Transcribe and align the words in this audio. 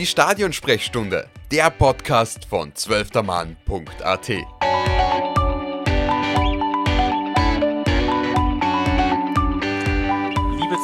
Die 0.00 0.06
Stadionsprechstunde, 0.06 1.28
der 1.52 1.68
Podcast 1.68 2.46
von 2.46 2.74
zwölftermann.at. 2.74 4.28
Liebe 4.28 4.46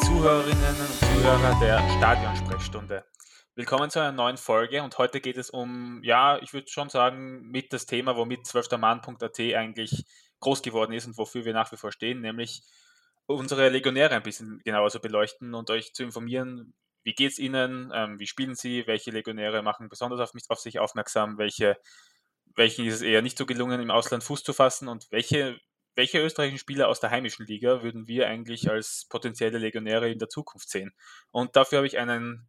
Zuhörerinnen 0.04 0.76
und 0.80 0.94
Zuhörer 1.00 1.58
der 1.62 1.78
Stadionsprechstunde. 1.96 3.06
Willkommen 3.54 3.88
zu 3.88 4.00
einer 4.00 4.12
neuen 4.12 4.36
Folge 4.36 4.82
und 4.82 4.98
heute 4.98 5.22
geht 5.22 5.38
es 5.38 5.48
um, 5.48 6.02
ja, 6.04 6.36
ich 6.42 6.52
würde 6.52 6.68
schon 6.68 6.90
sagen, 6.90 7.40
mit 7.48 7.72
das 7.72 7.86
Thema, 7.86 8.18
womit 8.18 8.46
zwölftermann.at 8.46 9.40
eigentlich 9.40 10.04
groß 10.40 10.60
geworden 10.60 10.92
ist 10.92 11.06
und 11.06 11.16
wofür 11.16 11.46
wir 11.46 11.54
nach 11.54 11.72
wie 11.72 11.78
vor 11.78 11.90
stehen, 11.90 12.20
nämlich 12.20 12.64
unsere 13.24 13.70
Legionäre 13.70 14.14
ein 14.14 14.22
bisschen 14.22 14.60
genauer 14.62 14.90
zu 14.90 15.00
beleuchten 15.00 15.54
und 15.54 15.70
euch 15.70 15.94
zu 15.94 16.02
informieren, 16.02 16.74
wie 17.06 17.14
geht 17.14 17.30
es 17.30 17.38
ihnen, 17.38 17.92
ähm, 17.94 18.18
wie 18.18 18.26
spielen 18.26 18.56
sie, 18.56 18.84
welche 18.88 19.12
Legionäre 19.12 19.62
machen 19.62 19.88
besonders 19.88 20.18
auf, 20.18 20.34
mich, 20.34 20.42
auf 20.48 20.58
sich 20.58 20.80
aufmerksam, 20.80 21.38
welche, 21.38 21.78
welchen 22.56 22.84
ist 22.84 22.94
es 22.94 23.02
eher 23.02 23.22
nicht 23.22 23.38
so 23.38 23.46
gelungen, 23.46 23.80
im 23.80 23.92
Ausland 23.92 24.24
Fuß 24.24 24.42
zu 24.42 24.52
fassen? 24.52 24.88
Und 24.88 25.06
welche, 25.12 25.60
welche 25.94 26.18
österreichischen 26.18 26.58
Spieler 26.58 26.88
aus 26.88 26.98
der 26.98 27.10
heimischen 27.10 27.46
Liga 27.46 27.84
würden 27.84 28.08
wir 28.08 28.26
eigentlich 28.26 28.68
als 28.68 29.06
potenzielle 29.08 29.58
Legionäre 29.58 30.10
in 30.10 30.18
der 30.18 30.28
Zukunft 30.28 30.68
sehen. 30.68 30.92
Und 31.30 31.54
dafür 31.54 31.78
habe 31.78 31.86
ich 31.86 31.96
einen 31.96 32.48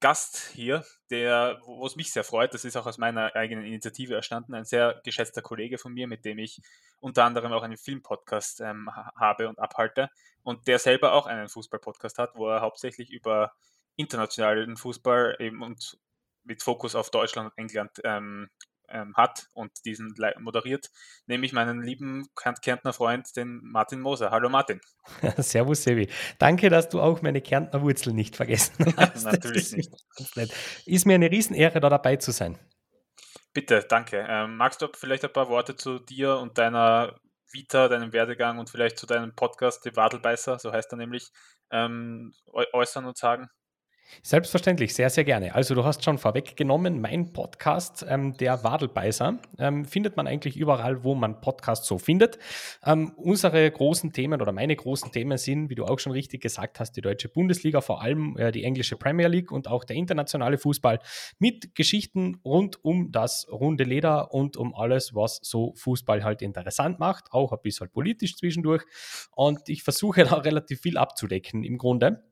Gast 0.00 0.50
hier, 0.54 0.82
der, 1.10 1.60
wo 1.66 1.84
es 1.84 1.94
mich 1.94 2.10
sehr 2.10 2.24
freut, 2.24 2.54
das 2.54 2.64
ist 2.64 2.78
auch 2.78 2.86
aus 2.86 2.96
meiner 2.96 3.36
eigenen 3.36 3.66
Initiative 3.66 4.14
erstanden, 4.14 4.54
ein 4.54 4.64
sehr 4.64 4.98
geschätzter 5.04 5.42
Kollege 5.42 5.76
von 5.76 5.92
mir, 5.92 6.06
mit 6.06 6.24
dem 6.24 6.38
ich 6.38 6.62
unter 7.00 7.24
anderem 7.24 7.52
auch 7.52 7.62
einen 7.62 7.76
Filmpodcast 7.76 8.62
ähm, 8.62 8.88
habe 8.94 9.46
und 9.50 9.58
abhalte. 9.58 10.08
Und 10.42 10.68
der 10.68 10.78
selber 10.78 11.12
auch 11.12 11.26
einen 11.26 11.50
Fußballpodcast 11.50 12.16
hat, 12.16 12.34
wo 12.34 12.48
er 12.48 12.62
hauptsächlich 12.62 13.10
über 13.10 13.52
internationalen 13.96 14.76
Fußball 14.76 15.36
eben 15.38 15.62
und 15.62 15.98
mit 16.44 16.62
Fokus 16.62 16.94
auf 16.94 17.10
Deutschland 17.10 17.50
und 17.50 17.58
England 17.58 18.00
ähm, 18.04 18.48
ähm, 18.90 19.14
hat 19.16 19.46
und 19.52 19.72
diesen 19.84 20.14
moderiert, 20.38 20.90
nämlich 21.26 21.52
meinen 21.52 21.82
lieben 21.82 22.28
Kärntner 22.34 22.92
Freund, 22.92 23.28
den 23.36 23.60
Martin 23.62 24.00
Moser. 24.00 24.30
Hallo 24.30 24.48
Martin. 24.48 24.80
Servus 25.38 25.84
Sevi. 25.84 26.08
Danke, 26.38 26.70
dass 26.70 26.88
du 26.88 27.00
auch 27.00 27.22
meine 27.22 27.40
Kärntner 27.40 27.82
Wurzel 27.82 28.12
nicht 28.12 28.36
vergessen 28.36 28.92
hast. 28.96 29.24
Natürlich 29.24 29.72
nicht. 29.72 29.92
Ist 30.86 31.06
mir 31.06 31.14
eine 31.14 31.30
Riesenehre, 31.30 31.80
da 31.80 31.88
dabei 31.88 32.16
zu 32.16 32.32
sein. 32.32 32.58
Bitte, 33.52 33.84
danke. 33.88 34.24
Ähm, 34.28 34.56
magst 34.56 34.80
du 34.82 34.88
vielleicht 34.94 35.24
ein 35.24 35.32
paar 35.32 35.48
Worte 35.48 35.76
zu 35.76 35.98
dir 35.98 36.36
und 36.36 36.58
deiner 36.58 37.18
Vita, 37.52 37.88
deinem 37.88 38.12
Werdegang 38.12 38.58
und 38.58 38.70
vielleicht 38.70 38.98
zu 38.98 39.06
deinem 39.06 39.34
Podcast, 39.34 39.84
die 39.84 39.96
Wadelbeißer, 39.96 40.58
so 40.60 40.72
heißt 40.72 40.92
er 40.92 40.98
nämlich, 40.98 41.30
ähm, 41.72 42.32
äußern 42.72 43.06
und 43.06 43.16
sagen? 43.16 43.48
Selbstverständlich, 44.22 44.94
sehr, 44.94 45.08
sehr 45.08 45.24
gerne. 45.24 45.54
Also 45.54 45.74
du 45.74 45.84
hast 45.84 46.04
schon 46.04 46.18
vorweggenommen, 46.18 47.00
mein 47.00 47.32
Podcast, 47.32 48.04
ähm, 48.08 48.36
der 48.36 48.62
Wadelbeißer, 48.62 49.38
ähm, 49.58 49.84
findet 49.84 50.16
man 50.16 50.26
eigentlich 50.26 50.56
überall, 50.56 51.04
wo 51.04 51.14
man 51.14 51.40
Podcasts 51.40 51.86
so 51.86 51.98
findet. 51.98 52.38
Ähm, 52.84 53.12
unsere 53.16 53.70
großen 53.70 54.12
Themen 54.12 54.42
oder 54.42 54.52
meine 54.52 54.76
großen 54.76 55.10
Themen 55.10 55.38
sind, 55.38 55.70
wie 55.70 55.74
du 55.74 55.86
auch 55.86 55.98
schon 55.98 56.12
richtig 56.12 56.42
gesagt 56.42 56.80
hast, 56.80 56.92
die 56.92 57.00
deutsche 57.00 57.28
Bundesliga, 57.28 57.80
vor 57.80 58.02
allem 58.02 58.36
äh, 58.36 58.52
die 58.52 58.64
englische 58.64 58.96
Premier 58.96 59.28
League 59.28 59.52
und 59.52 59.68
auch 59.68 59.84
der 59.84 59.96
internationale 59.96 60.58
Fußball 60.58 61.00
mit 61.38 61.74
Geschichten 61.74 62.40
rund 62.44 62.84
um 62.84 63.12
das 63.12 63.46
runde 63.50 63.84
Leder 63.84 64.34
und 64.34 64.56
um 64.56 64.74
alles, 64.74 65.14
was 65.14 65.40
so 65.42 65.72
Fußball 65.76 66.24
halt 66.24 66.42
interessant 66.42 66.98
macht, 66.98 67.32
auch 67.32 67.52
ein 67.52 67.58
bisschen 67.62 67.88
politisch 67.90 68.36
zwischendurch. 68.36 68.82
Und 69.34 69.68
ich 69.68 69.82
versuche 69.82 70.24
da 70.24 70.34
relativ 70.36 70.80
viel 70.80 70.98
abzudecken 70.98 71.64
im 71.64 71.78
Grunde. 71.78 72.29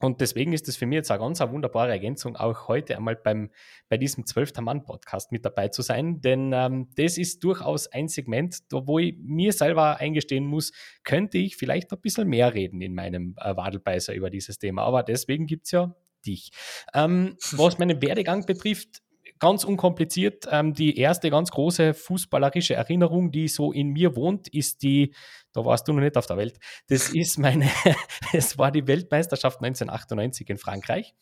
Und 0.00 0.20
deswegen 0.22 0.52
ist 0.52 0.66
es 0.66 0.76
für 0.76 0.86
mich 0.86 0.96
jetzt 0.96 1.10
eine 1.10 1.20
ganz 1.20 1.40
eine 1.40 1.52
wunderbare 1.52 1.90
Ergänzung, 1.90 2.36
auch 2.36 2.68
heute 2.68 2.96
einmal 2.96 3.16
beim, 3.16 3.50
bei 3.88 3.98
diesem 3.98 4.26
zwölfter 4.26 4.62
Mann-Podcast 4.62 5.30
mit 5.30 5.44
dabei 5.44 5.68
zu 5.68 5.82
sein. 5.82 6.20
Denn 6.22 6.52
ähm, 6.54 6.88
das 6.96 7.18
ist 7.18 7.44
durchaus 7.44 7.86
ein 7.86 8.08
Segment, 8.08 8.60
wo 8.70 8.98
ich 8.98 9.14
mir 9.18 9.52
selber 9.52 9.98
eingestehen 9.98 10.46
muss, 10.46 10.72
könnte 11.04 11.38
ich 11.38 11.56
vielleicht 11.56 11.92
ein 11.92 12.00
bisschen 12.00 12.28
mehr 12.28 12.54
reden 12.54 12.80
in 12.80 12.94
meinem 12.94 13.34
äh, 13.38 13.54
Wadelbeißer 13.54 14.14
über 14.14 14.30
dieses 14.30 14.58
Thema. 14.58 14.82
Aber 14.84 15.02
deswegen 15.02 15.46
gibt 15.46 15.66
es 15.66 15.72
ja 15.72 15.94
dich. 16.26 16.50
Ähm, 16.94 17.36
was 17.52 17.78
meinen 17.78 18.00
Werdegang 18.00 18.46
betrifft, 18.46 19.02
ganz 19.40 19.64
unkompliziert. 19.64 20.46
Ähm, 20.50 20.74
die 20.74 20.96
erste 20.96 21.30
ganz 21.30 21.50
große 21.50 21.94
fußballerische 21.94 22.74
Erinnerung, 22.74 23.32
die 23.32 23.48
so 23.48 23.72
in 23.72 23.88
mir 23.88 24.14
wohnt, 24.14 24.46
ist 24.48 24.82
die, 24.82 25.14
da 25.52 25.64
warst 25.64 25.88
du 25.88 25.92
noch 25.92 26.02
nicht 26.02 26.16
auf 26.16 26.26
der 26.26 26.36
Welt, 26.36 26.58
das 26.88 27.12
ist 27.12 27.38
meine, 27.38 27.68
es 28.32 28.56
war 28.58 28.70
die 28.70 28.86
Weltmeisterschaft 28.86 29.58
1998 29.58 30.48
in 30.48 30.58
Frankreich. 30.58 31.14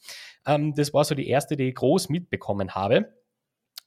Ähm, 0.46 0.74
das 0.74 0.92
war 0.92 1.04
so 1.04 1.14
die 1.14 1.28
erste, 1.28 1.56
die 1.56 1.68
ich 1.68 1.74
groß 1.74 2.10
mitbekommen 2.10 2.74
habe 2.74 3.17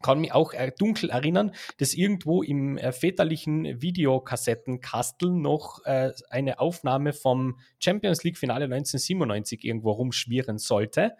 kann 0.02 0.20
mich 0.20 0.34
auch 0.34 0.54
dunkel 0.78 1.10
erinnern, 1.10 1.54
dass 1.78 1.94
irgendwo 1.94 2.44
im 2.44 2.78
äh, 2.78 2.92
väterlichen 2.92 3.82
Videokassettenkastel 3.82 5.30
noch 5.32 5.84
äh, 5.86 6.12
eine 6.30 6.60
Aufnahme 6.60 7.14
vom 7.14 7.60
Champions 7.80 8.24
League 8.24 8.38
Finale 8.38 8.66
1997 8.66 9.64
irgendwo 9.64 9.92
rumschwirren 9.92 10.58
sollte. 10.58 11.14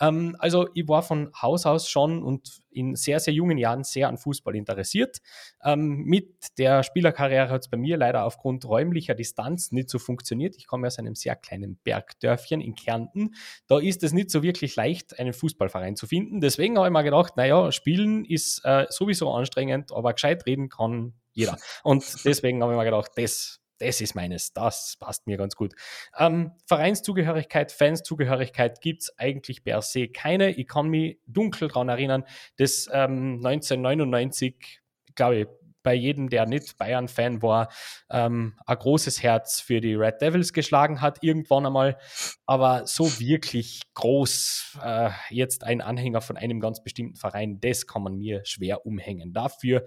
Ähm, 0.00 0.36
also 0.38 0.68
ich 0.74 0.88
war 0.88 1.02
von 1.02 1.30
Haus 1.40 1.66
aus 1.66 1.88
schon 1.88 2.22
und 2.22 2.60
in 2.70 2.96
sehr, 2.96 3.20
sehr 3.20 3.34
jungen 3.34 3.58
Jahren 3.58 3.84
sehr 3.84 4.08
an 4.08 4.18
Fußball 4.18 4.56
interessiert. 4.56 5.18
Ähm, 5.62 6.04
mit 6.04 6.58
der 6.58 6.82
Spielerkarriere 6.82 7.48
hat 7.48 7.62
es 7.62 7.68
bei 7.68 7.76
mir 7.76 7.96
leider 7.96 8.24
aufgrund 8.24 8.64
räumlicher 8.64 9.14
Distanz 9.14 9.72
nicht 9.72 9.90
so 9.90 9.98
funktioniert. 9.98 10.56
Ich 10.56 10.66
komme 10.66 10.86
aus 10.86 10.98
einem 10.98 11.14
sehr 11.14 11.36
kleinen 11.36 11.78
Bergdörfchen 11.84 12.60
in 12.60 12.74
Kärnten. 12.74 13.34
Da 13.66 13.78
ist 13.78 14.02
es 14.02 14.12
nicht 14.12 14.30
so 14.30 14.42
wirklich 14.42 14.76
leicht, 14.76 15.18
einen 15.18 15.32
Fußballverein 15.32 15.96
zu 15.96 16.06
finden. 16.06 16.40
Deswegen 16.40 16.76
habe 16.76 16.88
ich 16.88 16.92
mir 16.92 17.02
gedacht, 17.02 17.36
naja, 17.36 17.72
Spielen 17.72 18.24
ist 18.24 18.62
äh, 18.64 18.86
sowieso 18.88 19.30
anstrengend, 19.30 19.92
aber 19.92 20.12
gescheit 20.12 20.46
reden 20.46 20.68
kann 20.68 21.14
jeder. 21.32 21.56
Und 21.82 22.24
deswegen 22.24 22.62
habe 22.62 22.72
ich 22.72 22.78
mir 22.78 22.84
gedacht, 22.84 23.12
das 23.16 23.59
das 23.80 24.00
ist 24.00 24.14
meines, 24.14 24.52
das 24.52 24.96
passt 25.00 25.26
mir 25.26 25.36
ganz 25.36 25.56
gut. 25.56 25.74
Ähm, 26.16 26.52
Vereinszugehörigkeit, 26.66 27.72
Fanszugehörigkeit 27.72 28.80
gibt 28.80 29.02
es 29.02 29.18
eigentlich 29.18 29.64
per 29.64 29.82
se 29.82 30.08
keine. 30.08 30.50
Ich 30.50 30.68
kann 30.68 30.88
mich 30.88 31.18
dunkel 31.26 31.68
daran 31.68 31.88
erinnern, 31.88 32.24
dass 32.56 32.88
ähm, 32.92 33.40
1999, 33.44 34.80
glaube 35.14 35.36
ich, 35.36 35.46
bei 35.82 35.94
jedem, 35.94 36.28
der 36.28 36.44
nicht 36.44 36.76
Bayern-Fan 36.76 37.40
war, 37.40 37.72
ähm, 38.10 38.54
ein 38.66 38.76
großes 38.76 39.22
Herz 39.22 39.60
für 39.60 39.80
die 39.80 39.94
Red 39.94 40.20
Devils 40.20 40.52
geschlagen 40.52 41.00
hat, 41.00 41.22
irgendwann 41.22 41.64
einmal. 41.64 41.96
Aber 42.44 42.86
so 42.86 43.18
wirklich 43.18 43.80
groß 43.94 44.78
äh, 44.84 45.10
jetzt 45.30 45.64
ein 45.64 45.80
Anhänger 45.80 46.20
von 46.20 46.36
einem 46.36 46.60
ganz 46.60 46.82
bestimmten 46.82 47.16
Verein, 47.16 47.60
das 47.60 47.86
kann 47.86 48.02
man 48.02 48.16
mir 48.16 48.42
schwer 48.44 48.84
umhängen. 48.84 49.32
Dafür 49.32 49.86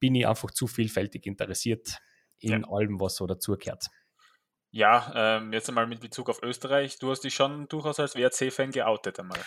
bin 0.00 0.14
ich 0.14 0.26
einfach 0.26 0.50
zu 0.50 0.66
vielfältig 0.66 1.26
interessiert 1.26 1.98
in 2.44 2.62
ja. 2.62 2.68
allem, 2.68 3.00
was 3.00 3.16
so 3.16 3.26
dazugehört. 3.26 3.86
Ja, 4.70 5.12
ähm, 5.14 5.52
jetzt 5.52 5.68
einmal 5.68 5.86
mit 5.86 6.00
Bezug 6.00 6.28
auf 6.28 6.42
Österreich. 6.42 6.98
Du 6.98 7.10
hast 7.10 7.20
dich 7.20 7.34
schon 7.34 7.68
durchaus 7.68 8.00
als 8.00 8.16
WRC-Fan 8.16 8.72
geoutet 8.72 9.20
einmal. 9.20 9.38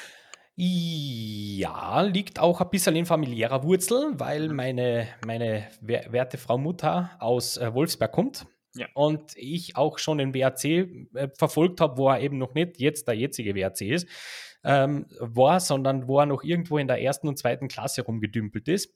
Ja, 0.55 2.01
liegt 2.01 2.39
auch 2.39 2.61
ein 2.61 2.69
bisschen 2.71 2.95
in 2.95 3.05
familiärer 3.05 3.63
Wurzel, 3.63 4.13
weil 4.19 4.49
mhm. 4.49 4.55
meine, 4.55 5.07
meine 5.25 5.67
werte 5.81 6.37
Frau 6.37 6.57
Mutter 6.57 7.11
aus 7.19 7.57
äh, 7.57 7.73
Wolfsberg 7.73 8.11
kommt. 8.11 8.47
Ja. 8.73 8.87
Und 8.93 9.33
ich 9.35 9.75
auch 9.75 9.99
schon 9.99 10.17
den 10.17 10.33
WRC 10.33 10.65
äh, 10.65 11.29
verfolgt 11.37 11.81
habe, 11.81 11.97
wo 11.97 12.09
er 12.09 12.21
eben 12.21 12.37
noch 12.37 12.53
nicht 12.53 12.79
jetzt 12.79 13.07
der 13.07 13.15
jetzige 13.15 13.53
WRC 13.53 13.81
ist, 13.81 14.07
ähm, 14.63 15.05
war, 15.19 15.59
sondern 15.59 16.07
wo 16.07 16.19
er 16.19 16.25
noch 16.25 16.43
irgendwo 16.43 16.77
in 16.77 16.87
der 16.87 17.01
ersten 17.01 17.27
und 17.27 17.37
zweiten 17.37 17.67
Klasse 17.67 18.01
rumgedümpelt 18.03 18.67
ist. 18.67 18.95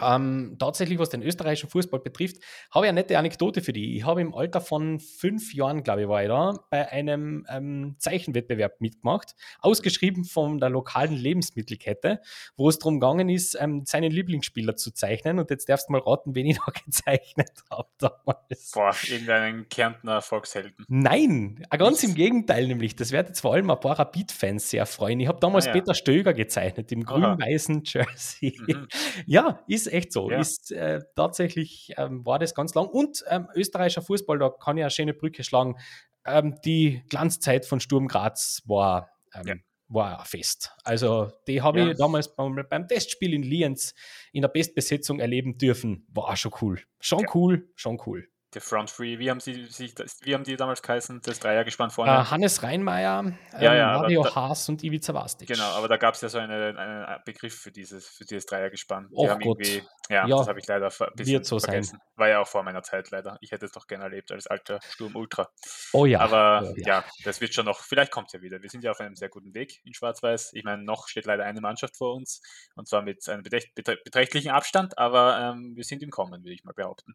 Ähm, 0.00 0.56
tatsächlich, 0.58 0.98
was 0.98 1.10
den 1.10 1.22
österreichischen 1.22 1.70
Fußball 1.70 2.00
betrifft, 2.00 2.36
habe 2.70 2.86
ich 2.86 2.88
eine 2.88 3.00
nette 3.00 3.18
Anekdote 3.18 3.60
für 3.60 3.72
die. 3.72 3.96
Ich 3.96 4.04
habe 4.04 4.20
im 4.20 4.34
Alter 4.34 4.60
von 4.60 5.00
fünf 5.00 5.54
Jahren, 5.54 5.82
glaube 5.82 6.02
ich, 6.02 6.08
war 6.08 6.22
ich 6.22 6.28
da, 6.28 6.54
bei 6.70 6.90
einem 6.90 7.46
ähm, 7.50 7.96
Zeichenwettbewerb 7.98 8.80
mitgemacht, 8.80 9.34
ausgeschrieben 9.60 10.24
von 10.24 10.58
der 10.58 10.70
lokalen 10.70 11.14
Lebensmittelkette, 11.14 12.20
wo 12.56 12.68
es 12.68 12.78
darum 12.78 13.00
gegangen 13.00 13.28
ist, 13.28 13.56
ähm, 13.60 13.82
seinen 13.84 14.12
Lieblingsspieler 14.12 14.76
zu 14.76 14.92
zeichnen. 14.92 15.38
Und 15.38 15.50
jetzt 15.50 15.68
darfst 15.68 15.88
du 15.88 15.92
mal 15.92 16.00
raten, 16.00 16.34
wen 16.34 16.46
ich 16.46 16.58
da 16.58 16.72
gezeichnet 16.84 17.50
habe 17.70 17.88
damals. 17.98 18.70
Boah, 18.72 18.94
irgendeinen 19.08 19.68
Kärntner 19.68 20.22
Volkshelden. 20.22 20.84
Nein, 20.88 21.64
ganz 21.70 22.02
im 22.02 22.14
Gegenteil 22.14 22.66
nämlich. 22.66 22.96
Das 22.96 23.12
wird 23.12 23.28
jetzt 23.28 23.40
vor 23.40 23.54
allem 23.54 23.70
ein 23.70 23.80
paar 23.80 23.98
Rapid-Fans 23.98 24.70
sehr 24.70 24.86
freuen. 24.86 25.20
Ich 25.20 25.28
habe 25.28 25.40
damals 25.40 25.66
ah, 25.66 25.68
ja. 25.68 25.72
Peter 25.74 25.94
Stöger 25.94 26.34
gezeichnet, 26.34 26.92
im 26.92 27.04
grün-weißen 27.04 27.82
Jersey. 27.84 28.58
Mhm. 28.66 28.88
ja, 29.26 29.60
ist 29.66 29.87
echt 29.88 30.12
so. 30.12 30.30
Ja. 30.30 30.40
Ist 30.40 30.72
äh, 30.72 31.00
tatsächlich 31.16 31.92
ähm, 31.96 32.24
war 32.24 32.38
das 32.38 32.54
ganz 32.54 32.74
lang. 32.74 32.86
Und 32.86 33.24
ähm, 33.28 33.48
österreichischer 33.54 34.02
Fußball, 34.02 34.38
da 34.38 34.50
kann 34.50 34.76
ich 34.76 34.84
eine 34.84 34.90
schöne 34.90 35.14
Brücke 35.14 35.44
schlagen. 35.44 35.76
Ähm, 36.24 36.56
die 36.64 37.02
Glanzzeit 37.08 37.66
von 37.66 37.80
Sturm 37.80 38.08
Graz 38.08 38.62
war, 38.66 39.10
ähm, 39.34 39.46
ja. 39.46 39.54
war 39.88 40.24
fest. 40.24 40.72
Also, 40.84 41.32
die 41.46 41.62
habe 41.62 41.80
ja. 41.80 41.88
ich 41.90 41.96
damals 41.96 42.34
beim, 42.34 42.64
beim, 42.68 42.88
Testspiel 42.88 43.34
in 43.34 43.42
Lienz 43.42 43.94
in 44.32 44.42
der 44.42 44.48
Bestbesetzung 44.48 45.20
erleben 45.20 45.58
dürfen. 45.58 46.06
War 46.12 46.36
schon 46.36 46.52
cool. 46.60 46.80
Schon 47.00 47.26
cool, 47.34 47.70
schon 47.74 48.00
cool. 48.06 48.28
Der 48.58 48.62
Front 48.64 48.90
Free, 48.90 49.18
wie 49.20 49.30
haben 49.30 49.38
sie 49.40 49.66
sich 49.66 49.94
wie 50.22 50.34
haben 50.34 50.42
die 50.42 50.56
damals 50.56 50.82
geheißen, 50.82 51.20
das 51.22 51.38
Dreiergespann 51.38 51.90
vorne? 51.90 52.10
Äh, 52.12 52.24
Hannes 52.24 52.62
Reinmeier, 52.62 53.20
ähm, 53.20 53.38
Ja, 53.60 53.74
ja, 53.74 53.98
Mario 53.98 54.24
da- 54.24 54.34
Haas 54.34 54.68
und 54.68 54.82
Ivica 54.82 55.14
Vastic. 55.14 55.46
Genau, 55.48 55.64
aber 55.76 55.86
da 55.86 55.96
gab 55.96 56.14
es 56.14 56.20
ja 56.22 56.28
so 56.28 56.38
eine, 56.38 56.76
einen 56.76 57.22
Begriff 57.24 57.54
für 57.56 57.70
dieses, 57.70 58.08
für 58.08 58.24
dieses 58.24 58.46
Dreiergespann. 58.46 59.08
Die 59.10 59.14
Och 59.16 59.28
haben 59.30 59.40
Gott. 59.40 59.58
irgendwie, 59.60 59.86
ja, 60.08 60.26
Ja, 60.26 60.36
das 60.38 60.48
habe 60.48 60.58
ich 60.58 60.66
leider 60.66 60.86
ein 60.86 61.06
bisschen 61.14 61.32
wird 61.34 61.46
so 61.46 61.58
sein. 61.58 61.70
vergessen. 61.70 62.00
War 62.16 62.28
ja 62.28 62.40
auch 62.40 62.48
vor 62.48 62.62
meiner 62.64 62.82
Zeit 62.82 63.10
leider. 63.10 63.38
Ich 63.40 63.52
hätte 63.52 63.66
es 63.66 63.72
doch 63.72 63.86
gerne 63.86 64.04
erlebt 64.04 64.32
als 64.32 64.46
alter 64.48 64.80
Sturm 64.90 65.14
Ultra. 65.14 65.48
Oh 65.92 66.04
ja. 66.04 66.18
Aber 66.20 66.62
oh 66.68 66.74
ja. 66.78 67.04
das 67.24 67.40
wird 67.40 67.54
schon 67.54 67.66
noch, 67.66 67.80
vielleicht 67.80 68.10
kommt 68.10 68.26
es 68.28 68.32
ja 68.32 68.42
wieder. 68.42 68.60
Wir 68.60 68.70
sind 68.70 68.82
ja 68.82 68.90
auf 68.90 68.98
einem 69.00 69.14
sehr 69.14 69.28
guten 69.28 69.54
Weg 69.54 69.80
in 69.84 69.94
Schwarz-Weiß. 69.94 70.50
Ich 70.54 70.64
meine, 70.64 70.82
noch 70.82 71.06
steht 71.08 71.26
leider 71.26 71.44
eine 71.44 71.60
Mannschaft 71.60 71.96
vor 71.96 72.14
uns 72.14 72.42
und 72.74 72.88
zwar 72.88 73.02
mit 73.02 73.28
einem 73.28 73.42
beträcht- 73.44 73.72
beträ- 73.76 74.02
beträchtlichen 74.02 74.50
Abstand, 74.50 74.98
aber 74.98 75.38
ähm, 75.38 75.76
wir 75.76 75.84
sind 75.84 76.02
im 76.02 76.10
Kommen, 76.10 76.42
würde 76.42 76.54
ich 76.54 76.64
mal 76.64 76.72
behaupten. 76.74 77.14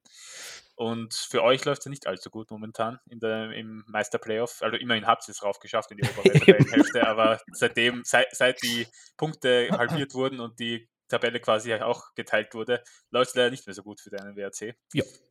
Und 0.76 1.14
für 1.14 1.44
euch 1.44 1.66
läuft 1.66 1.80
es 1.80 1.86
ja 1.86 1.90
nicht 1.90 2.08
allzu 2.08 2.30
gut 2.30 2.50
momentan 2.50 3.00
in 3.10 3.20
der, 3.20 3.52
im 3.52 3.84
Meister-Playoff. 3.88 4.62
Also 4.62 4.78
immerhin 4.78 5.06
habt 5.06 5.28
ihr 5.28 5.32
es 5.32 5.38
drauf 5.38 5.60
geschafft 5.60 5.92
in 5.92 5.98
die 5.98 6.10
obere 6.10 6.40
Tabellenhälfte, 6.40 7.08
aber 7.08 7.40
seitdem, 7.52 8.02
seit, 8.04 8.36
seit 8.36 8.62
die 8.64 8.88
Punkte 9.18 9.70
halbiert 9.72 10.14
wurden 10.14 10.40
und 10.40 10.60
die 10.60 10.90
Tabelle 11.14 11.40
quasi 11.40 11.74
auch 11.76 12.14
geteilt 12.16 12.54
wurde, 12.54 12.84
läuft 13.12 13.30
es 13.30 13.36
leider 13.36 13.52
nicht 13.52 13.66
mehr 13.68 13.74
so 13.74 13.84
gut 13.84 14.02
für 14.02 14.10
deinen 14.10 14.36
WRC. 14.36 14.76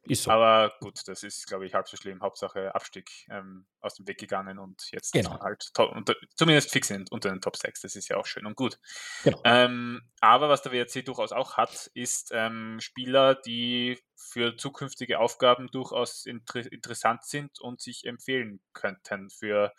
Ist 0.04 0.24
so. 0.24 0.30
Aber 0.30 0.72
gut, 0.80 1.00
das 1.06 1.22
ist, 1.22 1.46
glaube 1.46 1.66
ich, 1.66 1.74
halb 1.74 1.88
so 1.88 1.96
schlimm. 1.96 2.22
Hauptsache 2.22 2.74
Abstieg 2.74 3.10
ähm, 3.30 3.66
aus 3.80 3.94
dem 3.94 4.06
Weg 4.06 4.18
gegangen 4.18 4.58
und 4.58 4.90
jetzt 4.92 5.12
Genau. 5.12 5.40
halt 5.40 5.70
unter, 5.78 6.14
zumindest 6.34 6.70
fix 6.70 6.90
in, 6.90 7.04
unter 7.10 7.30
den 7.30 7.40
Top 7.40 7.56
6. 7.56 7.80
Das 7.80 7.96
ist 7.96 8.08
ja 8.08 8.16
auch 8.16 8.26
schön 8.26 8.46
und 8.46 8.56
gut. 8.56 8.78
Genau. 9.24 9.40
Ähm, 9.44 10.02
aber 10.20 10.48
was 10.48 10.62
der 10.62 10.72
WRC 10.72 11.04
durchaus 11.04 11.32
auch 11.32 11.56
hat, 11.56 11.90
ist 11.94 12.30
ähm, 12.32 12.78
Spieler, 12.80 13.34
die 13.34 13.98
für 14.14 14.56
zukünftige 14.56 15.18
Aufgaben 15.18 15.68
durchaus 15.68 16.26
inter 16.26 16.60
interessant 16.72 17.24
sind 17.24 17.60
und 17.60 17.80
sich 17.80 18.04
empfehlen 18.04 18.60
könnten 18.72 19.30
für 19.30 19.72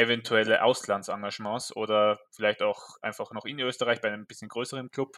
eventuelle 0.00 0.62
Auslandsengagements 0.64 1.74
oder 1.76 2.18
vielleicht 2.32 2.62
auch 2.62 2.96
einfach 3.02 3.32
noch 3.32 3.44
in 3.44 3.60
Österreich 3.60 4.00
bei 4.00 4.08
einem 4.08 4.26
bisschen 4.26 4.48
größeren 4.48 4.90
Club 4.90 5.16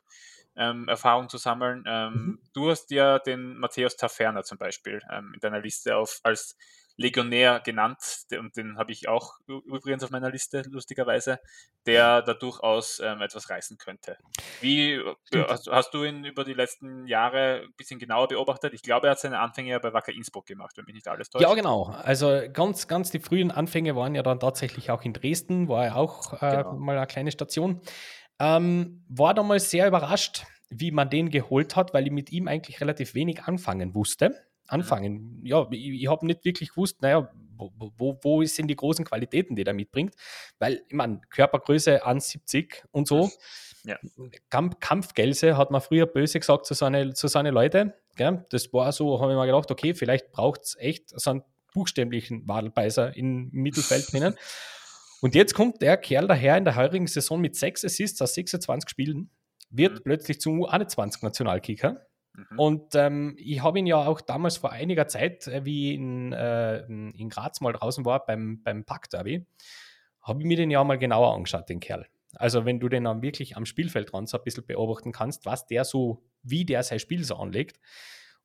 ähm, 0.56 0.88
Erfahrung 0.88 1.28
zu 1.28 1.38
sammeln. 1.38 1.84
Ähm, 1.86 2.12
Mhm. 2.12 2.38
Du 2.52 2.70
hast 2.70 2.90
ja 2.90 3.18
den 3.18 3.56
Matthäus 3.58 3.96
Taferner 3.96 4.42
zum 4.44 4.58
Beispiel 4.58 5.00
ähm, 5.10 5.32
in 5.34 5.40
deiner 5.40 5.60
Liste 5.60 5.96
auf, 5.96 6.20
als 6.22 6.56
Legionär 6.96 7.60
genannt 7.60 7.98
und 8.38 8.56
den 8.56 8.76
habe 8.78 8.92
ich 8.92 9.08
auch 9.08 9.34
übrigens 9.46 10.04
auf 10.04 10.10
meiner 10.10 10.30
Liste, 10.30 10.62
lustigerweise, 10.68 11.38
der 11.86 12.22
da 12.22 12.34
durchaus 12.34 13.00
ähm, 13.00 13.20
etwas 13.20 13.50
reißen 13.50 13.78
könnte. 13.78 14.16
Wie 14.60 14.92
äh, 14.92 15.44
hast, 15.48 15.68
hast 15.70 15.94
du 15.94 16.04
ihn 16.04 16.24
über 16.24 16.44
die 16.44 16.54
letzten 16.54 17.06
Jahre 17.06 17.62
ein 17.64 17.72
bisschen 17.76 17.98
genauer 17.98 18.28
beobachtet? 18.28 18.74
Ich 18.74 18.82
glaube, 18.82 19.06
er 19.08 19.12
hat 19.12 19.20
seine 19.20 19.38
Anfänge 19.40 19.70
ja 19.70 19.78
bei 19.78 19.92
Wacker 19.92 20.12
Innsbruck 20.12 20.46
gemacht, 20.46 20.76
wenn 20.76 20.84
mich 20.84 20.94
nicht 20.94 21.08
alles 21.08 21.30
täuscht. 21.30 21.42
Ja, 21.42 21.54
genau. 21.54 21.86
Also 21.86 22.42
ganz, 22.52 22.88
ganz 22.88 23.10
die 23.10 23.20
frühen 23.20 23.50
Anfänge 23.50 23.96
waren 23.96 24.14
ja 24.14 24.22
dann 24.22 24.40
tatsächlich 24.40 24.90
auch 24.90 25.02
in 25.02 25.12
Dresden, 25.12 25.68
war 25.68 25.84
ja 25.86 25.94
auch 25.94 26.34
äh, 26.34 26.62
Genau. 26.62 26.74
mal 26.74 26.96
eine 26.96 27.06
kleine 27.06 27.32
Station. 27.32 27.80
Ähm, 28.38 29.04
war 29.08 29.34
damals 29.34 29.70
sehr 29.70 29.86
überrascht, 29.86 30.44
wie 30.68 30.90
man 30.90 31.10
den 31.10 31.30
geholt 31.30 31.76
hat, 31.76 31.94
weil 31.94 32.06
ich 32.06 32.12
mit 32.12 32.32
ihm 32.32 32.48
eigentlich 32.48 32.80
relativ 32.80 33.14
wenig 33.14 33.44
anfangen 33.44 33.94
wusste. 33.94 34.34
Anfangen, 34.72 35.40
ja, 35.44 35.66
ich, 35.70 36.02
ich 36.02 36.08
habe 36.08 36.26
nicht 36.26 36.44
wirklich 36.44 36.70
gewusst, 36.70 37.02
naja, 37.02 37.30
wo, 37.56 37.92
wo, 37.96 38.18
wo 38.22 38.44
sind 38.44 38.68
die 38.68 38.76
großen 38.76 39.04
Qualitäten, 39.04 39.54
die 39.54 39.64
er 39.64 39.72
mitbringt, 39.74 40.14
weil, 40.58 40.82
ich 40.88 40.94
meine, 40.94 41.20
Körpergröße 41.30 42.04
1,70 42.06 42.82
und 42.90 43.06
so. 43.06 43.30
Ja. 43.84 43.98
Kamp 44.48 44.80
Kampfgelse 44.80 45.56
hat 45.56 45.70
man 45.70 45.80
früher 45.80 46.06
böse 46.06 46.38
gesagt 46.38 46.66
zu 46.66 46.74
seinen 46.74 47.14
zu 47.14 47.26
seine 47.28 47.50
Leute. 47.50 47.94
Gell? 48.16 48.44
Das 48.50 48.72
war 48.72 48.92
so, 48.92 49.20
habe 49.20 49.32
ich 49.32 49.38
mir 49.38 49.46
gedacht, 49.46 49.70
okay, 49.70 49.94
vielleicht 49.94 50.30
braucht 50.32 50.62
es 50.62 50.76
echt 50.78 51.10
so 51.18 51.30
einen 51.30 51.42
buchstäblichen 51.74 52.46
Wadelbeißer 52.46 53.16
im 53.16 53.48
Mittelfeld 53.52 54.06
drinnen. 54.12 54.36
Und 55.20 55.34
jetzt 55.34 55.54
kommt 55.54 55.82
der 55.82 55.96
Kerl 55.96 56.26
daher 56.26 56.56
in 56.56 56.64
der 56.64 56.76
heurigen 56.76 57.06
Saison 57.06 57.40
mit 57.40 57.56
sechs 57.56 57.84
Assists 57.84 58.20
aus 58.22 58.34
26 58.34 58.88
Spielen, 58.90 59.30
wird 59.70 59.94
Mhm. 59.94 60.02
plötzlich 60.04 60.40
zum 60.40 60.64
U21-Nationalkicker. 60.64 62.06
Mhm. 62.34 62.58
Und 62.58 62.94
ähm, 62.94 63.34
ich 63.38 63.62
habe 63.62 63.78
ihn 63.78 63.86
ja 63.86 63.96
auch 63.96 64.20
damals 64.20 64.56
vor 64.56 64.72
einiger 64.72 65.06
Zeit, 65.08 65.46
äh, 65.46 65.64
wie 65.64 65.90
ich 65.90 65.96
in, 65.96 66.32
äh, 66.32 66.84
in 66.86 67.28
Graz 67.28 67.60
mal 67.60 67.72
draußen 67.72 68.04
war 68.04 68.24
beim, 68.24 68.62
beim 68.62 68.84
Pack-Derby, 68.84 69.46
habe 70.22 70.40
ich 70.40 70.46
mir 70.46 70.56
den 70.56 70.70
ja 70.70 70.82
mal 70.84 70.98
genauer 70.98 71.34
angeschaut, 71.34 71.68
den 71.68 71.80
Kerl. 71.80 72.06
Also 72.34 72.64
wenn 72.64 72.80
du 72.80 72.88
den 72.88 73.04
dann 73.04 73.22
wirklich 73.22 73.56
am 73.56 73.66
Spielfeld 73.66 74.12
dran 74.12 74.26
so 74.26 74.38
ein 74.38 74.44
bisschen 74.44 74.64
beobachten 74.64 75.12
kannst, 75.12 75.44
was 75.44 75.66
der 75.66 75.84
so, 75.84 76.24
wie 76.42 76.64
der 76.64 76.82
sein 76.82 76.98
Spiel 76.98 77.24
so 77.24 77.36
anlegt. 77.36 77.78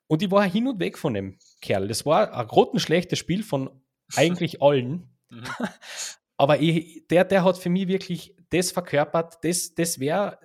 Und 0.07 0.21
ich 0.21 0.31
war 0.31 0.43
hin 0.43 0.67
und 0.67 0.79
weg 0.79 0.97
von 0.97 1.13
dem 1.13 1.37
Kerl. 1.61 1.87
Das 1.87 2.05
war 2.05 2.33
ein 2.33 2.47
grottenschlechtes 2.47 3.19
Spiel 3.19 3.43
von 3.43 3.69
eigentlich 4.15 4.61
allen. 4.61 5.09
Mhm. 5.29 5.43
Aber 6.37 6.59
ich, 6.59 7.07
der, 7.07 7.23
der 7.23 7.43
hat 7.43 7.57
für 7.57 7.69
mich 7.69 7.87
wirklich 7.87 8.35
das 8.49 8.71
verkörpert, 8.71 9.43
das, 9.43 9.73
das 9.73 9.99
wäre, 9.99 10.39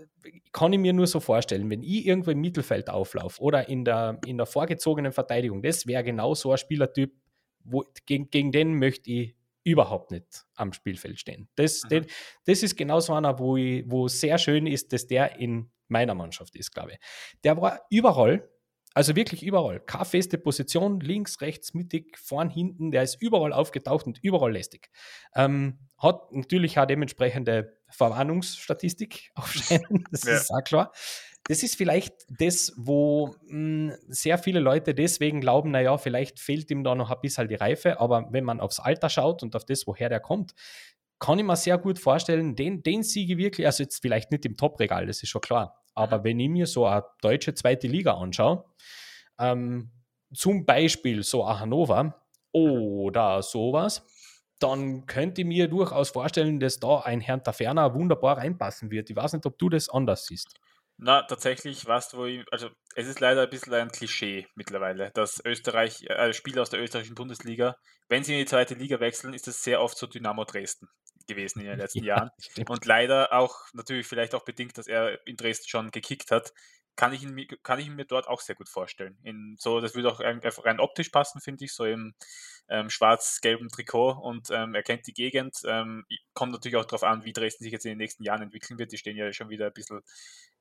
kann 0.53 0.73
ich 0.73 0.79
mir 0.79 0.93
nur 0.93 1.07
so 1.07 1.21
vorstellen, 1.21 1.69
wenn 1.71 1.83
ich 1.83 2.07
irgendwo 2.07 2.31
im 2.31 2.41
Mittelfeld 2.41 2.91
auflaufe 2.91 3.41
oder 3.41 3.69
in 3.69 3.85
der, 3.85 4.19
in 4.27 4.37
der 4.37 4.47
vorgezogenen 4.47 5.13
Verteidigung, 5.13 5.63
das 5.63 5.87
wäre 5.87 6.05
genau 6.05 6.35
so 6.35 6.53
ein 6.53 6.59
Spielertyp, 6.59 7.13
wo, 7.65 7.85
gegen, 8.07 8.31
gegen 8.31 8.53
den 8.53 8.79
möchte 8.79 9.11
ich 9.11 9.37
überhaupt 9.65 10.11
nicht 10.11 10.45
am 10.57 10.73
Spielfeld 10.73 11.21
stehen. 11.21 11.49
Das, 11.55 11.85
Mhm. 11.85 11.89
den, 11.89 12.07
das 12.47 12.63
ist 12.63 12.77
genau 12.77 13.01
so 13.01 13.15
einer, 13.15 13.39
wo, 13.39 13.57
ich, 13.57 13.85
wo 13.87 14.09
sehr 14.09 14.39
schön 14.39 14.67
ist, 14.67 14.93
dass 14.93 15.07
der 15.07 15.39
in 15.39 15.71
meiner 15.89 16.15
Mannschaft 16.15 16.57
ist, 16.57 16.73
glaube 16.73 16.93
ich. 16.93 16.99
Der 17.45 17.61
war 17.61 17.81
überall, 17.91 18.49
also 18.95 19.17
wirklich 19.17 19.43
überall. 19.43 19.81
Keine 19.81 20.05
feste 20.05 20.39
Position, 20.39 21.01
links, 21.01 21.41
rechts, 21.41 21.75
mittig, 21.75 22.19
vorn, 22.19 22.51
hinten. 22.51 22.91
Der 22.91 23.03
ist 23.03 23.21
überall 23.23 23.53
aufgetaucht 23.53 24.07
und 24.07 24.19
überall 24.23 24.53
lästig. 24.53 24.91
Ähm, 25.35 25.79
hat 25.99 26.33
natürlich 26.33 26.79
auch 26.79 26.87
dementsprechende 26.87 27.79
Verwarnungsstatistik 27.91 29.31
aufstellen, 29.35 30.05
das 30.11 30.25
Ja. 30.25 30.37
ist 30.37 30.51
auch 30.51 30.65
klar. 30.65 30.93
Das 31.49 31.63
ist 31.65 31.75
vielleicht 31.77 32.15
das, 32.29 32.73
wo 32.77 33.35
mh, 33.49 33.97
sehr 34.09 34.39
viele 34.39 34.61
Leute 34.61 34.95
deswegen 34.95 35.41
glauben, 35.41 35.73
naja, 35.73 35.99
vielleicht 35.99 36.39
fehlt 36.39 36.71
ihm 36.71 36.85
da 36.85 36.95
noch 36.95 37.11
ein 37.11 37.21
bisschen 37.21 37.49
die 37.49 37.57
Reife, 37.57 37.99
aber 38.01 38.29
wenn 38.31 38.45
man 38.45 38.61
aufs 38.61 38.79
Alter 38.79 39.09
schaut 39.09 39.43
und 39.43 39.57
auf 39.57 39.65
das, 39.65 39.87
woher 39.87 40.09
der 40.09 40.21
kommt, 40.21 40.55
kann 41.19 41.39
ich 41.39 41.45
mir 41.45 41.57
sehr 41.57 41.79
gut 41.79 41.99
vorstellen, 41.99 42.55
den, 42.57 42.83
den 42.83 43.03
Siege 43.03 43.39
wirklich, 43.39 43.67
also 43.67 43.83
jetzt 43.83 44.01
vielleicht 44.03 44.31
nicht 44.31 44.45
im 44.45 44.57
Top-Regal, 44.57 45.07
das 45.07 45.23
ist 45.23 45.31
schon 45.31 45.41
klar, 45.41 45.82
aber 45.95 46.25
wenn 46.25 46.41
ich 46.41 46.49
mir 46.49 46.67
so 46.67 46.87
eine 46.87 47.05
deutsche 47.21 47.55
zweite 47.55 47.87
Liga 47.87 48.15
anschaue, 48.15 48.65
ähm, 49.39 49.91
zum 50.35 50.65
Beispiel 50.65 51.23
so 51.23 51.45
ein 51.45 51.61
Hannover 51.61 52.23
oder 52.53 53.43
sowas, 53.43 54.07
dann 54.59 55.07
könnte 55.07 55.41
ich 55.41 55.47
mir 55.47 55.69
durchaus 55.69 56.11
vorstellen, 56.11 56.61
dass 56.61 56.79
da 56.79 57.01
ein 57.01 57.21
Herrn 57.21 57.43
Taferner 57.43 57.95
wunderbar 57.95 58.39
reinpassen 58.39 58.91
wird. 58.91 59.11
Ich 59.11 59.17
weiß 59.17 59.33
nicht, 59.33 59.47
ob 59.47 59.59
du 59.59 59.69
das 59.69 59.89
anders 59.89 60.27
siehst. 60.27 60.61
Na, 60.99 61.23
tatsächlich, 61.23 61.87
was 61.87 62.15
wo 62.15 62.27
ich, 62.27 62.45
also 62.53 62.69
es 62.95 63.09
ist 63.09 63.19
leider 63.19 63.43
ein 63.43 63.51
bisschen 63.51 63.75
ein 63.75 63.91
Klischee 63.91 64.47
mittlerweile, 64.55 65.11
dass 65.15 65.43
Österreich, 65.45 66.05
äh, 66.09 66.33
Spieler 66.33 66.63
aus 66.63 66.71
der 66.71 66.81
österreichischen 66.81 67.17
Bundesliga, 67.17 67.77
wenn 68.09 68.23
sie 68.23 68.35
in 68.35 68.39
die 68.39 68.47
zweite 68.47 68.75
Liga 68.75 69.01
wechseln, 69.01 69.35
ist 69.35 69.49
das 69.49 69.65
sehr 69.65 69.81
oft 69.81 69.99
so 69.99 70.07
Dynamo 70.07 70.45
Dresden 70.45 70.89
gewesen 71.35 71.61
in 71.61 71.67
den 71.67 71.79
letzten 71.79 72.05
Jahren. 72.05 72.31
stimmt. 72.39 72.71
Und 72.71 72.85
leider 72.87 73.33
auch, 73.33 73.57
natürlich 73.73 74.07
vielleicht 74.07 74.35
auch 74.35 74.45
bedingt, 74.45 74.79
dass 74.79 74.87
er 74.87 75.25
in 75.27 75.37
Dresden 75.37 75.69
schon 75.69 75.91
gekickt 75.91 76.31
hat, 76.31 76.53
kann 76.95 77.15
ich 77.15 77.23
ihn, 77.23 77.47
kann 77.63 77.79
ich 77.79 77.87
ihn 77.87 77.97
mir 77.97 78.05
dort 78.05 78.29
auch 78.29 78.41
sehr 78.41 78.55
gut 78.55 78.69
vorstellen. 78.69 79.17
In 79.23 79.57
so, 79.59 79.81
das 79.81 79.95
würde 79.95 80.11
auch 80.13 80.21
einfach 80.21 80.63
rein 80.67 80.79
optisch 80.79 81.09
passen, 81.09 81.41
finde 81.41 81.65
ich, 81.65 81.73
so 81.73 81.87
im 81.87 82.15
ähm, 82.69 82.91
schwarz-gelben 82.91 83.71
Trikot 83.71 84.13
und 84.23 84.51
ähm, 84.51 84.75
er 84.75 84.83
kennt 84.83 85.07
die 85.07 85.15
Gegend. 85.15 85.57
Ähm, 85.65 86.05
kommt 86.35 86.53
natürlich 86.53 86.77
auch 86.77 86.85
darauf 86.85 87.03
an, 87.03 87.25
wie 87.25 87.33
Dresden 87.33 87.65
sich 87.65 87.73
jetzt 87.73 87.87
in 87.87 87.93
den 87.93 87.99
nächsten 87.99 88.25
Jahren 88.25 88.43
entwickeln 88.43 88.79
wird. 88.79 88.93
Die 88.93 88.99
stehen 88.99 89.17
ja 89.17 89.33
schon 89.33 89.49
wieder 89.49 89.67
ein 89.69 89.73
bisschen 89.73 90.03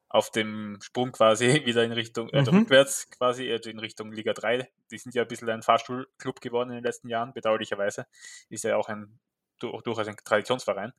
auf 0.08 0.30
dem 0.32 0.78
Sprung 0.82 1.12
quasi 1.12 1.46
wieder 1.66 1.84
in 1.84 1.92
Richtung, 1.92 2.30
äh, 2.30 2.42
Mhm. 2.42 2.48
rückwärts 2.60 3.10
quasi, 3.12 3.52
also 3.52 3.70
in 3.70 3.80
Richtung 3.80 4.14
Liga 4.14 4.32
3. 4.34 4.70
Die 4.90 4.98
sind 4.98 5.14
ja 5.16 5.24
ein 5.24 5.28
bisschen 5.28 5.50
ein 5.50 5.64
Fahrstuhlclub 5.64 6.40
geworden 6.40 6.70
in 6.70 6.76
den 6.76 6.84
letzten 6.86 7.10
Jahren, 7.10 7.34
bedauerlicherweise. 7.34 8.08
Ist 8.50 8.64
ja 8.64 8.78
auch 8.78 8.88
ein 8.88 9.20
durchaus 9.62 10.08
ein 10.08 10.18
Traditionsverein. 10.24 10.94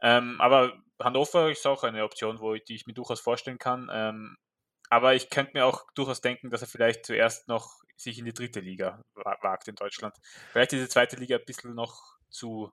Ähm, 0.00 0.40
aber 0.40 0.82
Hannover 1.00 1.50
ist 1.50 1.66
auch 1.66 1.84
eine 1.84 2.04
Option, 2.04 2.40
wo 2.40 2.54
ich, 2.54 2.64
die 2.64 2.74
ich 2.76 2.86
mir 2.86 2.94
durchaus 2.94 3.20
vorstellen 3.20 3.58
kann. 3.58 3.88
Ähm, 3.92 4.36
aber 4.90 5.14
ich 5.14 5.30
könnte 5.30 5.52
mir 5.54 5.66
auch 5.66 5.84
durchaus 5.94 6.20
denken, 6.20 6.50
dass 6.50 6.62
er 6.62 6.68
vielleicht 6.68 7.06
zuerst 7.06 7.48
noch 7.48 7.80
sich 7.96 8.18
in 8.18 8.24
die 8.24 8.32
dritte 8.32 8.60
Liga 8.60 9.02
wa- 9.14 9.38
wagt 9.42 9.68
in 9.68 9.74
Deutschland. 9.74 10.16
Vielleicht 10.52 10.72
ist 10.72 10.82
die 10.84 10.88
zweite 10.88 11.16
Liga 11.16 11.36
ein 11.36 11.44
bisschen 11.46 11.74
noch 11.74 12.00
zu 12.30 12.70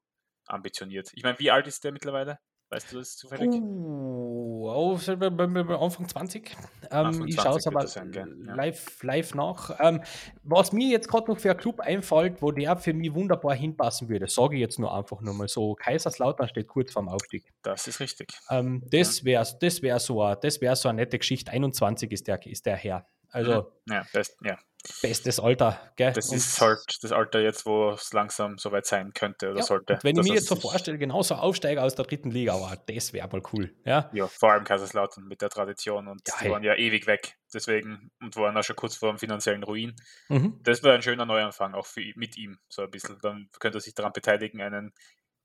ambitioniert. 0.47 1.11
Ich 1.13 1.23
meine, 1.23 1.39
wie 1.39 1.51
alt 1.51 1.67
ist 1.67 1.83
der 1.83 1.91
mittlerweile? 1.91 2.39
Weißt 2.69 2.91
du 2.91 2.97
das 2.97 3.15
zufällig? 3.15 3.49
Uh, 3.61 4.69
auf, 4.69 5.07
Anfang 5.07 6.07
20. 6.09 6.49
Ähm, 6.49 6.57
Anfang 6.89 7.27
ich 7.27 7.35
20 7.35 7.41
schaue 7.43 7.57
es 7.57 7.67
aber 7.67 7.81
das 7.81 7.93
sein? 7.93 8.11
Ja. 8.13 8.55
live, 8.55 9.03
live 9.03 9.35
nach. 9.35 9.79
Ähm, 9.79 10.01
was 10.43 10.71
mir 10.71 10.89
jetzt 10.89 11.07
gerade 11.07 11.29
noch 11.31 11.39
für 11.39 11.51
einen 11.51 11.59
Club 11.59 11.79
einfällt, 11.79 12.41
wo 12.41 12.51
der 12.51 12.75
für 12.77 12.93
mich 12.93 13.13
wunderbar 13.13 13.53
hinpassen 13.55 14.09
würde, 14.09 14.27
sage 14.27 14.55
ich 14.55 14.61
jetzt 14.61 14.79
nur 14.79 14.93
einfach 14.93 15.21
nur 15.21 15.35
mal 15.35 15.47
so: 15.47 15.75
Kaiserslautern 15.75 16.47
steht 16.47 16.67
kurz 16.67 16.91
vorm 16.91 17.07
Aufstieg. 17.07 17.53
Das 17.61 17.87
ist 17.87 17.99
richtig. 17.99 18.33
Ähm, 18.49 18.83
das 18.89 19.23
wäre 19.23 19.45
das 19.61 19.81
wär 19.81 19.99
so, 19.99 20.21
eine- 20.23 20.37
das 20.37 20.59
wär 20.59 20.75
so 20.75 20.89
eine 20.89 21.01
nette 21.01 21.19
Geschichte. 21.19 21.51
21 21.51 22.11
ist 22.11 22.27
der, 22.27 22.43
ist 22.47 22.65
der 22.65 22.77
Herr. 22.77 23.05
Also, 23.29 23.71
Ja, 23.87 24.05
best, 24.11 24.37
ja. 24.43 24.57
Bestes 25.01 25.39
Alter, 25.39 25.79
gell? 25.95 26.13
Das 26.13 26.29
und 26.29 26.37
ist 26.37 26.59
halt 26.61 26.79
das 27.01 27.11
Alter 27.11 27.39
jetzt, 27.41 27.65
wo 27.65 27.91
es 27.91 28.13
langsam 28.13 28.57
soweit 28.57 28.85
sein 28.85 29.13
könnte 29.13 29.49
oder 29.49 29.59
ja, 29.59 29.63
sollte. 29.63 29.99
Wenn 30.01 30.17
ich 30.17 30.23
mir 30.23 30.35
jetzt 30.35 30.47
so 30.47 30.55
vorstelle, 30.55 30.97
genauso 30.97 31.35
Aufsteiger 31.35 31.83
aus 31.83 31.95
der 31.95 32.05
dritten 32.05 32.31
Liga, 32.31 32.53
aber 32.53 32.77
das 32.87 33.13
wäre 33.13 33.27
mal 33.27 33.41
cool. 33.53 33.73
Ja? 33.85 34.09
ja, 34.13 34.27
vor 34.27 34.51
allem 34.51 34.63
Kaiserslautern 34.63 35.25
mit 35.25 35.41
der 35.41 35.49
Tradition 35.49 36.07
und 36.07 36.21
ja, 36.27 36.33
die 36.39 36.45
hey. 36.45 36.51
waren 36.51 36.63
ja 36.63 36.75
ewig 36.75 37.07
weg. 37.07 37.35
Deswegen 37.53 38.11
und 38.21 38.35
waren 38.35 38.57
auch 38.57 38.63
schon 38.63 38.75
kurz 38.75 38.95
vor 38.95 39.09
dem 39.09 39.17
finanziellen 39.17 39.63
Ruin. 39.63 39.95
Mhm. 40.29 40.59
Das 40.63 40.83
wäre 40.83 40.95
ein 40.95 41.01
schöner 41.01 41.25
Neuanfang, 41.25 41.73
auch 41.73 41.85
für, 41.85 42.01
mit 42.15 42.37
ihm. 42.37 42.57
So 42.67 42.81
ein 42.81 42.91
bisschen. 42.91 43.17
Dann 43.21 43.49
könnte 43.59 43.77
er 43.77 43.81
sich 43.81 43.93
daran 43.93 44.11
beteiligen, 44.11 44.61
einen 44.61 44.93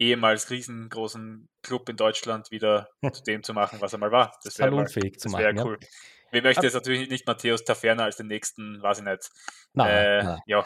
ehemals 0.00 0.50
riesengroßen 0.50 1.49
Club 1.62 1.88
in 1.88 1.97
Deutschland 1.97 2.50
wieder 2.50 2.88
zu 3.12 3.23
dem 3.23 3.42
zu 3.42 3.52
machen, 3.52 3.80
was 3.80 3.92
er 3.92 3.99
mal 3.99 4.11
war. 4.11 4.32
Das 4.42 4.59
wäre 4.59 4.85
zu 4.87 5.28
machen. 5.28 5.59
Cool. 5.59 5.78
Ja. 5.80 5.88
Wir 6.30 6.42
möchten 6.42 6.62
jetzt 6.62 6.75
natürlich 6.75 7.08
nicht 7.08 7.26
Matthäus 7.26 7.64
Taferner 7.64 8.04
als 8.04 8.16
den 8.16 8.28
nächsten, 8.28 8.80
weiß 8.82 8.99
ich 8.99 9.04
nicht, 9.04 9.30
nein, 9.72 9.88
äh, 9.90 10.22
nein. 10.22 10.38
ja, 10.46 10.64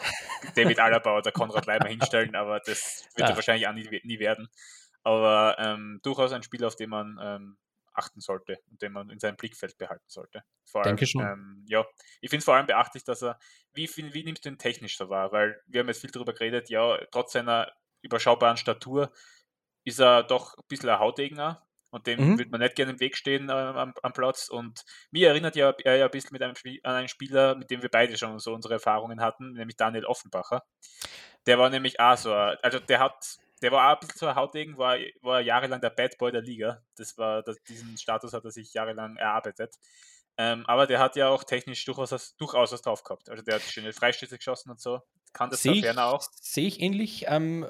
David 0.55 0.79
Alaba 0.79 1.17
oder 1.17 1.31
Konrad 1.31 1.65
Leimer 1.65 1.87
hinstellen, 1.87 2.35
aber 2.35 2.59
das 2.59 3.07
wird 3.15 3.29
ja. 3.29 3.35
wahrscheinlich 3.35 3.67
auch 3.67 3.73
nie, 3.73 4.01
nie 4.03 4.19
werden. 4.19 4.47
Aber 5.03 5.55
ähm, 5.59 5.99
durchaus 6.03 6.31
ein 6.31 6.43
Spiel, 6.43 6.63
auf 6.65 6.75
den 6.75 6.89
man 6.89 7.19
ähm, 7.21 7.57
achten 7.93 8.19
sollte 8.19 8.59
und 8.69 8.81
den 8.81 8.91
man 8.91 9.09
in 9.09 9.19
seinem 9.19 9.37
Blickfeld 9.37 9.77
behalten 9.77 10.05
sollte. 10.07 10.43
Vor 10.65 10.81
allem, 10.81 10.95
Denke 10.95 11.07
schon. 11.07 11.21
Ähm, 11.21 11.65
ja, 11.67 11.85
ich 12.21 12.29
finde 12.29 12.39
es 12.39 12.45
vor 12.45 12.55
allem 12.55 12.65
beachtlich, 12.65 13.03
dass 13.03 13.23
er, 13.23 13.39
wie, 13.73 13.87
wie 13.87 14.23
nimmst 14.23 14.45
du 14.45 14.49
ihn 14.49 14.57
technisch 14.57 14.97
so 14.97 15.09
wahr? 15.09 15.31
Weil 15.31 15.61
wir 15.67 15.81
haben 15.81 15.87
jetzt 15.87 16.01
viel 16.01 16.11
darüber 16.11 16.33
geredet, 16.33 16.69
ja, 16.69 16.97
trotz 17.11 17.33
seiner 17.33 17.71
überschaubaren 18.01 18.57
Statur 18.57 19.11
ist 19.83 19.99
er 19.99 20.23
doch 20.23 20.57
ein 20.57 20.63
bisschen 20.67 20.89
ein 20.89 20.99
Hautdegner 20.99 21.65
und 21.95 22.07
dem 22.07 22.19
mhm. 22.19 22.37
würde 22.37 22.51
man 22.51 22.59
nicht 22.59 22.75
gerne 22.75 22.91
im 22.91 22.99
Weg 22.99 23.15
stehen 23.15 23.49
äh, 23.49 23.53
am, 23.53 23.93
am, 24.01 24.13
Platz. 24.13 24.49
Und 24.49 24.83
mir 25.11 25.29
erinnert 25.29 25.55
ja 25.55 25.73
er 25.83 25.95
ja 25.95 26.05
ein 26.05 26.11
bisschen 26.11 26.33
mit 26.33 26.41
einem 26.41 26.55
Spiel, 26.55 26.79
an 26.83 26.95
einen 26.95 27.07
Spieler, 27.07 27.55
mit 27.55 27.71
dem 27.71 27.81
wir 27.81 27.89
beide 27.89 28.17
schon 28.17 28.37
so 28.39 28.53
unsere 28.53 28.75
Erfahrungen 28.75 29.21
hatten, 29.21 29.53
nämlich 29.53 29.77
Daniel 29.77 30.05
Offenbacher. 30.05 30.63
Der 31.47 31.57
war 31.57 31.69
nämlich 31.69 31.99
auch 31.99 32.17
so, 32.17 32.33
also 32.33 32.79
der 32.79 32.99
hat, 32.99 33.37
der 33.61 33.71
war 33.71 33.87
auch 33.87 33.93
ein 33.93 33.99
bisschen 34.05 34.19
so 34.19 34.27
ein 34.27 34.35
Hautdegen, 34.35 34.77
war, 34.77 34.97
war 35.21 35.39
jahrelang 35.39 35.79
der 35.79 35.89
Bad 35.89 36.17
Boy 36.17 36.31
der 36.31 36.41
Liga. 36.41 36.81
Das 36.97 37.17
war, 37.17 37.41
das, 37.43 37.55
diesen 37.63 37.97
Status 37.97 38.33
hat 38.33 38.43
er 38.43 38.51
sich 38.51 38.73
jahrelang 38.73 39.15
erarbeitet. 39.15 39.75
Ähm, 40.37 40.65
aber 40.67 40.85
der 40.85 40.99
hat 40.99 41.15
ja 41.15 41.29
auch 41.29 41.45
technisch 41.45 41.85
durchaus, 41.85 42.35
durchaus 42.35 42.73
was 42.73 42.81
drauf 42.81 43.03
gehabt. 43.03 43.29
Also 43.29 43.41
der 43.41 43.55
hat 43.55 43.61
schöne 43.61 43.93
Freistöße 43.93 44.35
geschossen 44.35 44.69
und 44.69 44.81
so. 44.81 44.99
Kann 45.31 45.49
das 45.49 45.61
seh 45.61 45.81
Ferner 45.81 46.07
auch? 46.07 46.25
Sehe 46.41 46.67
ich 46.67 46.81
ähnlich. 46.81 47.25
Ähm, 47.27 47.65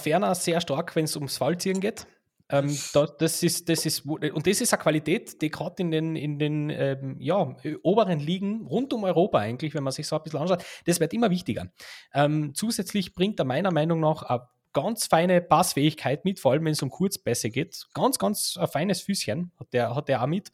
Ferner 0.00 0.34
sehr 0.34 0.60
stark, 0.60 0.96
wenn 0.96 1.04
es 1.04 1.14
ums 1.16 1.36
Fallziehen 1.36 1.80
geht. 1.80 2.06
Ähm, 2.50 2.76
da, 2.94 3.06
das 3.06 3.42
ist, 3.42 3.68
das 3.68 3.84
ist, 3.84 4.06
und 4.06 4.46
das 4.46 4.60
ist 4.60 4.72
eine 4.72 4.82
Qualität, 4.82 5.40
die 5.42 5.50
gerade 5.50 5.82
in 5.82 5.90
den, 5.90 6.16
in 6.16 6.38
den 6.38 6.70
ähm, 6.70 7.16
ja, 7.20 7.54
oberen 7.82 8.20
Ligen 8.20 8.66
rund 8.66 8.92
um 8.92 9.04
Europa 9.04 9.38
eigentlich, 9.38 9.74
wenn 9.74 9.84
man 9.84 9.92
sich 9.92 10.06
so 10.06 10.16
ein 10.16 10.22
bisschen 10.22 10.40
anschaut, 10.40 10.64
das 10.86 10.98
wird 10.98 11.12
immer 11.12 11.30
wichtiger. 11.30 11.70
Ähm, 12.14 12.54
zusätzlich 12.54 13.14
bringt 13.14 13.38
er 13.38 13.44
meiner 13.44 13.70
Meinung 13.70 14.00
nach 14.00 14.22
eine 14.22 14.48
ganz 14.72 15.06
feine 15.06 15.40
Passfähigkeit 15.42 16.24
mit, 16.24 16.40
vor 16.40 16.52
allem 16.52 16.64
wenn 16.64 16.72
es 16.72 16.82
um 16.82 16.90
Kurzpässe 16.90 17.50
geht. 17.50 17.86
Ganz, 17.92 18.18
ganz 18.18 18.56
ein 18.58 18.68
feines 18.68 19.02
Füßchen 19.02 19.52
hat 19.58 19.72
der, 19.72 19.94
hat 19.94 20.08
der 20.08 20.22
auch 20.22 20.26
mit. 20.26 20.50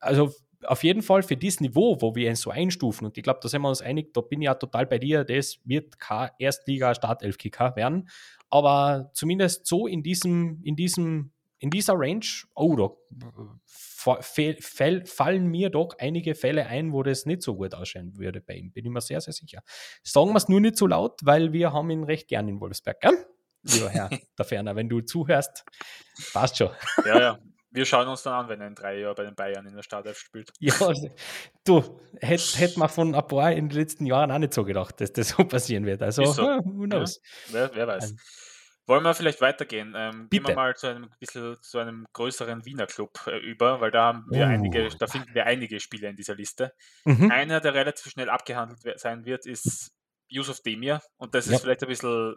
Also 0.00 0.32
auf 0.64 0.82
jeden 0.82 1.02
Fall 1.02 1.22
für 1.22 1.36
dieses 1.36 1.60
Niveau, 1.60 2.00
wo 2.00 2.14
wir 2.14 2.28
ihn 2.28 2.36
so 2.36 2.50
einstufen, 2.50 3.06
und 3.06 3.16
ich 3.16 3.22
glaube, 3.22 3.40
da 3.42 3.48
sind 3.48 3.62
wir 3.62 3.68
uns 3.68 3.82
einig, 3.82 4.12
da 4.14 4.20
bin 4.20 4.40
ich 4.40 4.46
ja 4.46 4.54
total 4.54 4.86
bei 4.86 4.98
dir, 4.98 5.24
das 5.24 5.58
wird 5.64 5.98
kein 5.98 6.30
Erstliga-Startelf-Kicker 6.38 7.76
werden. 7.76 8.08
Aber 8.48 9.10
zumindest 9.12 9.66
so 9.66 9.86
in 9.86 10.02
diesem, 10.02 10.60
in 10.62 10.76
diesem, 10.76 11.32
in 11.58 11.70
dieser 11.70 11.94
Range, 11.96 12.26
oh, 12.54 12.76
da 12.76 12.90
fallen 14.20 15.46
mir 15.48 15.70
doch 15.70 15.96
einige 15.98 16.34
Fälle 16.34 16.66
ein, 16.66 16.92
wo 16.92 17.02
das 17.02 17.26
nicht 17.26 17.42
so 17.42 17.56
gut 17.56 17.74
ausschauen 17.74 18.16
würde 18.16 18.40
bei 18.40 18.54
ihm. 18.54 18.72
Bin 18.72 18.84
ich 18.84 18.90
mir 18.90 19.00
sehr, 19.00 19.20
sehr 19.20 19.32
sicher. 19.32 19.60
Sagen 20.02 20.30
wir 20.30 20.36
es 20.36 20.48
nur 20.48 20.60
nicht 20.60 20.76
so 20.76 20.86
laut, 20.86 21.18
weil 21.22 21.52
wir 21.52 21.72
haben 21.72 21.90
ihn 21.90 22.04
recht 22.04 22.28
gern 22.28 22.48
in 22.48 22.60
Wolfsberg, 22.60 23.00
gell? 23.00 23.26
Lieber 23.62 23.90
Herr 23.90 24.10
der 24.38 24.44
Ferner, 24.44 24.76
wenn 24.76 24.88
du 24.88 25.00
zuhörst, 25.00 25.64
passt 26.32 26.58
schon. 26.58 26.70
Ja, 27.04 27.20
ja. 27.20 27.38
Wir 27.76 27.84
schauen 27.84 28.08
uns 28.08 28.22
dann 28.22 28.32
an, 28.32 28.48
wenn 28.48 28.60
er 28.62 28.68
in 28.68 28.74
drei 28.74 28.98
Jahren 29.00 29.14
bei 29.14 29.24
den 29.24 29.34
Bayern 29.34 29.66
in 29.66 29.74
der 29.74 29.82
Startelf 29.82 30.16
spielt. 30.16 30.50
Ja, 30.60 30.72
du, 31.64 32.00
hätte 32.20 32.58
hätt 32.58 32.78
man 32.78 32.88
von 32.88 33.14
ein 33.14 33.26
paar 33.26 33.52
in 33.52 33.68
den 33.68 33.78
letzten 33.78 34.06
Jahren 34.06 34.30
auch 34.30 34.38
nicht 34.38 34.54
so 34.54 34.64
gedacht, 34.64 34.98
dass 35.00 35.12
das 35.12 35.28
so 35.30 35.44
passieren 35.44 35.84
wird. 35.84 36.00
Also, 36.00 36.24
so. 36.24 36.42
who 36.64 36.84
knows? 36.84 37.20
Ja, 37.48 37.52
wer, 37.52 37.70
wer, 37.74 37.86
weiß. 37.88 38.12
Um, 38.12 38.18
wollen 38.86 39.02
wir 39.02 39.14
vielleicht 39.14 39.40
weitergehen? 39.40 39.94
Ähm, 39.96 40.28
gehen 40.30 40.46
wir 40.46 40.54
mal 40.54 40.76
zu 40.76 40.86
einem 40.86 41.10
bisschen 41.18 41.56
zu 41.62 41.78
einem 41.78 42.06
größeren 42.12 42.64
Wiener 42.64 42.86
Club 42.86 43.26
äh, 43.26 43.38
über, 43.38 43.80
weil 43.80 43.90
da 43.90 44.04
haben 44.04 44.26
wir 44.30 44.46
oh. 44.46 44.48
einige, 44.48 44.88
da 44.88 45.06
finden 45.06 45.34
wir 45.34 45.46
einige 45.46 45.80
Spiele 45.80 46.08
in 46.08 46.16
dieser 46.16 46.34
Liste. 46.34 46.72
Mhm. 47.04 47.30
Einer, 47.30 47.60
der 47.60 47.74
relativ 47.74 48.12
schnell 48.12 48.30
abgehandelt 48.30 49.00
sein 49.00 49.24
wird, 49.24 49.46
ist 49.46 49.92
Yusuf 50.28 50.60
Demir. 50.62 51.00
Und 51.16 51.34
das 51.34 51.46
ist 51.46 51.52
ja. 51.52 51.58
vielleicht 51.58 51.82
ein 51.82 51.88
bisschen, 51.88 52.36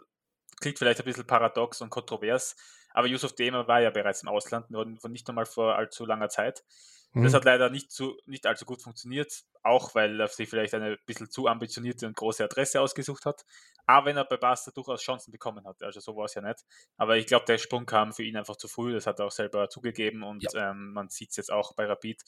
klingt 0.60 0.78
vielleicht 0.78 1.00
ein 1.00 1.04
bisschen 1.04 1.26
paradox 1.26 1.80
und 1.80 1.90
kontrovers, 1.90 2.56
aber 2.92 3.06
Yusuf 3.06 3.34
Demir 3.34 3.68
war 3.68 3.80
ja 3.80 3.90
bereits 3.90 4.22
im 4.22 4.28
Ausland, 4.28 4.66
von 4.68 5.12
nicht 5.12 5.28
einmal 5.28 5.46
vor 5.46 5.76
allzu 5.76 6.04
langer 6.04 6.28
Zeit. 6.28 6.64
Mhm. 7.12 7.24
Das 7.24 7.34
hat 7.34 7.44
leider 7.44 7.70
nicht, 7.70 7.90
zu, 7.90 8.16
nicht 8.26 8.46
allzu 8.46 8.64
gut 8.64 8.82
funktioniert, 8.82 9.42
auch 9.62 9.94
weil 9.94 10.20
er 10.20 10.28
sich 10.28 10.48
vielleicht 10.48 10.74
eine 10.74 10.96
bisschen 11.06 11.28
zu 11.28 11.48
ambitionierte 11.48 12.06
und 12.06 12.16
große 12.16 12.44
Adresse 12.44 12.80
ausgesucht 12.80 13.26
hat. 13.26 13.44
Aber 13.86 14.06
wenn 14.06 14.16
er 14.16 14.24
bei 14.24 14.36
Barca 14.36 14.70
durchaus 14.70 15.02
Chancen 15.02 15.32
bekommen 15.32 15.66
hat, 15.66 15.82
also 15.82 15.98
so 15.98 16.16
war 16.16 16.26
es 16.26 16.34
ja 16.34 16.42
nicht. 16.42 16.60
Aber 16.96 17.16
ich 17.16 17.26
glaube, 17.26 17.46
der 17.46 17.58
Sprung 17.58 17.84
kam 17.84 18.12
für 18.12 18.22
ihn 18.22 18.36
einfach 18.36 18.56
zu 18.56 18.68
früh, 18.68 18.92
das 18.92 19.06
hat 19.06 19.18
er 19.18 19.26
auch 19.26 19.32
selber 19.32 19.68
zugegeben 19.68 20.22
und 20.22 20.44
ja. 20.52 20.70
ähm, 20.70 20.92
man 20.92 21.08
sieht 21.08 21.30
es 21.30 21.36
jetzt 21.36 21.50
auch 21.50 21.74
bei 21.74 21.86
Rapid. 21.86 22.22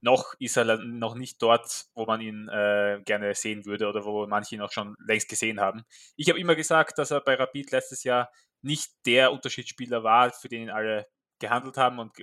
Noch 0.00 0.34
ist 0.38 0.56
er 0.56 0.78
noch 0.78 1.14
nicht 1.14 1.40
dort, 1.42 1.86
wo 1.94 2.06
man 2.06 2.20
ihn 2.20 2.48
äh, 2.48 3.00
gerne 3.04 3.34
sehen 3.34 3.66
würde 3.66 3.86
oder 3.86 4.04
wo 4.04 4.26
manche 4.26 4.54
ihn 4.54 4.62
auch 4.62 4.72
schon 4.72 4.96
längst 5.06 5.28
gesehen 5.28 5.60
haben. 5.60 5.84
Ich 6.16 6.28
habe 6.28 6.40
immer 6.40 6.56
gesagt, 6.56 6.98
dass 6.98 7.10
er 7.10 7.20
bei 7.20 7.34
Rapid 7.34 7.70
letztes 7.70 8.02
Jahr 8.02 8.30
nicht 8.62 8.90
der 9.04 9.32
Unterschiedsspieler 9.32 10.02
war, 10.02 10.32
für 10.32 10.48
den 10.48 10.70
alle 10.70 11.06
gehandelt 11.38 11.76
haben 11.76 11.98
und 11.98 12.14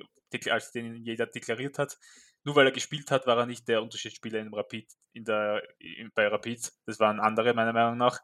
als 0.50 0.72
den 0.72 0.96
jeder 0.96 1.26
deklariert 1.26 1.80
hat. 1.80 1.98
Nur 2.44 2.56
weil 2.56 2.68
er 2.68 2.72
gespielt 2.72 3.12
hat, 3.12 3.28
war 3.28 3.38
er 3.38 3.46
nicht 3.46 3.68
der 3.68 3.82
Unterschiedsspieler 3.82 4.40
in 4.40 4.54
Rapid, 4.54 4.90
in 5.14 5.26
der, 5.26 5.62
in, 5.80 6.12
bei 6.14 6.28
Rapid. 6.28 6.72
Das 6.86 7.00
waren 7.00 7.20
andere, 7.20 7.54
meiner 7.54 7.74
Meinung 7.74 7.98
nach. 7.98 8.20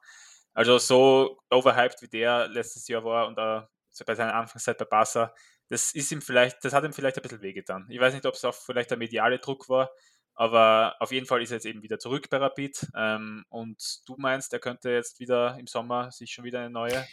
Also 0.54 0.78
so 0.78 1.38
overhyped 1.50 2.02
wie 2.02 2.08
der 2.08 2.48
letztes 2.48 2.88
Jahr 2.88 3.04
war 3.04 3.28
und 3.28 3.38
uh, 3.38 3.68
bei 4.06 4.16
seiner 4.16 4.36
Anfangszeit 4.36 4.78
bei 4.78 4.86
Barca, 4.86 5.34
das 5.70 5.94
ist 5.94 6.12
ihm 6.12 6.22
vielleicht, 6.22 6.64
das 6.64 6.74
hat 6.74 6.86
ihm 6.86 6.94
vielleicht 6.94 7.18
ein 7.18 7.24
bisschen 7.24 7.42
wehgetan. 7.42 7.86
Ich 7.90 8.00
weiß 8.00 8.14
nicht, 8.14 8.26
ob 8.26 8.36
es 8.36 8.46
auch 8.46 8.54
vielleicht 8.54 8.90
der 8.90 8.98
mediale 8.98 9.40
Druck 9.40 9.68
war, 9.68 9.90
aber 10.34 10.96
auf 11.00 11.12
jeden 11.12 11.26
Fall 11.26 11.42
ist 11.42 11.52
er 11.52 11.58
jetzt 11.58 11.66
eben 11.66 11.82
wieder 11.82 12.00
zurück 12.00 12.30
bei 12.30 12.38
Rapid. 12.38 12.88
Ähm, 12.96 13.46
und 13.50 14.02
du 14.06 14.16
meinst, 14.18 14.54
er 14.54 14.60
könnte 14.60 14.92
jetzt 14.92 15.20
wieder 15.20 15.58
im 15.58 15.68
Sommer 15.68 16.12
sich 16.12 16.32
schon 16.32 16.46
wieder 16.46 16.60
eine 16.60 16.70
neue 16.70 17.06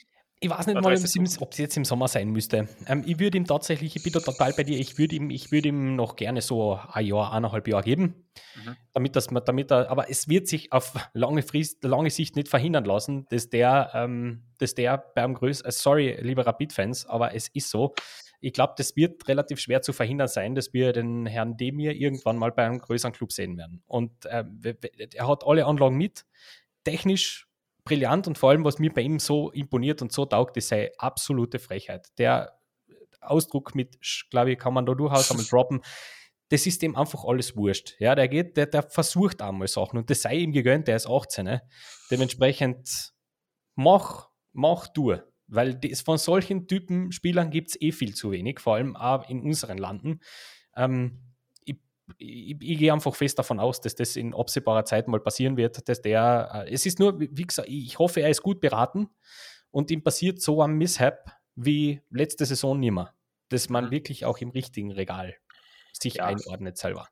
ich 0.42 0.50
weiß 0.50 0.66
nicht 0.66 0.80
mal, 0.80 0.92
ob 1.40 1.52
es 1.52 1.58
jetzt 1.58 1.76
im 1.76 1.84
Sommer 1.84 2.08
sein 2.08 2.28
müsste. 2.30 2.68
Ähm, 2.88 3.04
ich 3.06 3.20
würde 3.20 3.38
ihm 3.38 3.46
tatsächlich, 3.46 3.94
ich 3.94 4.02
bin 4.02 4.12
da 4.12 4.18
total 4.18 4.52
bei 4.52 4.64
dir, 4.64 4.76
ich 4.78 4.98
würde 4.98 5.14
ihm, 5.14 5.30
ich 5.30 5.52
ihm 5.52 5.94
noch 5.94 6.16
gerne 6.16 6.42
so 6.42 6.80
ein 6.90 7.06
Jahr, 7.06 7.32
eineinhalb 7.32 7.68
Jahre 7.68 7.84
geben, 7.84 8.26
mhm. 8.56 8.76
damit 8.92 9.14
das, 9.14 9.28
damit 9.28 9.70
er, 9.70 9.88
aber 9.88 10.10
es 10.10 10.28
wird 10.28 10.48
sich 10.48 10.72
auf 10.72 10.94
lange 11.12 11.42
Frist, 11.42 11.84
lange 11.84 12.10
Sicht 12.10 12.34
nicht 12.34 12.48
verhindern 12.48 12.84
lassen, 12.84 13.26
dass 13.30 13.50
der, 13.50 13.92
ähm, 13.94 14.42
dass 14.58 14.74
der 14.74 14.98
beim 15.14 15.34
größten, 15.34 15.68
äh, 15.68 15.72
sorry, 15.72 16.18
liebe 16.20 16.44
Rapid-Fans, 16.44 17.06
aber 17.06 17.34
es 17.34 17.46
ist 17.48 17.70
so. 17.70 17.94
Ich 18.40 18.52
glaube, 18.52 18.74
das 18.76 18.96
wird 18.96 19.28
relativ 19.28 19.60
schwer 19.60 19.82
zu 19.82 19.92
verhindern 19.92 20.26
sein, 20.26 20.56
dass 20.56 20.72
wir 20.72 20.92
den 20.92 21.26
Herrn 21.26 21.56
Demir 21.56 21.92
irgendwann 21.92 22.36
mal 22.36 22.50
bei 22.50 22.64
einem 22.64 22.80
größeren 22.80 23.12
Club 23.12 23.30
sehen 23.30 23.56
werden. 23.56 23.84
Und 23.86 24.26
äh, 24.26 24.44
er 25.14 25.28
hat 25.28 25.44
alle 25.46 25.66
Anlagen 25.66 25.96
mit. 25.96 26.24
Technisch 26.82 27.46
brillant 27.84 28.26
und 28.26 28.38
vor 28.38 28.50
allem, 28.50 28.64
was 28.64 28.78
mir 28.78 28.92
bei 28.92 29.02
ihm 29.02 29.18
so 29.18 29.50
imponiert 29.50 30.02
und 30.02 30.12
so 30.12 30.24
taugt, 30.24 30.56
ist 30.56 30.68
seine 30.68 30.90
absolute 30.98 31.58
Frechheit. 31.58 32.08
Der 32.18 32.58
Ausdruck 33.20 33.74
mit, 33.74 33.98
glaube 34.30 34.52
ich, 34.52 34.58
kann 34.58 34.74
man 34.74 34.86
da 34.86 34.94
durchaus 34.94 35.30
einmal 35.30 35.46
droppen. 35.46 35.80
Das 36.48 36.66
ist 36.66 36.82
ihm 36.82 36.96
einfach 36.96 37.24
alles 37.24 37.56
wurscht. 37.56 37.94
Ja, 37.98 38.14
der 38.14 38.28
geht, 38.28 38.56
der, 38.56 38.66
der 38.66 38.82
versucht 38.82 39.40
einmal 39.40 39.68
Sachen 39.68 39.98
und 39.98 40.10
das 40.10 40.22
sei 40.22 40.36
ihm 40.36 40.52
gegönnt, 40.52 40.86
der 40.86 40.96
ist 40.96 41.08
18. 41.08 41.44
Ne? 41.44 41.62
Dementsprechend 42.10 43.12
mach, 43.74 44.28
mach 44.52 44.88
du. 44.88 45.16
Weil 45.46 45.74
das, 45.74 46.02
von 46.02 46.18
solchen 46.18 46.66
Typen 46.66 47.12
Spielern 47.12 47.50
gibt 47.50 47.70
es 47.70 47.80
eh 47.80 47.92
viel 47.92 48.14
zu 48.14 48.30
wenig, 48.30 48.60
vor 48.60 48.76
allem 48.76 48.96
auch 48.96 49.28
in 49.28 49.40
unseren 49.40 49.78
Landen. 49.78 50.20
Ähm, 50.76 51.31
ich, 52.18 52.56
ich, 52.60 52.78
gehe 52.78 52.92
einfach 52.92 53.14
fest 53.14 53.38
davon 53.38 53.60
aus, 53.60 53.80
dass 53.80 53.94
das 53.94 54.16
in 54.16 54.34
absehbarer 54.34 54.84
Zeit 54.84 55.08
mal 55.08 55.20
passieren 55.20 55.56
wird, 55.56 55.88
dass 55.88 56.02
der, 56.02 56.66
äh, 56.66 56.72
es 56.72 56.86
ist 56.86 56.98
nur, 56.98 57.18
wie 57.20 57.46
gesagt, 57.46 57.68
ich 57.68 57.98
hoffe, 57.98 58.20
er 58.20 58.30
ist 58.30 58.42
gut 58.42 58.60
beraten 58.60 59.08
und 59.70 59.90
ihm 59.90 60.02
passiert 60.02 60.40
so 60.40 60.62
ein 60.62 60.72
Mishap 60.72 61.30
wie 61.54 62.00
letzte 62.10 62.46
Saison 62.46 62.78
nimmer, 62.78 63.14
dass 63.48 63.68
man 63.68 63.86
mhm. 63.86 63.90
wirklich 63.90 64.24
auch 64.24 64.38
im 64.38 64.50
richtigen 64.50 64.92
Regal 64.92 65.36
sich 65.92 66.14
ja. 66.14 66.26
einordnet 66.26 66.78
selber. 66.78 67.08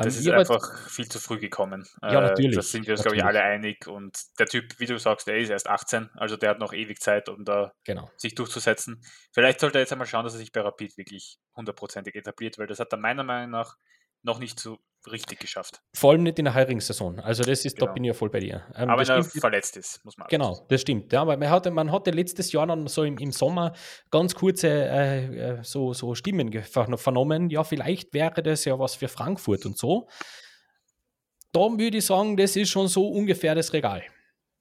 Das 0.00 0.14
ähm, 0.14 0.20
ist 0.20 0.28
einfach 0.28 0.88
viel 0.88 1.08
zu 1.08 1.18
früh 1.18 1.40
gekommen. 1.40 1.84
Ja, 2.02 2.20
natürlich. 2.20 2.54
Das 2.54 2.70
sind 2.70 2.86
wir 2.86 2.94
uns, 2.94 3.02
glaube 3.02 3.16
ich, 3.16 3.24
alle 3.24 3.42
einig. 3.42 3.88
Und 3.88 4.16
der 4.38 4.46
Typ, 4.46 4.78
wie 4.78 4.86
du 4.86 4.96
sagst, 4.96 5.26
der 5.26 5.38
ist 5.38 5.50
erst 5.50 5.68
18, 5.68 6.10
also 6.14 6.36
der 6.36 6.50
hat 6.50 6.60
noch 6.60 6.72
ewig 6.72 7.00
Zeit, 7.00 7.28
um 7.28 7.44
da 7.44 7.72
genau. 7.84 8.08
sich 8.16 8.36
durchzusetzen. 8.36 9.02
Vielleicht 9.32 9.58
sollte 9.58 9.78
er 9.78 9.80
jetzt 9.80 9.92
einmal 9.92 10.06
schauen, 10.06 10.24
dass 10.24 10.34
er 10.34 10.38
sich 10.38 10.52
bei 10.52 10.60
Rapid 10.60 10.96
wirklich 10.98 11.38
hundertprozentig 11.56 12.14
etabliert, 12.14 12.58
weil 12.58 12.68
das 12.68 12.78
hat 12.78 12.92
er 12.92 12.98
meiner 12.98 13.24
Meinung 13.24 13.50
nach 13.50 13.76
noch 14.22 14.38
nicht 14.38 14.58
so 14.60 14.78
richtig 15.10 15.38
geschafft. 15.40 15.80
Vor 15.94 16.12
allem 16.12 16.22
nicht 16.22 16.38
in 16.38 16.44
der 16.44 16.54
Heurigen-Saison. 16.54 17.20
Also 17.20 17.42
das 17.44 17.64
ist, 17.64 17.76
genau. 17.76 17.86
da 17.86 17.92
bin 17.92 18.04
ich 18.04 18.08
ja 18.08 18.14
voll 18.14 18.30
bei 18.30 18.40
dir. 18.40 18.66
Ähm, 18.74 18.90
aber 18.90 19.06
wenn 19.06 19.16
er 19.16 19.24
verletzt 19.24 19.76
ist, 19.76 20.04
muss 20.04 20.16
man. 20.16 20.28
Genau, 20.28 20.66
das 20.68 20.80
stimmt. 20.80 21.12
Ja, 21.12 21.22
aber 21.22 21.36
man 21.36 21.50
hatte, 21.50 21.70
man 21.70 21.90
hatte 21.92 22.10
letztes 22.10 22.52
Jahr 22.52 22.66
dann 22.66 22.86
so 22.88 23.04
im, 23.04 23.16
im 23.18 23.32
Sommer 23.32 23.72
ganz 24.10 24.34
kurze 24.34 24.68
äh, 24.68 25.58
äh 25.58 25.62
so, 25.62 25.92
so 25.92 26.14
Stimmen 26.14 26.52
vernommen. 26.62 27.50
Ja, 27.50 27.64
vielleicht 27.64 28.12
wäre 28.12 28.42
das 28.42 28.64
ja 28.64 28.78
was 28.78 28.96
für 28.96 29.08
Frankfurt 29.08 29.66
und 29.66 29.78
so. 29.78 30.08
Da 31.52 31.60
würde 31.60 31.98
ich 31.98 32.06
sagen, 32.06 32.36
das 32.36 32.56
ist 32.56 32.68
schon 32.68 32.88
so 32.88 33.08
ungefähr 33.08 33.54
das 33.54 33.72
Regal. 33.72 34.02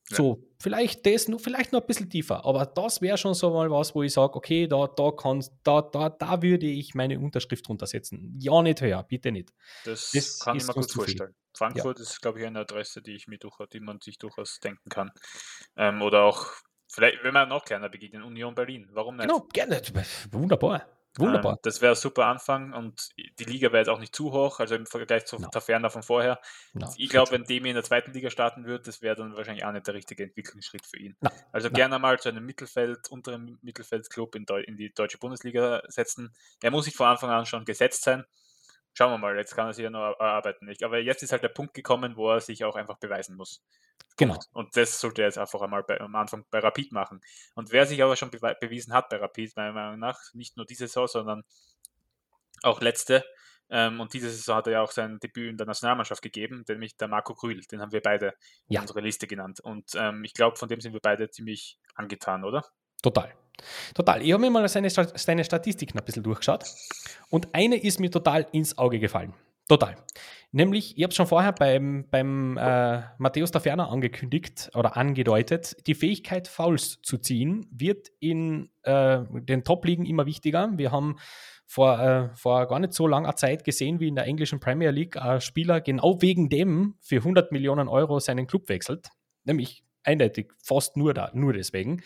So, 0.09 0.41
vielleicht 0.59 1.05
das 1.05 1.27
nur, 1.27 1.39
vielleicht 1.39 1.71
noch 1.71 1.81
ein 1.81 1.87
bisschen 1.87 2.09
tiefer, 2.09 2.45
aber 2.45 2.65
das 2.65 3.01
wäre 3.01 3.17
schon 3.17 3.33
so 3.33 3.51
mal 3.51 3.69
was, 3.69 3.93
wo 3.95 4.03
ich 4.03 4.13
sage, 4.13 4.35
okay, 4.35 4.67
da, 4.67 4.87
da, 4.87 5.11
kannst, 5.11 5.53
da, 5.63 5.81
da, 5.81 6.09
da 6.09 6.41
würde 6.41 6.65
ich 6.65 6.95
meine 6.95 7.19
Unterschrift 7.19 7.67
drunter 7.67 7.87
setzen. 7.87 8.37
Ja, 8.39 8.61
nicht 8.61 8.81
höher, 8.81 9.03
bitte 9.03 9.31
nicht. 9.31 9.53
Das, 9.85 10.11
das 10.11 10.39
kann 10.39 10.57
ich 10.57 10.67
mir 10.67 10.73
gut 10.73 10.91
vorstellen. 10.91 11.35
Frankfurt 11.55 11.97
ja. 11.97 12.03
ist, 12.03 12.21
glaube 12.21 12.39
ich, 12.39 12.45
eine 12.45 12.59
Adresse, 12.59 13.01
die 13.01 13.15
ich 13.15 13.27
mir 13.27 13.39
durch, 13.39 13.57
die 13.73 13.79
man 13.79 13.99
sich 13.99 14.17
durchaus 14.17 14.59
denken 14.59 14.89
kann. 14.89 15.11
Ähm, 15.75 16.01
oder 16.01 16.23
auch, 16.23 16.51
vielleicht, 16.87 17.23
wenn 17.23 17.33
man 17.33 17.49
noch 17.49 17.65
kleiner 17.65 17.89
beginnt, 17.89 18.13
in 18.13 18.21
Union 18.21 18.53
Berlin. 18.53 18.87
Warum 18.91 19.17
nicht? 19.17 19.27
Genau, 19.27 19.47
gerne. 19.51 19.81
Wunderbar. 20.31 20.85
Wunderbar. 21.17 21.53
Ähm, 21.53 21.59
das 21.63 21.81
wäre 21.81 21.93
ein 21.93 21.95
super 21.95 22.25
Anfang 22.25 22.73
und 22.73 23.09
die 23.17 23.43
Liga 23.43 23.67
wäre 23.71 23.79
jetzt 23.79 23.89
auch 23.89 23.99
nicht 23.99 24.15
zu 24.15 24.31
hoch, 24.31 24.59
also 24.59 24.75
im 24.75 24.85
Vergleich 24.85 25.25
zu 25.25 25.39
no. 25.39 25.47
Taferna 25.47 25.89
von 25.89 26.03
vorher. 26.03 26.39
No, 26.73 26.93
ich 26.97 27.09
glaube, 27.09 27.31
wenn 27.31 27.43
Demi 27.43 27.69
in 27.69 27.75
der 27.75 27.83
zweiten 27.83 28.11
Liga 28.11 28.29
starten 28.29 28.65
würde, 28.65 28.83
das 28.85 29.01
wäre 29.01 29.15
dann 29.15 29.35
wahrscheinlich 29.35 29.65
auch 29.65 29.71
nicht 29.71 29.87
der 29.87 29.93
richtige 29.93 30.23
Entwicklungsschritt 30.23 30.85
für 30.85 30.97
ihn. 30.97 31.15
No. 31.21 31.29
Also 31.51 31.69
gerne 31.71 31.99
mal 31.99 32.19
zu 32.19 32.29
einem 32.29 32.45
Mittelfeld, 32.45 33.09
unteren 33.09 33.57
Mittelfeldclub 33.61 34.35
in, 34.35 34.45
in, 34.65 34.77
die 34.77 34.93
deutsche 34.93 35.17
Bundesliga 35.17 35.81
setzen. 35.87 36.33
Er 36.61 36.71
muss 36.71 36.85
sich 36.85 36.95
von 36.95 37.07
Anfang 37.07 37.29
an 37.29 37.45
schon 37.45 37.65
gesetzt 37.65 38.03
sein. 38.03 38.25
Schauen 38.97 39.11
wir 39.11 39.19
mal, 39.19 39.37
jetzt 39.37 39.55
kann 39.55 39.67
er 39.67 39.73
sich 39.73 39.83
ja 39.83 39.91
noch 39.91 40.15
erarbeiten. 40.19 40.73
Aber 40.81 40.97
jetzt 40.97 41.21
ist 41.21 41.31
halt 41.31 41.43
der 41.43 41.49
Punkt 41.49 41.75
gekommen, 41.75 42.15
wo 42.15 42.31
er 42.31 42.41
sich 42.41 42.63
auch 42.63 42.75
einfach 42.75 42.97
beweisen 42.97 43.35
muss. 43.35 43.63
Genau. 44.17 44.39
Und 44.53 44.75
das 44.75 44.99
sollte 44.99 45.21
er 45.21 45.27
jetzt 45.27 45.37
einfach 45.37 45.61
einmal 45.61 45.83
bei, 45.83 46.01
am 46.01 46.15
Anfang 46.15 46.45
bei 46.49 46.57
Rapid 46.57 46.91
machen. 46.93 47.21
Und 47.53 47.71
wer 47.71 47.85
sich 47.85 48.01
aber 48.01 48.15
schon 48.15 48.31
bewiesen 48.31 48.93
hat 48.93 49.09
bei 49.09 49.17
Rapid, 49.17 49.55
meiner 49.55 49.73
Meinung 49.73 49.99
nach, 49.99 50.19
nicht 50.33 50.57
nur 50.57 50.65
diese 50.65 50.87
Saison, 50.87 51.05
sondern 51.05 51.43
auch 52.63 52.81
letzte, 52.81 53.23
ähm, 53.69 53.99
und 53.99 54.15
diese 54.15 54.31
Saison 54.31 54.55
hat 54.55 54.65
er 54.65 54.73
ja 54.73 54.81
auch 54.81 54.91
sein 54.91 55.19
Debüt 55.19 55.51
in 55.51 55.57
der 55.57 55.67
Nationalmannschaft 55.67 56.23
gegeben, 56.23 56.65
nämlich 56.67 56.97
der 56.97 57.07
Marco 57.07 57.35
Grühl, 57.35 57.61
den 57.71 57.81
haben 57.81 57.91
wir 57.91 58.01
beide 58.01 58.33
ja. 58.67 58.79
in 58.79 58.81
unserer 58.81 59.01
Liste 59.01 59.27
genannt. 59.27 59.59
Und 59.59 59.91
ähm, 59.93 60.23
ich 60.23 60.33
glaube, 60.33 60.57
von 60.57 60.69
dem 60.69 60.81
sind 60.81 60.93
wir 60.93 61.01
beide 61.01 61.29
ziemlich 61.29 61.77
angetan, 61.93 62.43
oder? 62.43 62.65
Total. 63.01 63.33
Total. 63.93 64.21
Ich 64.21 64.31
habe 64.31 64.41
mir 64.41 64.51
mal 64.51 64.67
seine, 64.67 64.89
seine 64.89 65.43
Statistiken 65.43 65.97
ein 65.97 66.05
bisschen 66.05 66.23
durchgeschaut 66.23 66.65
und 67.29 67.49
eine 67.53 67.77
ist 67.77 67.99
mir 67.99 68.11
total 68.11 68.47
ins 68.51 68.77
Auge 68.77 68.99
gefallen. 68.99 69.33
Total. 69.67 69.95
Nämlich, 70.53 70.97
ich 70.97 71.03
habe 71.03 71.11
es 71.11 71.15
schon 71.15 71.27
vorher 71.27 71.51
beim, 71.51 72.05
beim 72.09 72.57
äh, 72.57 73.01
Matthäus 73.17 73.51
Taferner 73.51 73.89
angekündigt 73.89 74.71
oder 74.75 74.95
angedeutet, 74.95 75.75
die 75.87 75.93
Fähigkeit, 75.93 76.47
Fouls 76.47 77.01
zu 77.01 77.17
ziehen, 77.17 77.67
wird 77.69 78.07
in 78.19 78.69
äh, 78.83 79.19
den 79.29 79.65
Top-Ligen 79.65 80.05
immer 80.05 80.25
wichtiger. 80.25 80.71
Wir 80.77 80.91
haben 80.91 81.17
vor, 81.65 81.99
äh, 81.99 82.29
vor 82.33 82.65
gar 82.67 82.79
nicht 82.79 82.93
so 82.93 83.07
langer 83.07 83.35
Zeit 83.35 83.65
gesehen, 83.65 83.99
wie 83.99 84.07
in 84.07 84.15
der 84.15 84.25
englischen 84.25 84.61
Premier 84.61 84.91
League 84.91 85.17
ein 85.17 85.41
Spieler 85.41 85.81
genau 85.81 86.21
wegen 86.21 86.47
dem 86.47 86.95
für 87.01 87.17
100 87.17 87.51
Millionen 87.51 87.89
Euro 87.89 88.19
seinen 88.19 88.47
Club 88.47 88.69
wechselt. 88.69 89.09
Nämlich 89.43 89.83
eindeutig 90.03 90.53
fast 90.63 90.95
nur, 90.95 91.13
da, 91.13 91.29
nur 91.33 91.51
deswegen. 91.51 92.01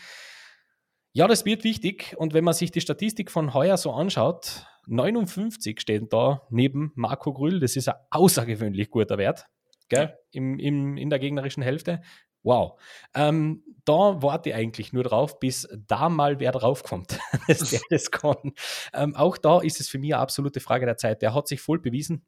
Ja, 1.13 1.27
das 1.27 1.45
wird 1.45 1.63
wichtig. 1.63 2.15
Und 2.17 2.33
wenn 2.33 2.43
man 2.43 2.53
sich 2.53 2.71
die 2.71 2.81
Statistik 2.81 3.31
von 3.31 3.53
heuer 3.53 3.77
so 3.77 3.91
anschaut, 3.91 4.65
59 4.87 5.79
stehen 5.79 6.07
da 6.09 6.47
neben 6.49 6.91
Marco 6.95 7.33
Grüll. 7.33 7.59
Das 7.59 7.75
ist 7.75 7.89
ein 7.89 7.95
außergewöhnlich 8.09 8.89
guter 8.89 9.17
Wert 9.17 9.47
gell? 9.91 10.17
Im, 10.31 10.57
im, 10.57 10.97
in 10.97 11.09
der 11.09 11.19
gegnerischen 11.19 11.61
Hälfte. 11.61 12.01
Wow. 12.43 12.81
Ähm, 13.13 13.63
da 13.85 14.23
warte 14.23 14.49
ich 14.49 14.55
eigentlich 14.55 14.93
nur 14.93 15.03
drauf, 15.03 15.39
bis 15.39 15.67
da 15.87 16.09
mal 16.09 16.39
wer 16.39 16.51
draufkommt, 16.51 17.19
dass 17.47 17.69
der 17.69 17.81
das 17.91 18.09
kann. 18.09 18.53
Ähm, 18.93 19.15
auch 19.15 19.37
da 19.37 19.61
ist 19.61 19.79
es 19.79 19.89
für 19.89 19.99
mich 19.99 20.13
eine 20.13 20.21
absolute 20.21 20.59
Frage 20.59 20.87
der 20.87 20.97
Zeit. 20.97 21.21
Der 21.21 21.35
hat 21.35 21.47
sich 21.47 21.61
voll 21.61 21.79
bewiesen. 21.79 22.25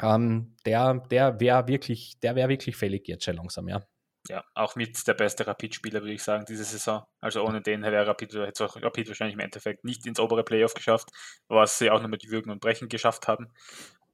Ähm, 0.00 0.54
der 0.64 0.94
der 1.10 1.40
wäre 1.40 1.66
wirklich, 1.66 2.18
der 2.20 2.36
wäre 2.36 2.48
wirklich 2.48 2.76
fällig 2.76 3.06
jetzt 3.08 3.24
schon 3.24 3.36
langsam, 3.36 3.68
ja 3.68 3.82
ja, 4.26 4.44
auch 4.54 4.74
mit 4.76 5.06
der 5.06 5.14
beste 5.14 5.46
Rapid-Spieler, 5.46 6.00
würde 6.00 6.12
ich 6.12 6.22
sagen, 6.22 6.44
diese 6.46 6.64
Saison. 6.64 7.06
Also 7.20 7.42
ohne 7.44 7.62
den 7.62 7.82
wäre 7.82 8.06
Rapid, 8.06 8.34
hätte 8.34 8.64
auch 8.64 8.82
Rapid 8.82 9.08
wahrscheinlich 9.08 9.34
im 9.34 9.40
Endeffekt 9.40 9.84
nicht 9.84 10.06
ins 10.06 10.20
obere 10.20 10.44
Playoff 10.44 10.74
geschafft, 10.74 11.10
was 11.48 11.78
sie 11.78 11.90
auch 11.90 12.00
nur 12.00 12.10
mit 12.10 12.28
Würgen 12.28 12.50
und 12.50 12.60
Brechen 12.60 12.88
geschafft 12.88 13.28
haben. 13.28 13.50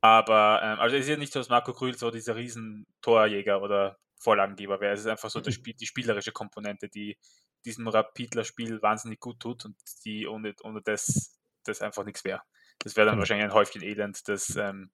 Aber, 0.01 0.61
ähm, 0.63 0.81
also 0.81 0.97
es 0.97 1.05
ist 1.05 1.09
ja 1.09 1.17
nicht 1.17 1.33
so, 1.33 1.41
dass 1.41 1.49
Marco 1.49 1.73
Krühl 1.73 1.97
so 1.97 2.11
dieser 2.11 2.37
riesen 2.37 2.87
Torjäger 3.01 3.63
oder 3.63 3.99
Vorlagengeber 4.19 4.81
wäre. 4.81 4.93
Es 4.93 5.01
ist 5.01 5.07
einfach 5.07 5.31
so 5.31 5.41
mhm. 5.41 5.51
Spiel, 5.51 5.75
die 5.75 5.87
spielerische 5.87 6.33
Komponente, 6.33 6.89
die 6.89 7.17
diesem 7.65 7.89
Rapidler-Spiel 7.89 8.83
wahnsinnig 8.83 9.21
gut 9.21 9.41
tut 9.41 9.65
und 9.65 9.77
die 10.05 10.27
ohne, 10.27 10.55
ohne 10.63 10.83
das, 10.83 11.39
das 11.65 11.81
einfach 11.81 12.05
nichts 12.05 12.25
wäre. 12.25 12.43
Das 12.79 12.97
wäre 12.97 13.07
dann 13.07 13.17
mhm. 13.17 13.21
wahrscheinlich 13.21 13.47
ein 13.47 13.55
Häufchen 13.55 13.83
Elend, 13.83 14.29
das 14.29 14.55
ähm, 14.57 14.91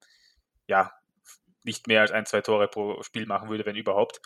ja 0.68 0.92
nicht 1.64 1.86
mehr 1.86 2.02
als 2.02 2.12
ein, 2.12 2.26
zwei 2.26 2.40
Tore 2.40 2.68
pro 2.68 3.02
Spiel 3.02 3.26
machen 3.26 3.50
würde, 3.50 3.66
wenn 3.66 3.76
überhaupt. 3.76 4.20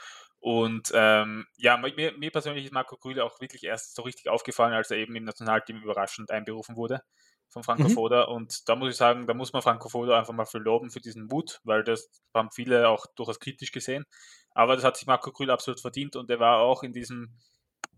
Und 0.44 0.92
ähm, 0.92 1.46
ja, 1.56 1.78
mir, 1.78 2.12
mir, 2.18 2.30
persönlich 2.30 2.66
ist 2.66 2.74
Marco 2.74 2.98
Grüle 2.98 3.24
auch 3.24 3.40
wirklich 3.40 3.64
erst 3.64 3.94
so 3.94 4.02
richtig 4.02 4.28
aufgefallen, 4.28 4.74
als 4.74 4.90
er 4.90 4.98
eben 4.98 5.16
im 5.16 5.24
Nationalteam 5.24 5.80
überraschend 5.80 6.30
einberufen 6.30 6.76
wurde 6.76 7.00
von 7.48 7.62
Franco 7.62 7.84
mhm. 7.84 7.92
Foda. 7.92 8.24
Und 8.24 8.68
da 8.68 8.76
muss 8.76 8.90
ich 8.90 8.96
sagen, 8.98 9.26
da 9.26 9.32
muss 9.32 9.54
man 9.54 9.62
Franco 9.62 9.88
Foda 9.88 10.18
einfach 10.18 10.34
mal 10.34 10.44
für 10.44 10.58
loben 10.58 10.90
für 10.90 11.00
diesen 11.00 11.28
Mut, 11.28 11.60
weil 11.64 11.82
das 11.82 12.10
haben 12.34 12.50
viele 12.50 12.90
auch 12.90 13.06
durchaus 13.16 13.40
kritisch 13.40 13.72
gesehen. 13.72 14.04
Aber 14.50 14.74
das 14.74 14.84
hat 14.84 14.98
sich 14.98 15.06
Marco 15.06 15.32
Grüle 15.32 15.50
absolut 15.50 15.80
verdient 15.80 16.14
und 16.14 16.28
er 16.28 16.40
war 16.40 16.58
auch 16.58 16.82
in 16.82 16.92
diesem 16.92 17.38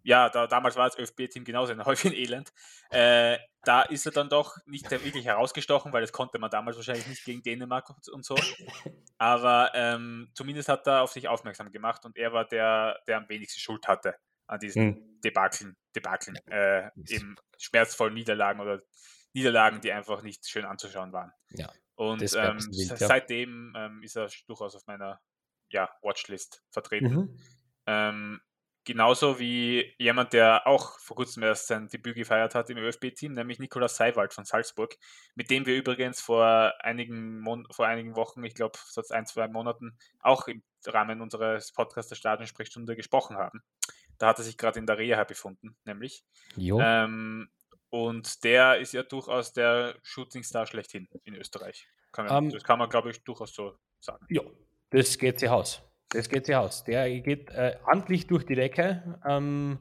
ja, 0.03 0.29
da, 0.29 0.47
damals 0.47 0.77
war 0.77 0.89
das 0.89 0.99
ÖFB-Team 0.99 1.45
genauso 1.45 1.73
ein 1.73 1.85
Häufchen 1.85 2.13
Elend. 2.15 2.53
Äh, 2.91 3.39
da 3.63 3.83
ist 3.83 4.07
er 4.07 4.13
dann 4.13 4.29
doch 4.29 4.57
nicht 4.67 4.89
wirklich 4.91 5.25
herausgestochen, 5.25 5.93
weil 5.93 6.01
das 6.01 6.13
konnte 6.13 6.39
man 6.39 6.51
damals 6.51 6.77
wahrscheinlich 6.77 7.09
nicht 7.09 7.25
gegen 7.25 7.43
Dänemark 7.43 7.91
und, 8.13 8.25
so. 8.25 8.37
Aber 9.19 9.73
ähm, 9.75 10.31
zumindest 10.35 10.69
hat 10.69 10.87
er 10.87 11.03
auf 11.03 11.11
sich 11.11 11.27
aufmerksam 11.27 11.73
gemacht 11.73 12.05
und 12.05 12.17
er 12.17 12.33
war 12.33 12.45
der, 12.45 13.01
der 13.09 13.17
am 13.17 13.29
wenigsten 13.29 13.59
Schuld 13.59 13.89
hatte 13.89 14.15
an 14.47 14.61
diesen 14.61 14.95
hm. 14.95 15.21
Debakeln, 15.25 15.77
Debakeln 15.97 16.37
äh, 16.47 16.89
eben 17.09 17.35
schmerzvollen 17.59 18.15
Niederlagen 18.15 18.61
oder 18.61 18.81
Niederlagen, 19.33 19.81
die 19.81 19.93
einfach 19.93 20.23
nicht 20.23 20.49
schön 20.49 20.65
anzuschauen 20.65 21.13
waren. 21.13 21.33
Ja, 21.51 21.69
und 21.97 22.23
ähm, 22.37 22.59
wild, 22.59 22.91
ja. 22.91 23.09
seitdem 23.09 23.73
ähm, 23.77 24.03
ist 24.03 24.17
er 24.17 24.31
durchaus 24.47 24.77
auf 24.77 24.87
meiner 24.87 25.21
ja, 25.71 25.91
Watchlist 26.03 26.63
vertreten. 26.71 27.13
Mhm. 27.13 27.41
Genauso 28.87 29.41
wie 29.41 29.97
jemand, 29.99 30.33
der 30.33 30.65
auch 30.69 31.01
vor 31.01 31.17
kurzem 31.17 31.43
erst 31.43 31.67
sein 31.67 31.89
Debüt 31.89 32.15
gefeiert 32.15 32.55
hat 32.55 32.71
im 32.71 32.79
ÖFB-Team, 32.79 33.33
nämlich 33.33 33.59
Nikolaus 33.59 33.97
Seiwald 33.97 34.33
von 34.33 34.45
Salzburg, 34.45 34.97
mit 35.35 35.51
dem 35.51 35.67
wir 35.67 35.77
übrigens 35.77 36.21
vor 36.21 36.73
einigen, 36.79 37.41
Mon 37.41 37.67
vor 37.73 37.89
einigen 37.89 38.15
Wochen, 38.15 38.45
ich 38.45 38.55
glaube 38.55 38.79
so 38.89 39.03
ein, 39.11 39.27
zwei 39.27 39.49
Monaten, 39.49 39.99
auch 40.21 40.47
im 40.47 40.63
Rahmen 40.87 41.21
unseres 41.21 41.73
Podcasts 41.73 42.11
der 42.11 42.17
Stadionsprechstunde 42.17 42.95
gesprochen 42.95 43.37
haben. 43.37 43.61
Da 44.19 44.29
hat 44.29 44.39
er 44.39 44.45
sich 44.45 44.57
gerade 44.57 44.79
in 44.79 44.87
der 44.87 44.99
Reha 44.99 45.25
befunden, 45.25 45.77
nämlich. 45.85 46.25
Ähm, 46.81 47.49
und 47.91 48.45
der 48.45 48.79
ist 48.79 48.93
ja 48.93 49.03
durchaus 49.03 49.53
der 49.53 49.97
Shootingstar 50.05 50.65
schlechthin 50.67 51.09
in 51.25 51.35
Österreich. 51.35 51.89
Kann 52.13 52.27
man, 52.27 52.37
um, 52.37 52.45
ähm, 52.45 52.51
das 52.53 52.63
kann 52.63 52.79
man, 52.79 52.89
glaube 52.89 53.11
ich, 53.11 53.25
durchaus 53.25 53.53
so 53.53 53.77
sagen. 53.99 54.25
Ja, 54.31 54.43
das 54.91 55.19
geht 55.19 55.41
sich 55.41 55.51
aus. 55.51 55.83
Das 56.11 56.29
geht 56.29 56.47
sich 56.47 56.55
aus. 56.55 56.85
Der 56.85 57.09
geht 57.21 57.51
äh, 57.51 57.77
amtlich 57.85 58.27
durch 58.27 58.45
die 58.45 58.55
Decke. 58.55 59.19
Ähm, 59.27 59.79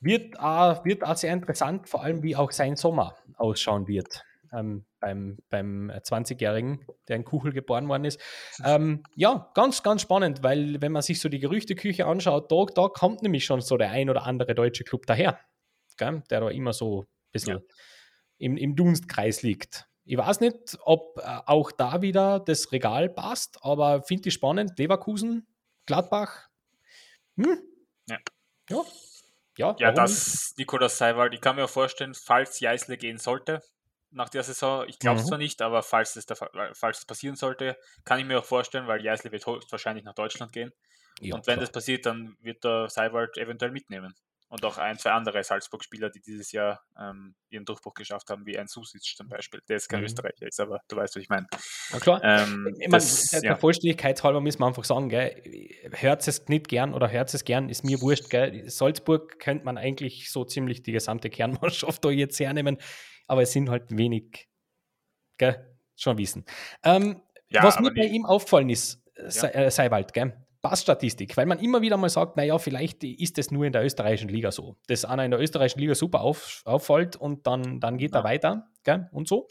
wird, 0.00 0.34
äh, 0.34 0.84
wird 0.84 1.04
auch 1.04 1.16
sehr 1.16 1.32
interessant, 1.32 1.88
vor 1.88 2.02
allem 2.02 2.22
wie 2.22 2.36
auch 2.36 2.52
sein 2.52 2.76
Sommer 2.76 3.16
ausschauen 3.36 3.88
wird. 3.88 4.24
Ähm, 4.52 4.84
beim, 5.00 5.38
beim 5.50 5.90
20-Jährigen, 5.90 6.84
der 7.08 7.16
in 7.16 7.24
Kuchel 7.24 7.52
geboren 7.52 7.88
worden 7.88 8.04
ist. 8.04 8.20
Ähm, 8.64 9.02
ja, 9.14 9.50
ganz, 9.54 9.82
ganz 9.82 10.02
spannend, 10.02 10.42
weil 10.42 10.80
wenn 10.80 10.92
man 10.92 11.02
sich 11.02 11.20
so 11.20 11.28
die 11.28 11.40
Gerüchteküche 11.40 12.06
anschaut, 12.06 12.50
da, 12.50 12.64
da 12.74 12.88
kommt 12.88 13.22
nämlich 13.22 13.44
schon 13.44 13.60
so 13.60 13.76
der 13.76 13.90
ein 13.90 14.08
oder 14.08 14.24
andere 14.24 14.54
deutsche 14.54 14.84
Club 14.84 15.06
daher, 15.06 15.38
gell? 15.96 16.22
der 16.30 16.40
da 16.40 16.48
immer 16.48 16.72
so 16.72 17.02
ein 17.02 17.06
bisschen 17.32 17.58
ja. 17.58 17.62
im, 18.38 18.56
im 18.56 18.76
Dunstkreis 18.76 19.42
liegt. 19.42 19.88
Ich 20.06 20.16
weiß 20.16 20.40
nicht, 20.40 20.78
ob 20.82 21.18
äh, 21.18 21.40
auch 21.46 21.72
da 21.72 22.00
wieder 22.00 22.40
das 22.40 22.70
Regal 22.72 23.08
passt, 23.08 23.58
aber 23.62 24.02
finde 24.02 24.28
ich 24.28 24.34
spannend. 24.34 24.78
Leverkusen, 24.78 25.46
Gladbach. 25.84 26.48
Hm? 27.36 27.58
Ja. 28.08 28.18
Ja, 28.70 28.82
ja, 29.58 29.76
ja 29.78 29.92
das 29.92 30.54
Nikolaus 30.56 30.96
Seiwald, 30.96 31.34
ich 31.34 31.40
kann 31.40 31.56
mir 31.56 31.64
auch 31.64 31.70
vorstellen, 31.70 32.14
falls 32.14 32.60
Jeißle 32.60 32.96
gehen 32.96 33.18
sollte 33.18 33.62
nach 34.10 34.28
der 34.28 34.42
Saison, 34.42 34.86
ich 34.88 34.98
glaube 34.98 35.18
es 35.18 35.24
mhm. 35.24 35.28
zwar 35.28 35.38
nicht, 35.38 35.62
aber 35.62 35.82
falls 35.82 36.16
es, 36.16 36.26
der, 36.26 36.36
falls 36.74 36.98
es 36.98 37.04
passieren 37.04 37.36
sollte, 37.36 37.76
kann 38.04 38.18
ich 38.18 38.24
mir 38.24 38.38
auch 38.38 38.44
vorstellen, 38.44 38.86
weil 38.86 39.04
Jeißle 39.04 39.30
wird 39.32 39.46
wahrscheinlich 39.46 40.04
nach 40.04 40.14
Deutschland 40.14 40.52
gehen. 40.52 40.72
Ja, 41.20 41.34
und 41.34 41.46
wenn 41.46 41.54
klar. 41.54 41.66
das 41.66 41.72
passiert, 41.72 42.06
dann 42.06 42.36
wird 42.40 42.64
der 42.64 42.88
Seiwald 42.88 43.36
eventuell 43.38 43.72
mitnehmen. 43.72 44.14
Und 44.48 44.64
auch 44.64 44.78
ein, 44.78 44.96
zwei 44.96 45.10
andere 45.10 45.42
Salzburg-Spieler, 45.42 46.08
die 46.10 46.20
dieses 46.20 46.52
Jahr 46.52 46.80
ähm, 46.98 47.34
ihren 47.50 47.64
Durchbruch 47.64 47.94
geschafft 47.94 48.30
haben, 48.30 48.46
wie 48.46 48.56
ein 48.56 48.68
Susic 48.68 49.02
zum 49.02 49.28
Beispiel, 49.28 49.60
der 49.68 49.76
jetzt 49.76 49.88
kein 49.88 50.00
mhm. 50.00 50.06
Österreicher 50.06 50.46
ist, 50.46 50.60
aber 50.60 50.80
du 50.86 50.96
weißt, 50.96 51.16
was 51.16 51.22
ich 51.22 51.28
meine. 51.28 51.46
Na 51.92 51.98
klar. 51.98 52.20
Ähm, 52.22 52.72
ich 52.78 52.88
das, 52.88 53.32
mein, 53.32 53.40
der, 53.42 53.50
ja. 53.50 53.56
Vollständigkeit 53.56 54.22
halber 54.22 54.40
müssen 54.40 54.60
wir 54.60 54.66
einfach 54.66 54.84
sagen, 54.84 55.10
hört 55.10 56.28
es 56.28 56.46
nicht 56.46 56.68
gern 56.68 56.94
oder 56.94 57.10
hört 57.10 57.34
es 57.34 57.44
gern, 57.44 57.68
ist 57.68 57.84
mir 57.84 58.00
wurscht. 58.00 58.30
Gell? 58.30 58.70
Salzburg 58.70 59.40
könnte 59.40 59.64
man 59.64 59.78
eigentlich 59.78 60.30
so 60.30 60.44
ziemlich 60.44 60.82
die 60.82 60.92
gesamte 60.92 61.28
Kernmannschaft 61.28 62.04
da 62.04 62.10
jetzt 62.10 62.38
hernehmen, 62.38 62.78
aber 63.26 63.42
es 63.42 63.52
sind 63.52 63.68
halt 63.68 63.96
wenig, 63.96 64.48
gell? 65.38 65.76
schon 65.96 66.18
wissen. 66.18 66.44
Ähm, 66.84 67.22
ja, 67.48 67.62
was 67.62 67.80
mir 67.80 67.92
bei 67.92 68.04
ihm 68.04 68.26
auffallen 68.26 68.70
ist, 68.70 69.02
ja. 69.16 69.48
äh, 69.48 69.70
Seiwald, 69.70 70.12
gell? 70.12 70.45
Passstatistik, 70.68 71.36
weil 71.36 71.46
man 71.46 71.58
immer 71.58 71.80
wieder 71.80 71.96
mal 71.96 72.08
sagt, 72.08 72.36
naja, 72.36 72.58
vielleicht 72.58 73.04
ist 73.04 73.38
es 73.38 73.50
nur 73.50 73.64
in 73.64 73.72
der 73.72 73.84
österreichischen 73.84 74.28
Liga 74.28 74.50
so, 74.50 74.76
dass 74.88 75.04
einer 75.04 75.24
in 75.24 75.30
der 75.30 75.40
österreichischen 75.40 75.80
Liga 75.80 75.94
super 75.94 76.20
auf, 76.22 76.62
auffällt 76.64 77.14
und 77.14 77.46
dann, 77.46 77.78
dann 77.78 77.98
geht 77.98 78.12
ja. 78.12 78.20
er 78.20 78.24
weiter 78.24 78.68
gell? 78.82 79.08
und 79.12 79.28
so. 79.28 79.48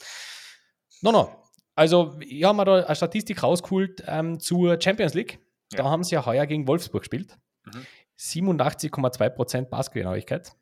No, 1.01 1.11
no. 1.11 1.29
Also, 1.75 2.17
ich 2.19 2.43
habe 2.43 2.57
mir 2.57 2.65
da 2.65 2.85
eine 2.85 2.95
Statistik 2.95 3.43
rausgeholt 3.43 4.03
ähm, 4.07 4.39
zur 4.39 4.81
Champions 4.81 5.13
League. 5.13 5.39
Ja. 5.71 5.83
Da 5.83 5.89
haben 5.89 6.03
sie 6.03 6.15
ja 6.15 6.25
heuer 6.25 6.45
gegen 6.45 6.67
Wolfsburg 6.67 7.03
gespielt. 7.03 7.37
Mhm. 7.65 7.85
87,2% 8.17 9.65
Passgenauigkeit. 9.65 10.53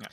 Ja. 0.00 0.06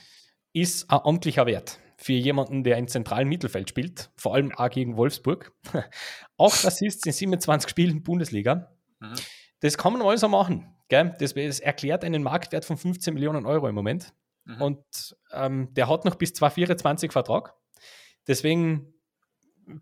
Ist 0.52 0.90
ein 0.90 1.00
amtlicher 1.04 1.46
Wert 1.46 1.78
für 1.96 2.14
jemanden, 2.14 2.64
der 2.64 2.78
im 2.78 2.88
zentralen 2.88 3.28
Mittelfeld 3.28 3.68
spielt, 3.68 4.10
vor 4.16 4.34
allem 4.34 4.52
auch 4.52 4.70
gegen 4.70 4.96
Wolfsburg. 4.96 5.52
Acht 6.38 6.64
Assists 6.64 7.04
in 7.04 7.12
27 7.12 7.70
Spielen 7.70 8.02
Bundesliga. 8.02 8.72
Mhm. 9.00 9.14
Das 9.60 9.76
kann 9.78 9.92
man 9.92 10.02
also 10.02 10.28
machen. 10.28 10.74
Gell? 10.88 11.14
Das, 11.18 11.34
das, 11.34 11.60
erklärt 11.60 12.04
einen 12.04 12.22
Marktwert 12.22 12.64
von 12.64 12.76
15 12.76 13.14
Millionen 13.14 13.46
Euro 13.46 13.68
im 13.68 13.74
Moment. 13.74 14.12
Mhm. 14.44 14.62
Und 14.62 15.16
ähm, 15.32 15.72
der 15.74 15.88
hat 15.88 16.04
noch 16.04 16.16
bis 16.16 16.32
2024 16.34 17.12
Vertrag. 17.12 17.54
Deswegen 18.26 18.94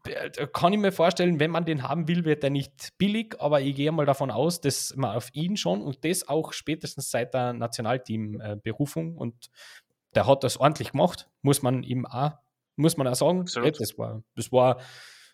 äh, 0.05 0.47
kann 0.53 0.73
ich 0.73 0.79
mir 0.79 0.93
vorstellen, 0.93 1.41
wenn 1.41 1.51
man 1.51 1.65
den 1.65 1.83
haben 1.83 2.09
will, 2.09 2.25
wird 2.25 2.45
er 2.45 2.51
nicht 2.51 2.97
billig, 2.99 3.37
aber 3.41 3.61
ich 3.61 3.75
gehe 3.75 3.93
mal 3.93 4.07
davon 4.07 4.31
aus, 4.31 4.61
dass 4.61 4.95
man 4.97 5.17
auf 5.17 5.31
ihn 5.33 5.57
schon 5.57 5.83
und 5.83 6.05
das 6.05 6.29
auch 6.29 6.53
spätestens 6.53 7.11
seit 7.11 7.35
der 7.35 7.53
Nationalteam-Berufung 7.53 9.17
und 9.17 9.51
der 10.15 10.27
hat 10.27 10.45
das 10.45 10.57
ordentlich 10.57 10.93
gemacht, 10.93 11.29
muss 11.43 11.63
man 11.63 11.83
ihm 11.83 12.07
auch, 12.07 12.33
muss 12.77 12.97
man 12.97 13.07
auch 13.07 13.15
sagen. 13.15 13.41
Absolut. 13.41 13.81
Das 13.81 13.97
war, 13.99 14.23
das 14.35 14.53
war 14.53 14.81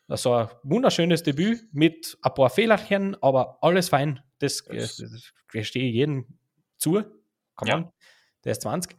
so 0.09 0.35
ein 0.35 0.49
wunderschönes 0.63 1.23
Debüt 1.23 1.67
mit 1.73 2.19
ein 2.23 2.35
paar 2.35 2.51
Fehlerchen, 2.51 3.17
aber 3.23 3.59
alles 3.63 3.89
fein. 3.89 4.23
Das, 4.39 4.65
das, 4.65 4.97
das 4.97 5.33
gestehe 5.51 5.89
ich 5.89 5.95
jedem 5.95 6.39
zu. 6.77 7.03
Komm 7.55 7.69
ja. 7.69 7.93
der 8.45 8.53
ist 8.53 8.63
20. 8.63 8.97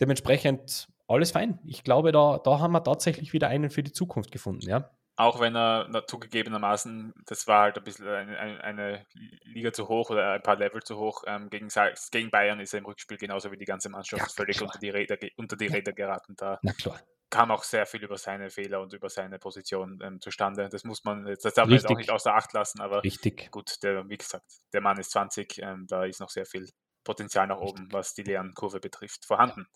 Dementsprechend 0.00 0.88
alles 1.08 1.32
fein. 1.32 1.58
Ich 1.64 1.84
glaube, 1.84 2.12
da, 2.12 2.38
da 2.38 2.58
haben 2.60 2.72
wir 2.72 2.84
tatsächlich 2.84 3.32
wieder 3.32 3.48
einen 3.48 3.70
für 3.70 3.82
die 3.82 3.92
Zukunft 3.92 4.30
gefunden, 4.30 4.68
ja. 4.68 4.90
Auch 5.16 5.38
wenn 5.38 5.54
er 5.54 5.86
na, 5.90 6.04
zugegebenermaßen, 6.04 7.14
das 7.26 7.46
war 7.46 7.62
halt 7.62 7.78
ein 7.78 7.84
bisschen 7.84 8.08
eine, 8.08 8.64
eine, 8.64 9.06
Liga 9.44 9.72
zu 9.72 9.88
hoch 9.88 10.10
oder 10.10 10.32
ein 10.32 10.42
paar 10.42 10.56
Level 10.56 10.82
zu 10.82 10.98
hoch. 10.98 11.22
Ähm, 11.28 11.50
gegen, 11.50 11.68
gegen, 12.10 12.30
Bayern 12.30 12.58
ist 12.58 12.74
er 12.74 12.80
im 12.80 12.86
Rückspiel 12.86 13.16
genauso 13.16 13.52
wie 13.52 13.56
die 13.56 13.64
ganze 13.64 13.90
Mannschaft 13.90 14.22
ja, 14.22 14.28
völlig 14.28 14.60
unter 14.60 14.78
die, 14.80 14.90
Räder, 14.90 15.16
unter 15.36 15.56
die 15.56 15.68
Räder 15.68 15.92
geraten. 15.92 16.34
Da 16.36 16.58
Na 16.62 16.72
klar 16.72 17.00
kam 17.34 17.50
auch 17.50 17.64
sehr 17.64 17.84
viel 17.84 18.04
über 18.04 18.16
seine 18.16 18.48
Fehler 18.48 18.80
und 18.80 18.92
über 18.92 19.08
seine 19.08 19.40
Position 19.40 19.98
ähm, 20.04 20.20
zustande. 20.20 20.68
Das 20.68 20.84
muss 20.84 21.02
man, 21.02 21.24
das 21.24 21.42
darf 21.42 21.66
man 21.66 21.74
jetzt 21.74 21.88
auch 21.88 21.96
nicht 21.96 22.10
außer 22.10 22.32
Acht 22.32 22.52
lassen, 22.52 22.80
aber 22.80 23.02
Richtig. 23.02 23.50
gut, 23.50 23.82
der, 23.82 24.08
wie 24.08 24.16
gesagt, 24.16 24.44
der 24.72 24.80
Mann 24.80 24.98
ist 24.98 25.10
20, 25.10 25.58
ähm, 25.58 25.86
da 25.88 26.04
ist 26.04 26.20
noch 26.20 26.30
sehr 26.30 26.46
viel 26.46 26.70
Potenzial 27.02 27.48
nach 27.48 27.58
oben, 27.58 27.88
was 27.90 28.14
die 28.14 28.22
Lernkurve 28.22 28.78
betrifft, 28.78 29.24
vorhanden. 29.26 29.66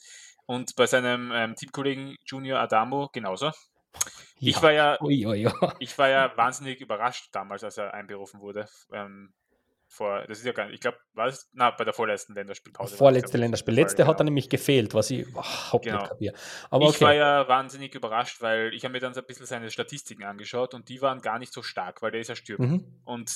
Und 0.46 0.76
bei 0.76 0.86
seinem 0.86 1.32
ähm, 1.32 1.56
Teamkollegen 1.56 2.16
Junior 2.24 2.60
Adamo 2.60 3.08
genauso. 3.12 3.46
Ja. 3.46 3.52
Ich, 4.38 4.62
war 4.62 4.70
ja, 4.70 5.02
ui, 5.02 5.26
ui, 5.26 5.46
ui. 5.46 5.52
ich 5.80 5.98
war 5.98 6.08
ja 6.08 6.32
wahnsinnig 6.36 6.80
überrascht 6.80 7.28
damals, 7.32 7.64
als 7.64 7.76
er 7.76 7.92
einberufen 7.92 8.40
wurde. 8.40 8.68
Ähm, 8.92 9.34
vor, 9.88 10.24
das 10.28 10.38
ist 10.38 10.44
ja 10.44 10.52
gar 10.52 10.66
nicht, 10.66 10.74
ich 10.74 10.80
glaube, 10.80 10.98
war 11.14 11.26
es, 11.26 11.48
na, 11.52 11.70
bei 11.70 11.84
der 11.84 11.94
vorletzten 11.94 12.34
Länderspielpause. 12.34 12.96
Vorletzte 12.96 13.32
glaub, 13.32 13.40
Länderspiel. 13.40 13.74
Letzte 13.74 14.06
hat 14.06 14.20
er 14.20 14.24
nämlich 14.24 14.48
gefehlt, 14.48 14.94
was 14.94 15.10
ich 15.10 15.26
überhaupt 15.26 15.84
genau. 15.84 16.00
nicht 16.00 16.08
kapiere. 16.10 16.34
Aber 16.70 16.84
ich 16.84 16.96
okay. 16.96 17.04
war 17.04 17.14
ja 17.14 17.48
wahnsinnig 17.48 17.94
überrascht, 17.94 18.42
weil 18.42 18.74
ich 18.74 18.84
habe 18.84 18.92
mir 18.92 19.00
dann 19.00 19.14
so 19.14 19.20
ein 19.20 19.26
bisschen 19.26 19.46
seine 19.46 19.70
Statistiken 19.70 20.24
angeschaut 20.24 20.74
und 20.74 20.88
die 20.88 21.00
waren 21.00 21.20
gar 21.20 21.38
nicht 21.38 21.52
so 21.52 21.62
stark, 21.62 22.02
weil 22.02 22.10
der 22.10 22.20
ist 22.20 22.28
ja 22.28 22.36
Stürmer. 22.36 22.66
Mhm. 22.66 23.00
Und 23.04 23.30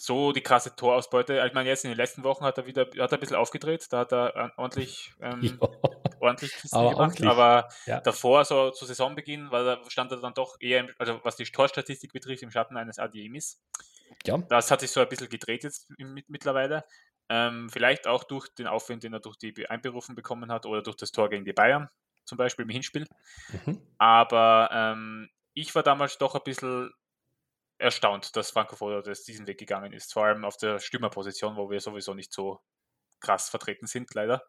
so 0.00 0.32
die 0.32 0.40
krasse 0.40 0.74
Torausbeute. 0.74 1.44
Ich 1.46 1.52
meine, 1.52 1.68
jetzt 1.68 1.84
in 1.84 1.90
den 1.90 1.96
letzten 1.96 2.24
Wochen 2.24 2.44
hat 2.44 2.58
er 2.58 2.66
wieder 2.66 2.82
hat 2.82 2.96
er 2.96 3.12
ein 3.12 3.20
bisschen 3.20 3.36
aufgedreht, 3.36 3.86
da 3.90 4.00
hat 4.00 4.12
er 4.12 4.52
ordentlich, 4.56 5.12
ähm, 5.20 5.58
ordentlich 6.20 6.52
Kisten 6.52 6.76
aber 6.76 6.90
gemacht. 6.90 7.00
Ordentlich. 7.00 7.28
Aber 7.28 7.68
ja. 7.86 8.00
davor, 8.00 8.44
so 8.44 8.70
zu 8.70 8.86
Saisonbeginn, 8.86 9.50
weil 9.50 9.64
da 9.64 9.80
stand 9.88 10.10
er 10.10 10.18
dann 10.18 10.34
doch 10.34 10.56
eher, 10.60 10.80
im, 10.80 10.90
also 10.98 11.20
was 11.22 11.36
die 11.36 11.44
Torstatistik 11.44 12.12
betrifft, 12.12 12.42
im 12.42 12.50
Schatten 12.50 12.76
eines 12.76 12.98
Adiemis. 12.98 13.60
Ja. 14.24 14.38
Das 14.38 14.70
hat 14.70 14.80
sich 14.80 14.90
so 14.90 15.00
ein 15.00 15.08
bisschen 15.08 15.28
gedreht 15.28 15.64
jetzt 15.64 15.88
mittlerweile. 15.98 16.84
Ähm, 17.28 17.68
vielleicht 17.70 18.06
auch 18.06 18.24
durch 18.24 18.48
den 18.54 18.66
Aufwind, 18.66 19.04
den 19.04 19.12
er 19.12 19.20
durch 19.20 19.36
die 19.36 19.68
Einberufen 19.68 20.14
bekommen 20.14 20.50
hat 20.50 20.66
oder 20.66 20.82
durch 20.82 20.96
das 20.96 21.12
Tor 21.12 21.30
gegen 21.30 21.44
die 21.44 21.52
Bayern, 21.52 21.88
zum 22.24 22.38
Beispiel 22.38 22.64
im 22.64 22.70
Hinspiel. 22.70 23.06
Mhm. 23.64 23.80
Aber 23.98 24.68
ähm, 24.72 25.30
ich 25.54 25.74
war 25.74 25.82
damals 25.82 26.18
doch 26.18 26.34
ein 26.34 26.42
bisschen 26.44 26.92
erstaunt, 27.78 28.36
dass 28.36 28.50
Franco 28.50 28.76
Foda 28.76 29.00
diesen 29.00 29.46
Weg 29.46 29.58
gegangen 29.58 29.92
ist. 29.92 30.12
Vor 30.12 30.24
allem 30.24 30.44
auf 30.44 30.56
der 30.56 30.78
Stürmerposition, 30.78 31.56
wo 31.56 31.70
wir 31.70 31.80
sowieso 31.80 32.14
nicht 32.14 32.32
so 32.32 32.60
krass 33.20 33.48
vertreten 33.48 33.86
sind, 33.86 34.12
leider. 34.14 34.44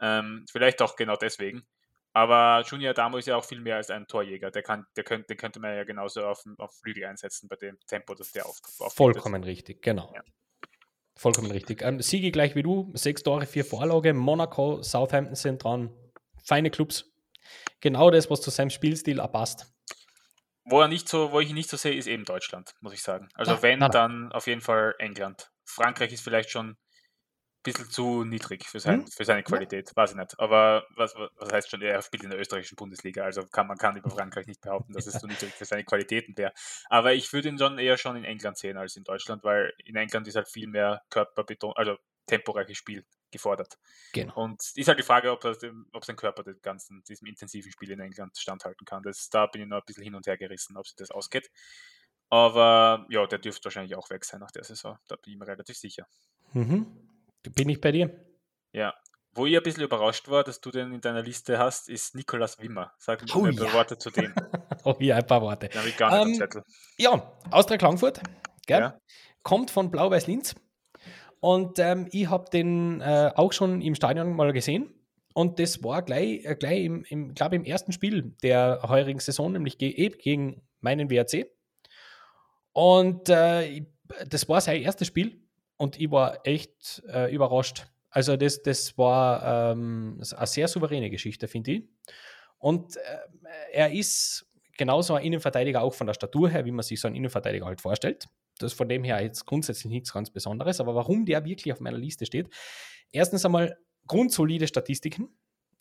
Ähm, 0.00 0.44
vielleicht 0.50 0.82
auch 0.82 0.96
genau 0.96 1.16
deswegen. 1.16 1.66
Aber 2.12 2.62
Junior 2.64 2.90
Adamo 2.90 3.18
ist 3.18 3.26
ja 3.26 3.36
auch 3.36 3.44
viel 3.44 3.60
mehr 3.60 3.76
als 3.76 3.90
ein 3.90 4.06
Torjäger. 4.06 4.52
Der 4.52 4.62
kann, 4.62 4.86
der 4.96 5.02
könnte, 5.02 5.26
den 5.26 5.36
könnte 5.36 5.58
man 5.58 5.74
ja 5.74 5.82
genauso 5.82 6.24
auf, 6.24 6.44
auf 6.58 6.78
Flügel 6.78 7.04
einsetzen 7.06 7.48
bei 7.48 7.56
dem 7.56 7.76
Tempo, 7.88 8.14
das 8.14 8.30
der 8.30 8.46
auf, 8.46 8.60
auf 8.78 8.94
Vollkommen 8.94 9.42
richtig, 9.42 9.82
genau. 9.82 10.12
Ja. 10.14 10.22
Vollkommen 11.16 11.50
richtig. 11.50 11.82
Ähm, 11.82 12.00
Siege 12.00 12.30
gleich 12.30 12.54
wie 12.54 12.62
du, 12.62 12.92
sechs 12.94 13.22
Tore, 13.22 13.46
vier 13.46 13.64
Vorlage. 13.64 14.14
Monaco, 14.14 14.82
Southampton 14.82 15.34
sind 15.34 15.62
dran. 15.62 15.92
Feine 16.44 16.70
Clubs. 16.70 17.12
Genau 17.80 18.10
das, 18.10 18.30
was 18.30 18.40
zu 18.40 18.50
seinem 18.50 18.70
Spielstil 18.70 19.18
passt. 19.28 19.73
Wo, 20.64 20.80
er 20.80 20.88
nicht 20.88 21.08
so, 21.08 21.32
wo 21.32 21.40
ich 21.40 21.50
ihn 21.50 21.54
nicht 21.54 21.68
so 21.68 21.76
sehe, 21.76 21.94
ist 21.94 22.06
eben 22.06 22.24
Deutschland, 22.24 22.74
muss 22.80 22.94
ich 22.94 23.02
sagen. 23.02 23.28
Also 23.34 23.52
ja, 23.52 23.62
wenn, 23.62 23.80
dann 23.80 24.32
auf 24.32 24.46
jeden 24.46 24.62
Fall 24.62 24.94
England. 24.98 25.50
Frankreich 25.64 26.12
ist 26.12 26.22
vielleicht 26.22 26.50
schon 26.50 26.76
bisschen 27.64 27.90
zu 27.90 28.24
niedrig 28.24 28.66
für, 28.66 28.78
sein, 28.78 29.00
hm? 29.00 29.06
für 29.08 29.24
seine 29.24 29.42
Qualität, 29.42 29.88
ja. 29.88 29.96
weiß 29.96 30.10
ich 30.10 30.16
nicht. 30.16 30.38
Aber 30.38 30.84
was, 30.96 31.14
was 31.16 31.52
heißt 31.52 31.70
schon, 31.70 31.82
er 31.82 32.00
spielt 32.02 32.22
in 32.22 32.30
der 32.30 32.38
österreichischen 32.38 32.76
Bundesliga, 32.76 33.24
also 33.24 33.46
kann 33.46 33.66
man 33.66 33.78
kann 33.78 33.96
über 33.96 34.10
Frankreich 34.10 34.46
nicht 34.46 34.60
behaupten, 34.60 34.92
dass 34.92 35.06
es 35.06 35.18
zu 35.18 35.26
niedrig 35.26 35.52
für 35.52 35.64
seine 35.64 35.84
Qualitäten 35.84 36.36
wäre. 36.36 36.52
Aber 36.88 37.14
ich 37.14 37.32
würde 37.32 37.48
ihn 37.48 37.58
schon 37.58 37.78
eher 37.78 37.96
schon 37.96 38.16
in 38.16 38.24
England 38.24 38.58
sehen 38.58 38.76
als 38.76 38.96
in 38.96 39.04
Deutschland, 39.04 39.42
weil 39.42 39.72
in 39.84 39.96
England 39.96 40.28
ist 40.28 40.36
halt 40.36 40.48
viel 40.48 40.68
mehr 40.68 41.02
Körperbeton, 41.10 41.72
also 41.74 41.96
temporeiches 42.26 42.76
Spiel 42.76 43.04
gefordert. 43.34 43.78
Genau. 44.12 44.34
Und 44.36 44.62
ist 44.74 44.88
halt 44.88 44.98
die 44.98 45.02
Frage, 45.02 45.30
ob, 45.30 45.40
das, 45.40 45.58
ob 45.92 46.04
sein 46.04 46.16
Körper 46.16 46.42
dem 46.42 46.60
ganzen, 46.62 47.04
diesem 47.04 47.26
intensiven 47.26 47.70
Spiel 47.70 47.90
in 47.90 48.00
England 48.00 48.38
standhalten 48.38 48.86
kann. 48.86 49.02
Das, 49.02 49.28
da 49.28 49.46
bin 49.46 49.62
ich 49.62 49.68
noch 49.68 49.78
ein 49.78 49.82
bisschen 49.86 50.04
hin 50.04 50.14
und 50.14 50.26
her 50.26 50.38
gerissen, 50.38 50.76
ob 50.76 50.86
sich 50.86 50.96
das 50.96 51.10
ausgeht. 51.10 51.50
Aber 52.30 53.06
ja, 53.10 53.26
der 53.26 53.38
dürfte 53.38 53.66
wahrscheinlich 53.66 53.94
auch 53.96 54.08
weg 54.10 54.24
sein 54.24 54.40
nach 54.40 54.50
der 54.50 54.64
Saison. 54.64 54.98
Da 55.08 55.16
bin 55.16 55.34
ich 55.34 55.38
mir 55.38 55.46
relativ 55.46 55.76
sicher. 55.76 56.06
Mhm. 56.52 56.86
Bin 57.42 57.68
ich 57.68 57.80
bei 57.80 57.92
dir? 57.92 58.24
Ja. 58.72 58.94
Wo 59.36 59.46
ich 59.46 59.56
ein 59.56 59.62
bisschen 59.62 59.82
überrascht 59.82 60.28
war, 60.28 60.44
dass 60.44 60.60
du 60.60 60.70
den 60.70 60.92
in 60.92 61.00
deiner 61.00 61.22
Liste 61.22 61.58
hast, 61.58 61.88
ist 61.88 62.14
Nikolas 62.14 62.60
Wimmer. 62.60 62.92
Sag 62.98 63.22
mir 63.22 63.34
oh, 63.34 63.44
ein 63.44 63.56
paar 63.56 63.66
ja. 63.66 63.72
Worte 63.72 63.98
zu 63.98 64.10
dem. 64.10 64.32
oh 64.84 64.94
ja, 65.00 65.16
ein 65.16 65.26
paar 65.26 65.42
Worte. 65.42 65.68
Den 65.68 65.86
ich 65.86 65.96
gar 65.96 66.10
nicht 66.10 66.20
ähm, 66.20 66.28
am 66.28 66.34
Zettel. 66.34 66.62
Ja, 66.96 67.36
Austria 67.50 67.76
Klagenfurt. 67.76 68.20
Ja. 68.68 68.98
Kommt 69.42 69.72
von 69.72 69.90
Blau-Weiß 69.90 70.28
Linz. 70.28 70.54
Und 71.44 71.78
ähm, 71.78 72.08
ich 72.10 72.30
habe 72.30 72.48
den 72.48 73.02
äh, 73.02 73.30
auch 73.34 73.52
schon 73.52 73.82
im 73.82 73.94
Stadion 73.94 74.34
mal 74.34 74.50
gesehen. 74.54 74.94
Und 75.34 75.58
das 75.58 75.84
war 75.84 76.00
gleich, 76.00 76.42
äh, 76.46 76.56
gleich 76.58 76.84
im, 76.84 77.04
im 77.04 77.34
glaube 77.34 77.56
im 77.56 77.64
ersten 77.64 77.92
Spiel 77.92 78.34
der 78.42 78.80
heurigen 78.84 79.20
Saison, 79.20 79.52
nämlich 79.52 79.76
ge 79.76 80.08
gegen 80.08 80.62
meinen 80.80 81.10
WRC. 81.10 81.50
Und 82.72 83.28
äh, 83.28 83.84
das 84.26 84.48
war 84.48 84.62
sein 84.62 84.80
erstes 84.80 85.08
Spiel 85.08 85.42
und 85.76 86.00
ich 86.00 86.10
war 86.10 86.46
echt 86.46 87.02
äh, 87.12 87.30
überrascht. 87.30 87.88
Also 88.08 88.38
das, 88.38 88.62
das 88.62 88.96
war 88.96 89.72
ähm, 89.72 90.22
eine 90.34 90.46
sehr 90.46 90.66
souveräne 90.66 91.10
Geschichte, 91.10 91.46
finde 91.46 91.72
ich. 91.72 91.82
Und 92.56 92.96
äh, 92.96 93.00
er 93.70 93.92
ist 93.92 94.46
genauso 94.76 95.14
ein 95.14 95.24
Innenverteidiger 95.24 95.82
auch 95.82 95.94
von 95.94 96.06
der 96.06 96.14
Statur 96.14 96.48
her, 96.48 96.64
wie 96.64 96.72
man 96.72 96.82
sich 96.82 97.00
so 97.00 97.08
einen 97.08 97.16
Innenverteidiger 97.16 97.66
halt 97.66 97.80
vorstellt. 97.80 98.26
Das 98.58 98.72
ist 98.72 98.78
von 98.78 98.88
dem 98.88 99.04
her 99.04 99.22
jetzt 99.22 99.46
grundsätzlich 99.46 99.90
nichts 99.92 100.12
ganz 100.12 100.30
Besonderes. 100.30 100.80
Aber 100.80 100.94
warum 100.94 101.24
der 101.24 101.44
wirklich 101.44 101.72
auf 101.72 101.80
meiner 101.80 101.98
Liste 101.98 102.26
steht, 102.26 102.48
erstens 103.10 103.44
einmal 103.44 103.76
grundsolide 104.06 104.66
Statistiken. 104.66 105.28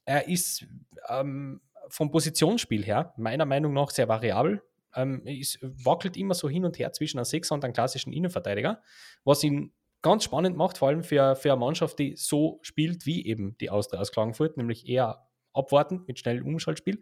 Er 0.06 0.28
ist 0.28 0.66
ähm, 1.10 1.62
vom 1.90 2.12
Positionsspiel 2.12 2.84
her 2.84 3.14
meiner 3.18 3.46
Meinung 3.46 3.74
nach 3.74 3.90
sehr 3.90 4.08
variabel. 4.08 4.62
Ähm, 4.96 5.24
es 5.26 5.58
wackelt 5.62 6.18
immer 6.18 6.34
so 6.34 6.50
hin 6.50 6.66
und 6.66 6.78
her 6.80 6.92
zwischen 6.92 7.18
einem 7.18 7.26
Sechser 7.26 7.56
und 7.56 7.64
einem 7.64 7.74
klassischen 7.74 8.14
Innenverteidiger, 8.14 8.82
was 9.24 9.44
ihn 9.44 9.74
ganz 10.02 10.26
spannend 10.26 10.58
macht, 10.58 10.78
vor 10.78 10.90
allem 10.90 11.04
für, 11.04 11.36
für 11.36 11.52
eine 11.52 11.60
Mannschaft, 11.60 11.98
die 12.00 12.16
so 12.16 12.60
spielt 12.62 13.06
wie 13.06 13.26
eben 13.26 13.58
die 13.60 13.70
Austria 13.70 14.02
aus 14.02 14.12
Klagenfurt, 14.12 14.58
nämlich 14.58 14.88
eher 14.88 15.28
abwartend 15.54 16.08
mit 16.08 16.20
schnellem 16.20 16.46
Umschaltspiel. 16.46 17.02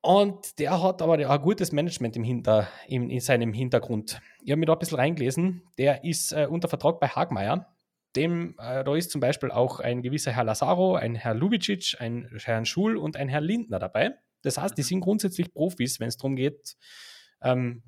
Und 0.00 0.58
der 0.58 0.82
hat 0.82 1.02
aber 1.02 1.14
ein 1.14 1.42
gutes 1.42 1.72
Management 1.72 2.16
im 2.16 2.22
Hinter, 2.22 2.68
in, 2.86 3.10
in 3.10 3.20
seinem 3.20 3.52
Hintergrund. 3.52 4.20
Ich 4.42 4.52
habe 4.52 4.60
mir 4.60 4.66
da 4.66 4.74
ein 4.74 4.78
bisschen 4.78 4.98
reingelesen. 4.98 5.62
Der 5.78 6.04
ist 6.04 6.32
äh, 6.32 6.46
unter 6.48 6.68
Vertrag 6.68 7.00
bei 7.00 7.08
Hagmeier. 7.08 7.74
Dem, 8.14 8.54
äh, 8.58 8.84
da 8.84 8.94
ist 8.94 9.10
zum 9.10 9.20
Beispiel 9.20 9.50
auch 9.50 9.80
ein 9.80 10.02
gewisser 10.02 10.32
Herr 10.32 10.44
Lazaro, 10.44 10.94
ein 10.94 11.16
Herr 11.16 11.34
Lubicic, 11.34 11.96
ein 11.98 12.30
Herrn 12.44 12.66
Schul 12.66 12.96
und 12.96 13.16
ein 13.16 13.28
Herr 13.28 13.40
Lindner 13.40 13.78
dabei. 13.78 14.14
Das 14.42 14.58
heißt, 14.58 14.78
die 14.78 14.82
mhm. 14.82 14.86
sind 14.86 15.00
grundsätzlich 15.00 15.52
Profis, 15.52 15.98
wenn 15.98 16.08
es 16.08 16.16
darum 16.16 16.36
geht, 16.36 16.76
ähm, 17.42 17.82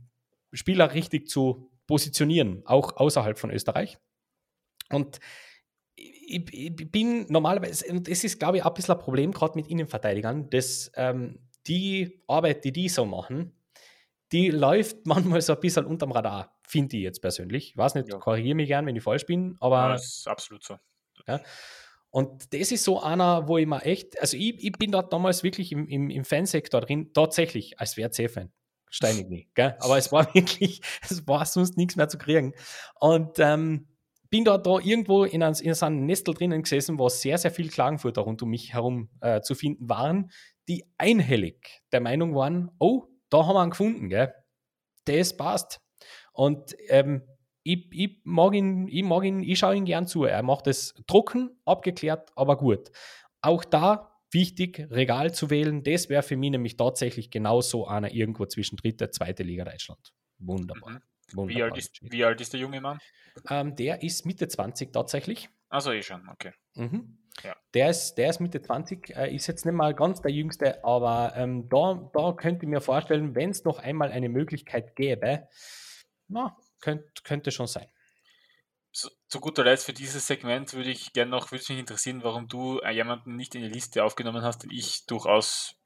Spieler 0.52 0.92
richtig 0.94 1.28
zu 1.28 1.70
positionieren, 1.86 2.62
auch 2.66 2.96
außerhalb 2.96 3.38
von 3.38 3.50
Österreich. 3.50 3.98
Und 4.90 5.20
ich, 5.94 6.52
ich 6.52 6.90
bin 6.90 7.26
normalerweise, 7.28 7.86
und 7.90 8.08
das 8.08 8.24
ist, 8.24 8.38
glaube 8.38 8.58
ich, 8.58 8.62
auch 8.64 8.68
ein 8.68 8.74
bisschen 8.74 8.94
ein 8.94 9.00
Problem, 9.00 9.32
gerade 9.32 9.56
mit 9.56 9.68
Innenverteidigern, 9.68 10.50
dass 10.50 10.90
ähm, 10.94 11.38
die 11.68 12.22
Arbeit, 12.26 12.64
die 12.64 12.72
die 12.72 12.88
so 12.88 13.04
machen, 13.04 13.54
die 14.32 14.50
läuft 14.50 14.98
manchmal 15.06 15.40
so 15.40 15.54
ein 15.54 15.60
bisschen 15.60 15.86
unterm 15.86 16.12
Radar, 16.12 16.58
finde 16.66 16.96
ich 16.96 17.02
jetzt 17.02 17.20
persönlich. 17.20 17.70
Ich 17.70 17.76
weiß 17.76 17.94
nicht, 17.94 18.08
ja. 18.08 18.18
korrigiere 18.18 18.56
mich 18.56 18.68
gern, 18.68 18.86
wenn 18.86 18.96
ich 18.96 19.02
falsch 19.02 19.26
bin, 19.26 19.56
aber. 19.60 19.76
Ja, 19.76 19.92
das 19.92 20.18
ist 20.18 20.28
absolut 20.28 20.64
so. 20.64 20.76
Ja. 21.26 21.40
Und 22.10 22.54
das 22.54 22.72
ist 22.72 22.84
so 22.84 23.02
einer, 23.02 23.48
wo 23.48 23.58
ich 23.58 23.66
mir 23.66 23.82
echt, 23.82 24.18
also 24.20 24.36
ich, 24.36 24.64
ich 24.64 24.72
bin 24.72 24.90
da 24.90 25.02
damals 25.02 25.42
wirklich 25.42 25.72
im, 25.72 25.86
im, 25.88 26.08
im 26.08 26.24
Fansektor 26.24 26.80
drin, 26.80 27.12
tatsächlich 27.12 27.78
als 27.78 27.96
WRC-Fan. 27.96 28.50
Steinig 28.90 29.28
nie, 29.28 29.48
gell? 29.54 29.76
Aber 29.80 29.98
es 29.98 30.10
war 30.10 30.34
wirklich, 30.34 30.80
es 31.02 31.26
war 31.28 31.44
sonst 31.44 31.76
nichts 31.76 31.96
mehr 31.96 32.08
zu 32.08 32.16
kriegen. 32.16 32.54
Und 32.98 33.38
ähm, 33.38 33.88
bin 34.30 34.44
da, 34.44 34.56
da 34.56 34.78
irgendwo 34.78 35.24
in, 35.24 35.42
ein, 35.42 35.54
in 35.54 35.74
so 35.74 35.86
einem 35.86 36.06
Nestel 36.06 36.34
drinnen 36.34 36.62
gesessen, 36.62 36.98
wo 36.98 37.08
sehr, 37.08 37.36
sehr 37.36 37.50
viel 37.50 37.68
Klagenfurter 37.68 38.22
rund 38.22 38.42
um 38.42 38.50
mich 38.50 38.72
herum 38.72 39.10
äh, 39.20 39.40
zu 39.42 39.54
finden 39.54 39.88
waren, 39.88 40.30
die 40.68 40.84
einhellig 40.98 41.82
der 41.92 42.00
Meinung 42.00 42.34
waren, 42.34 42.70
oh, 42.78 43.04
da 43.30 43.46
haben 43.46 43.54
wir 43.54 43.64
ihn 43.64 43.70
gefunden, 43.70 44.08
gell? 44.08 44.34
Das 45.04 45.36
passt. 45.36 45.80
Und 46.32 46.76
ähm, 46.88 47.22
ich, 47.62 47.86
ich, 47.90 48.20
mag 48.24 48.54
ihn, 48.54 48.88
ich 48.88 49.02
mag 49.02 49.24
ihn, 49.24 49.42
ich 49.42 49.58
schaue 49.58 49.76
ihn 49.76 49.84
gern 49.84 50.06
zu. 50.06 50.24
Er 50.24 50.42
macht 50.42 50.66
es 50.66 50.94
trocken, 51.06 51.58
abgeklärt, 51.64 52.30
aber 52.36 52.56
gut. 52.56 52.90
Auch 53.40 53.64
da 53.64 54.18
wichtig, 54.30 54.86
Regal 54.90 55.32
zu 55.34 55.50
wählen. 55.50 55.82
Das 55.82 56.08
wäre 56.08 56.22
für 56.22 56.36
mich 56.36 56.50
nämlich 56.50 56.76
tatsächlich 56.76 57.30
genauso 57.30 57.86
einer 57.86 58.12
irgendwo 58.12 58.46
zwischen 58.46 58.76
dritte, 58.76 59.10
zweite 59.10 59.42
Liga 59.42 59.64
Deutschland. 59.64 60.12
Wunderbar. 60.38 60.92
Mhm. 60.92 61.00
Wunderbar. 61.34 61.56
Wie, 61.56 61.62
alt 61.62 61.78
ist, 61.78 61.98
wie 62.00 62.24
alt 62.24 62.40
ist 62.40 62.52
der 62.52 62.60
junge 62.60 62.80
Mann? 62.80 62.98
Ähm, 63.50 63.76
der 63.76 64.02
ist 64.02 64.24
Mitte 64.26 64.48
20 64.48 64.92
tatsächlich. 64.92 65.48
Also 65.68 65.92
eh 65.92 66.02
schon, 66.02 66.28
okay. 66.28 66.52
Mhm. 66.74 67.18
Ja. 67.42 67.56
Der, 67.74 67.90
ist, 67.90 68.14
der 68.14 68.30
ist 68.30 68.40
Mitte 68.40 68.60
20, 68.60 69.10
äh, 69.16 69.34
ist 69.34 69.46
jetzt 69.46 69.64
nicht 69.64 69.74
mal 69.74 69.94
ganz 69.94 70.20
der 70.22 70.32
Jüngste, 70.32 70.84
aber 70.84 71.34
ähm, 71.36 71.68
da, 71.68 72.10
da 72.12 72.32
könnte 72.32 72.64
ich 72.64 72.68
mir 72.68 72.80
vorstellen, 72.80 73.34
wenn 73.34 73.50
es 73.50 73.64
noch 73.64 73.78
einmal 73.78 74.10
eine 74.10 74.28
Möglichkeit 74.28 74.96
gäbe, 74.96 75.46
na, 76.26 76.56
könnt, 76.80 77.24
könnte 77.24 77.50
schon 77.50 77.66
sein. 77.66 77.86
Zu, 78.92 79.10
zu 79.28 79.40
guter 79.40 79.64
Letzt 79.64 79.86
für 79.86 79.92
dieses 79.92 80.26
Segment 80.26 80.72
würde 80.74 80.90
ich 80.90 81.12
gerne 81.12 81.30
noch, 81.30 81.52
würde 81.52 81.64
mich 81.68 81.78
interessieren, 81.78 82.24
warum 82.24 82.48
du 82.48 82.80
äh, 82.80 82.90
jemanden 82.90 83.36
nicht 83.36 83.54
in 83.54 83.62
die 83.62 83.68
Liste 83.68 84.02
aufgenommen 84.02 84.42
hast, 84.42 84.64
den 84.64 84.70
ich 84.70 85.06
durchaus 85.06 85.76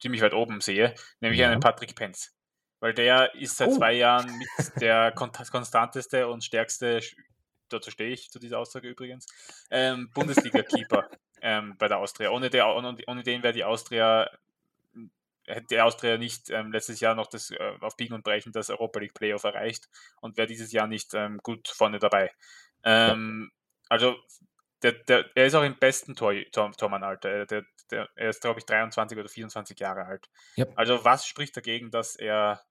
ziemlich 0.00 0.22
weit 0.22 0.34
oben 0.34 0.60
sehe, 0.60 0.94
nämlich 1.20 1.40
ja. 1.40 1.50
einen 1.50 1.60
Patrick 1.60 1.94
Penz. 1.94 2.34
Weil 2.80 2.94
der 2.94 3.34
ist 3.34 3.56
seit 3.56 3.70
oh. 3.70 3.76
zwei 3.76 3.94
Jahren 3.94 4.30
mit 4.38 4.80
der 4.80 5.12
konstanteste 5.12 6.28
und 6.28 6.44
stärkste 6.44 7.00
dazu 7.68 7.90
stehe 7.90 8.10
ich, 8.10 8.30
zu 8.30 8.38
dieser 8.38 8.58
Aussage 8.58 8.88
übrigens, 8.88 9.26
ähm, 9.70 10.10
Bundesliga-Keeper 10.14 11.08
ähm, 11.42 11.76
bei 11.78 11.88
der 11.88 11.98
Austria. 11.98 12.30
Ohne, 12.30 12.50
der, 12.50 12.68
ohne, 12.68 12.96
ohne 13.06 13.22
den 13.22 13.42
wäre 13.42 13.52
die 13.52 13.64
Austria 13.64 14.30
hätte 15.46 15.66
die 15.70 15.80
Austria 15.80 16.18
nicht 16.18 16.50
ähm, 16.50 16.72
letztes 16.72 17.00
Jahr 17.00 17.14
noch 17.14 17.26
das 17.26 17.50
äh, 17.50 17.72
auf 17.80 17.96
Biegen 17.96 18.14
und 18.14 18.22
Brechen 18.22 18.52
das 18.52 18.70
Europa 18.70 19.00
League 19.00 19.14
Playoff 19.14 19.44
erreicht 19.44 19.88
und 20.20 20.36
wäre 20.36 20.46
dieses 20.46 20.72
Jahr 20.72 20.86
nicht 20.86 21.14
ähm, 21.14 21.38
gut 21.38 21.68
vorne 21.68 21.98
dabei. 21.98 22.30
Ähm. 22.84 23.50
Also 23.88 24.16
der, 24.82 24.92
der, 24.92 25.24
er 25.34 25.46
ist 25.46 25.54
auch 25.54 25.62
im 25.62 25.76
besten 25.76 26.14
Tor, 26.14 26.34
Tor, 26.52 26.72
Tormann-Alter. 26.72 27.46
Der, 27.46 27.64
der, 27.90 28.08
er 28.14 28.28
ist, 28.28 28.42
glaube 28.42 28.60
ich, 28.60 28.66
23 28.66 29.18
oder 29.18 29.28
24 29.28 29.80
Jahre 29.80 30.04
alt. 30.04 30.28
Ja. 30.56 30.66
Also 30.76 31.04
was 31.04 31.26
spricht 31.26 31.56
dagegen, 31.56 31.90
dass 31.90 32.14
er 32.14 32.62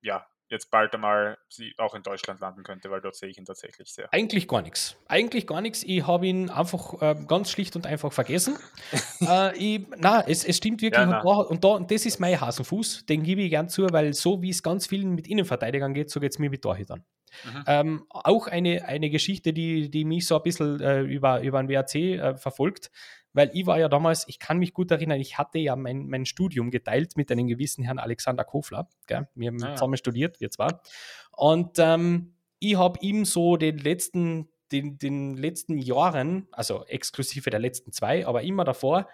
ja, 0.00 0.26
jetzt 0.50 0.70
bald 0.70 0.94
einmal 0.94 1.38
auch 1.78 1.94
in 1.94 2.02
Deutschland 2.02 2.40
landen 2.40 2.62
könnte, 2.62 2.90
weil 2.90 3.00
dort 3.00 3.16
sehe 3.16 3.28
ich 3.28 3.38
ihn 3.38 3.44
tatsächlich 3.44 3.92
sehr. 3.92 4.12
Eigentlich 4.12 4.48
gar 4.48 4.62
nichts. 4.62 4.96
Eigentlich 5.06 5.46
gar 5.46 5.60
nichts. 5.60 5.82
Ich 5.82 6.06
habe 6.06 6.26
ihn 6.26 6.50
einfach 6.50 7.00
äh, 7.00 7.16
ganz 7.26 7.50
schlicht 7.50 7.76
und 7.76 7.86
einfach 7.86 8.12
vergessen. 8.12 8.58
äh, 9.20 9.56
ich, 9.56 9.86
na, 9.96 10.26
es, 10.26 10.44
es 10.44 10.56
stimmt 10.56 10.82
wirklich. 10.82 11.06
Ja, 11.06 11.18
und, 11.18 11.24
da, 11.24 11.36
und, 11.40 11.64
da, 11.64 11.68
und 11.68 11.90
das 11.90 12.06
ist 12.06 12.18
mein 12.20 12.40
Hasenfuß. 12.40 13.06
Den 13.06 13.22
gebe 13.22 13.42
ich 13.42 13.50
gern 13.50 13.68
zu, 13.68 13.86
weil 13.90 14.12
so 14.14 14.42
wie 14.42 14.50
es 14.50 14.62
ganz 14.62 14.86
vielen 14.86 15.14
mit 15.14 15.28
Innenverteidigern 15.28 15.94
geht, 15.94 16.10
so 16.10 16.20
geht 16.20 16.32
es 16.32 16.38
mir 16.38 16.50
mit 16.50 16.62
Torhütern. 16.62 17.04
Mhm. 17.44 17.64
Ähm, 17.66 18.06
auch 18.08 18.46
eine, 18.46 18.86
eine 18.86 19.10
Geschichte, 19.10 19.52
die, 19.52 19.90
die 19.90 20.04
mich 20.04 20.26
so 20.26 20.36
ein 20.36 20.42
bisschen 20.42 20.80
äh, 20.80 21.02
über, 21.02 21.40
über 21.42 21.58
ein 21.58 21.68
WAC 21.68 21.94
äh, 21.94 22.36
verfolgt 22.36 22.90
weil 23.32 23.50
ich 23.52 23.66
war 23.66 23.78
ja 23.78 23.88
damals, 23.88 24.26
ich 24.28 24.38
kann 24.38 24.58
mich 24.58 24.72
gut 24.72 24.90
erinnern, 24.90 25.20
ich 25.20 25.38
hatte 25.38 25.58
ja 25.58 25.76
mein, 25.76 26.08
mein 26.08 26.26
Studium 26.26 26.70
geteilt 26.70 27.16
mit 27.16 27.30
einem 27.30 27.46
gewissen 27.46 27.84
Herrn 27.84 27.98
Alexander 27.98 28.44
Kofler. 28.44 28.88
Gell? 29.06 29.28
Wir 29.34 29.48
haben 29.48 29.62
ah, 29.62 29.74
zusammen 29.74 29.96
studiert, 29.96 30.40
wir 30.40 30.50
zwar. 30.50 30.82
Und 31.32 31.78
ähm, 31.78 32.34
ich 32.58 32.76
habe 32.76 32.98
ihm 33.00 33.24
so 33.24 33.56
den 33.56 33.78
letzten, 33.78 34.48
den, 34.72 34.98
den 34.98 35.36
letzten 35.36 35.78
Jahren, 35.78 36.48
also 36.52 36.84
exklusive 36.86 37.50
der 37.50 37.60
letzten 37.60 37.92
zwei, 37.92 38.26
aber 38.26 38.42
immer 38.42 38.64
davor, 38.64 39.08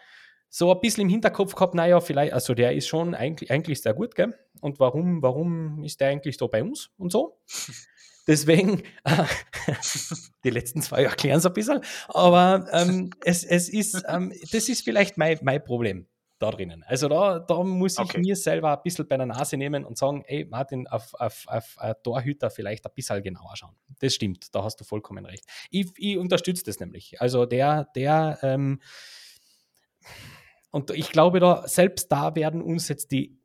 so 0.49 0.73
ein 0.73 0.81
bisschen 0.81 1.03
im 1.03 1.09
Hinterkopf 1.09 1.55
gehabt, 1.57 1.75
naja, 1.75 2.01
vielleicht, 2.01 2.33
also 2.33 2.55
der 2.55 2.75
ist 2.75 2.87
schon 2.87 3.15
eigentlich, 3.15 3.51
eigentlich 3.51 3.83
sehr 3.83 3.93
gut, 3.93 4.15
gell? 4.15 4.39
Und 4.61 4.79
warum, 4.79 5.21
warum 5.21 5.83
ist 5.83 6.01
der 6.01 6.09
eigentlich 6.09 6.37
so 6.37 6.47
bei 6.47 6.63
uns 6.63 6.91
und 6.97 7.11
so? 7.11 7.41
Deswegen, 8.27 8.83
die 10.45 10.51
letzten 10.51 10.83
zwei 10.83 11.05
erklären 11.05 11.39
es 11.39 11.47
ein 11.47 11.53
bisschen, 11.53 11.81
aber 12.09 12.67
ähm, 12.73 13.11
es, 13.25 13.45
es 13.45 13.69
ist, 13.69 14.03
ähm, 14.09 14.33
das 14.51 14.69
ist 14.69 14.83
vielleicht 14.83 15.19
mein, 15.19 15.39
mein 15.43 15.63
Problem 15.63 16.07
da 16.39 16.51
drinnen. 16.51 16.83
Also 16.87 17.09
da, 17.09 17.39
da 17.39 17.63
muss 17.63 17.95
ich 17.95 18.01
okay. 18.01 18.21
mir 18.21 18.37
selber 18.37 18.77
ein 18.77 18.83
bisschen 18.83 19.07
bei 19.07 19.17
der 19.17 19.27
Nase 19.27 19.57
nehmen 19.57 19.85
und 19.85 19.99
sagen, 19.99 20.25
ey 20.27 20.45
Martin, 20.45 20.87
auf, 20.89 21.15
auf, 21.15 21.47
auf 21.47 21.77
Torhüter 22.03 22.51
vielleicht 22.51 22.87
ein 22.87 22.93
bisschen 22.95 23.23
genauer 23.23 23.57
schauen. 23.57 23.77
Das 24.01 24.15
stimmt, 24.15 24.55
da 24.55 24.65
hast 24.65 24.81
du 24.81 24.85
vollkommen 24.85 25.25
recht. 25.27 25.45
Ich, 25.71 25.93
ich 25.97 26.19
unterstütze 26.19 26.65
das 26.65 26.81
nämlich. 26.81 27.21
Also 27.21 27.47
der, 27.47 27.85
der, 27.95 28.39
ähm, 28.43 28.81
und 30.71 30.91
ich 30.91 31.13
glaube 31.13 31.41
da, 31.41 31.67
selbst 31.69 32.11
da 32.11 32.35
werden 32.35 32.61
uns 32.61 32.89
jetzt 32.89 33.13
die 33.13 33.39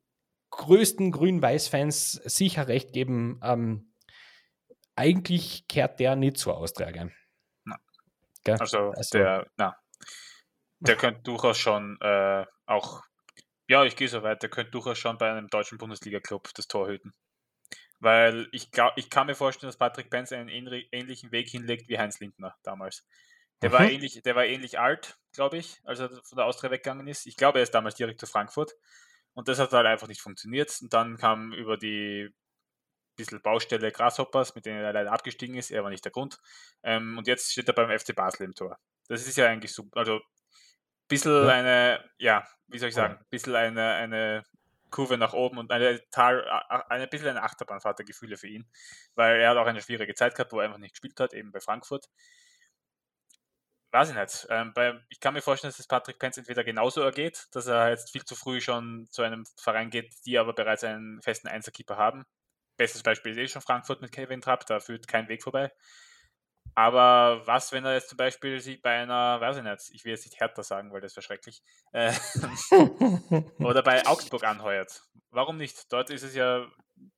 größten 0.49 1.11
Grün-Weiß-Fans 1.11 2.13
sicher 2.25 2.67
recht 2.67 2.91
geben, 2.91 3.39
ähm, 3.43 3.89
eigentlich 4.99 5.65
kehrt 5.69 5.99
der 5.99 6.17
nicht 6.17 6.38
zur 6.38 6.57
Austria, 6.57 6.91
gell? 6.91 7.12
Also, 8.45 8.91
also, 8.91 9.17
der, 9.17 9.47
na, 9.57 9.77
der 10.79 10.95
könnte 10.95 11.21
durchaus 11.21 11.57
schon 11.57 11.99
äh, 12.01 12.45
auch, 12.65 13.03
ja, 13.67 13.83
ich 13.85 13.95
gehe 13.95 14.07
so 14.07 14.23
weit, 14.23 14.41
der 14.41 14.49
könnte 14.49 14.71
durchaus 14.71 14.97
schon 14.97 15.17
bei 15.17 15.31
einem 15.31 15.47
deutschen 15.49 15.77
Bundesliga-Club 15.77 16.49
das 16.55 16.67
Tor 16.67 16.88
hüten. 16.88 17.13
Weil 17.99 18.47
ich 18.51 18.71
glaube, 18.71 18.93
ich 18.95 19.09
kann 19.09 19.27
mir 19.27 19.35
vorstellen, 19.35 19.69
dass 19.69 19.77
Patrick 19.77 20.09
Benz 20.09 20.31
einen 20.31 20.49
ähnlichen 20.49 21.31
Weg 21.31 21.49
hinlegt 21.49 21.89
wie 21.89 21.99
Heinz 21.99 22.19
Lindner 22.19 22.55
damals. 22.63 23.05
Der, 23.62 23.69
mhm. 23.69 23.73
war, 23.73 23.81
ähnlich, 23.89 24.21
der 24.21 24.35
war 24.35 24.45
ähnlich 24.45 24.79
alt, 24.79 25.17
glaube 25.33 25.57
ich, 25.57 25.79
als 25.83 25.99
er 25.99 26.09
von 26.09 26.38
der 26.38 26.45
Austria 26.45 26.71
weggegangen 26.71 27.07
ist. 27.07 27.25
Ich 27.25 27.35
glaube, 27.35 27.59
er 27.59 27.63
ist 27.63 27.73
damals 27.73 27.95
direkt 27.95 28.19
zu 28.19 28.25
Frankfurt. 28.25 28.73
Und 29.33 29.47
das 29.47 29.59
hat 29.59 29.71
halt 29.71 29.85
einfach 29.85 30.07
nicht 30.07 30.21
funktioniert. 30.21 30.75
Und 30.81 30.93
dann 30.93 31.17
kam 31.17 31.53
über 31.53 31.77
die 31.77 32.33
bisschen 33.19 33.41
Baustelle 33.41 33.91
Grasshoppers, 33.91 34.55
mit 34.55 34.65
denen 34.65 34.82
er 34.82 34.93
leider 34.93 35.12
abgestiegen 35.12 35.55
ist. 35.55 35.71
Er 35.71 35.84
war 35.84 35.89
nicht 35.89 36.05
der 36.05 36.12
Grund. 36.12 36.39
Ähm, 36.84 37.17
und 37.17 37.27
jetzt 37.27 37.51
steht 37.51 37.67
er 37.67 37.73
beim 37.73 37.97
FC 37.97 38.15
Basel 38.15 38.45
im 38.45 38.55
Tor. 38.55 38.79
Das 39.08 39.27
ist 39.27 39.38
ja 39.38 39.47
eigentlich 39.47 39.73
super. 39.73 39.99
Also 39.99 40.15
ein 40.15 40.21
bisschen 41.08 41.45
ja. 41.45 41.49
eine, 41.49 42.10
ja, 42.17 42.47
wie 42.67 42.79
soll 42.79 42.89
ich 42.89 42.95
sagen, 42.95 43.15
ein 43.15 43.25
bisschen 43.29 43.55
eine, 43.55 43.93
eine 43.93 44.43
Kurve 44.89 45.17
nach 45.17 45.34
oben 45.34 45.58
und 45.58 45.71
eine 45.71 45.99
Tal, 46.10 46.47
eine 46.89 47.08
bisschen 47.08 47.29
eine 47.29 47.43
Achterbahnfahrt 47.43 47.99
der 47.99 48.05
Gefühle 48.05 48.38
für 48.38 48.47
ihn, 48.47 48.67
weil 49.15 49.39
er 49.39 49.49
hat 49.51 49.58
auch 49.58 49.67
eine 49.67 49.82
schwierige 49.82 50.15
Zeit 50.15 50.36
gehabt, 50.36 50.51
wo 50.51 50.60
er 50.60 50.65
einfach 50.65 50.79
nicht 50.79 50.93
gespielt 50.93 51.19
hat, 51.19 51.34
eben 51.34 51.51
bei 51.51 51.60
Frankfurt. 51.60 52.10
Weiß 53.91 54.10
ich 54.10 54.15
nicht. 54.15 54.47
Ähm, 54.51 54.71
bei, 54.73 54.99
ich 55.10 55.19
kann 55.19 55.34
mir 55.34 55.41
vorstellen, 55.41 55.71
dass 55.71 55.79
es 55.79 55.88
Patrick 55.88 56.19
Penz 56.19 56.38
entweder 56.38 56.63
genauso 56.63 57.01
ergeht, 57.01 57.47
dass 57.51 57.65
er 57.65 57.89
jetzt 57.89 58.12
viel 58.12 58.23
zu 58.23 58.36
früh 58.36 58.62
schon 58.62 59.08
zu 59.10 59.23
einem 59.23 59.45
Verein 59.58 59.89
geht, 59.89 60.13
die 60.25 60.38
aber 60.38 60.53
bereits 60.53 60.84
einen 60.84 61.21
festen 61.23 61.47
Einzelkeeper 61.47 61.97
haben 61.97 62.23
bestes 62.79 63.03
Beispiel 63.03 63.33
ist 63.33 63.37
eh 63.37 63.47
schon 63.47 63.61
Frankfurt 63.61 64.01
mit 64.01 64.11
Kevin 64.11 64.41
Trapp, 64.41 64.65
da 64.65 64.79
führt 64.79 65.07
kein 65.07 65.27
Weg 65.27 65.43
vorbei. 65.43 65.71
Aber 66.75 67.45
was, 67.45 67.71
wenn 67.71 67.83
er 67.83 67.93
jetzt 67.93 68.09
zum 68.09 68.17
Beispiel 68.17 68.59
sich 68.61 68.81
bei 68.81 68.91
einer, 69.01 69.41
weiß 69.41 69.57
ich 69.57 69.63
nicht, 69.63 69.91
ich 69.91 70.05
will 70.05 70.13
jetzt 70.13 70.25
nicht 70.25 70.39
härter 70.39 70.63
sagen, 70.63 70.93
weil 70.93 71.01
das 71.01 71.15
wäre 71.15 71.23
schrecklich, 71.23 71.61
äh, 71.91 72.13
oder 73.59 73.83
bei 73.83 74.05
Augsburg 74.05 74.45
anheuert? 74.45 75.03
Warum 75.29 75.57
nicht? 75.57 75.91
Dort 75.91 76.09
ist 76.09 76.23
es 76.23 76.35
ja, 76.35 76.65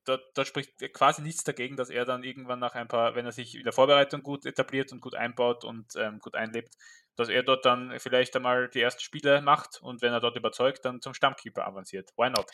dort, 0.04 0.22
dort 0.34 0.48
spricht 0.48 0.78
quasi 0.92 1.22
nichts 1.22 1.44
dagegen, 1.44 1.76
dass 1.76 1.90
er 1.90 2.04
dann 2.04 2.24
irgendwann 2.24 2.58
nach 2.58 2.74
ein 2.74 2.88
paar, 2.88 3.14
wenn 3.14 3.24
er 3.26 3.32
sich 3.32 3.54
in 3.54 3.64
der 3.64 3.72
Vorbereitung 3.72 4.22
gut 4.22 4.46
etabliert 4.46 4.90
und 4.90 5.00
gut 5.00 5.14
einbaut 5.14 5.64
und 5.64 5.94
ähm, 5.96 6.18
gut 6.18 6.34
einlebt, 6.34 6.74
dass 7.16 7.28
er 7.28 7.42
dort 7.42 7.64
dann 7.64 7.92
vielleicht 7.98 8.34
einmal 8.36 8.68
die 8.68 8.80
ersten 8.80 9.00
Spiele 9.00 9.42
macht 9.42 9.80
und 9.82 10.02
wenn 10.02 10.12
er 10.12 10.20
dort 10.20 10.36
überzeugt, 10.36 10.84
dann 10.84 11.00
zum 11.00 11.14
Stammkeeper 11.14 11.66
avanciert. 11.66 12.10
Why 12.16 12.30
not? 12.30 12.46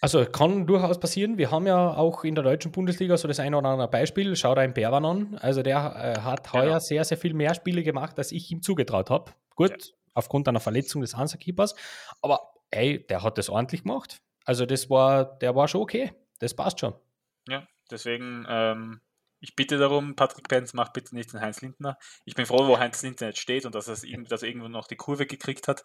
Also 0.00 0.24
kann 0.24 0.66
durchaus 0.66 0.98
passieren. 0.98 1.38
Wir 1.38 1.50
haben 1.50 1.66
ja 1.66 1.94
auch 1.94 2.24
in 2.24 2.34
der 2.34 2.44
deutschen 2.44 2.72
Bundesliga 2.72 3.16
so 3.16 3.28
das 3.28 3.40
eine 3.40 3.56
oder 3.56 3.68
andere 3.68 3.88
Beispiel. 3.88 4.34
Schau 4.36 4.54
da 4.54 4.62
einen 4.62 4.74
Berwan 4.74 5.04
an. 5.04 5.38
Also 5.40 5.62
der 5.62 5.76
äh, 6.16 6.20
hat 6.20 6.52
heuer 6.52 6.66
genau. 6.66 6.78
sehr, 6.78 7.04
sehr 7.04 7.18
viel 7.18 7.34
mehr 7.34 7.54
Spiele 7.54 7.82
gemacht, 7.82 8.18
als 8.18 8.32
ich 8.32 8.50
ihm 8.50 8.62
zugetraut 8.62 9.10
habe. 9.10 9.32
Gut, 9.54 9.70
ja. 9.70 9.94
aufgrund 10.14 10.48
einer 10.48 10.60
Verletzung 10.60 11.02
des 11.02 11.14
Answerkeepers. 11.14 11.74
Aber 12.22 12.54
ey, 12.70 13.06
der 13.06 13.22
hat 13.22 13.38
das 13.38 13.48
ordentlich 13.48 13.82
gemacht. 13.82 14.18
Also 14.44 14.64
das 14.64 14.88
war, 14.90 15.38
der 15.38 15.54
war 15.54 15.68
schon 15.68 15.80
okay. 15.80 16.12
Das 16.38 16.54
passt 16.54 16.80
schon. 16.80 16.94
Ja, 17.48 17.66
deswegen 17.90 18.46
ähm, 18.48 19.00
ich 19.46 19.54
bitte 19.54 19.78
darum, 19.78 20.16
Patrick 20.16 20.48
Benz, 20.48 20.74
mach 20.74 20.92
bitte 20.92 21.14
nicht 21.14 21.32
den 21.32 21.40
Heinz 21.40 21.60
Lindner. 21.60 21.98
Ich 22.24 22.34
bin 22.34 22.46
froh, 22.46 22.66
wo 22.66 22.80
Heinz 22.80 23.00
Lindner 23.02 23.28
jetzt 23.28 23.38
steht 23.38 23.64
und 23.64 23.76
dass, 23.76 23.86
dass 23.86 24.02
er 24.02 24.48
irgendwo 24.48 24.66
noch 24.66 24.88
die 24.88 24.96
Kurve 24.96 25.24
gekriegt 25.24 25.68
hat. 25.68 25.84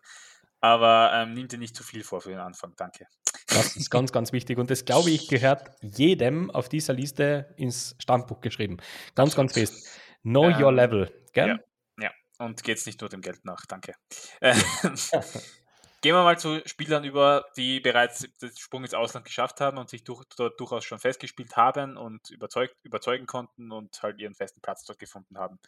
Aber 0.62 1.12
ähm, 1.14 1.36
nimm 1.36 1.48
dir 1.48 1.60
nicht 1.60 1.76
zu 1.76 1.84
viel 1.84 2.04
vor 2.04 2.22
für 2.22 2.30
den 2.30 2.40
Anfang. 2.40 2.74
Danke. 2.76 3.06
Das 3.48 3.76
ist 3.76 3.92
ganz, 3.92 4.12
ganz 4.12 4.32
wichtig. 4.32 4.58
Und 4.58 4.72
das, 4.72 4.84
glaube 4.84 5.12
ich, 5.12 5.28
gehört 5.28 5.70
jedem 5.82 6.50
auf 6.50 6.70
dieser 6.70 6.94
Liste 6.94 7.54
ins 7.56 7.96
Stammbuch 8.00 8.42
geschrieben. 8.42 8.78
Ganz, 9.14 9.36
ganz 9.36 9.54
fest. 9.54 9.88
Know 10.24 10.50
ähm, 10.50 10.64
your 10.64 10.74
level. 10.74 11.12
Gell? 11.34 11.60
Ja, 12.00 12.04
ja. 12.06 12.12
und 12.40 12.64
geht's 12.64 12.88
nicht 12.88 13.00
nur 13.02 13.12
dem 13.12 13.22
Geld 13.22 13.46
nach. 13.46 13.68
Danke. 13.68 13.94
Gehen 16.02 16.16
wir 16.16 16.24
mal 16.24 16.40
zu 16.40 16.60
Spielern 16.66 17.04
über, 17.04 17.46
die 17.56 17.80
bereits 17.80 18.28
den 18.42 18.58
Sprung 18.58 18.84
ins 18.84 18.96
Ausland 18.96 19.24
geschafft 19.24 19.62
haben 19.62 19.78
und 19.78 19.88
sich 19.88 20.04
durch, 20.04 20.24
dort 20.36 20.60
durchaus 20.60 20.84
schon 20.84 20.98
festgespielt 20.98 21.56
haben 21.56 21.96
und 21.96 22.32
überzeugt, 22.32 22.76
überzeugen 22.84 23.28
konnten 23.28 23.72
und 23.72 24.02
halt 24.02 24.20
ihren 24.20 24.34
festen 24.34 24.62
Platz 24.62 24.84
dort 24.84 24.98
gefunden 24.98 25.38
haben. 25.38 25.60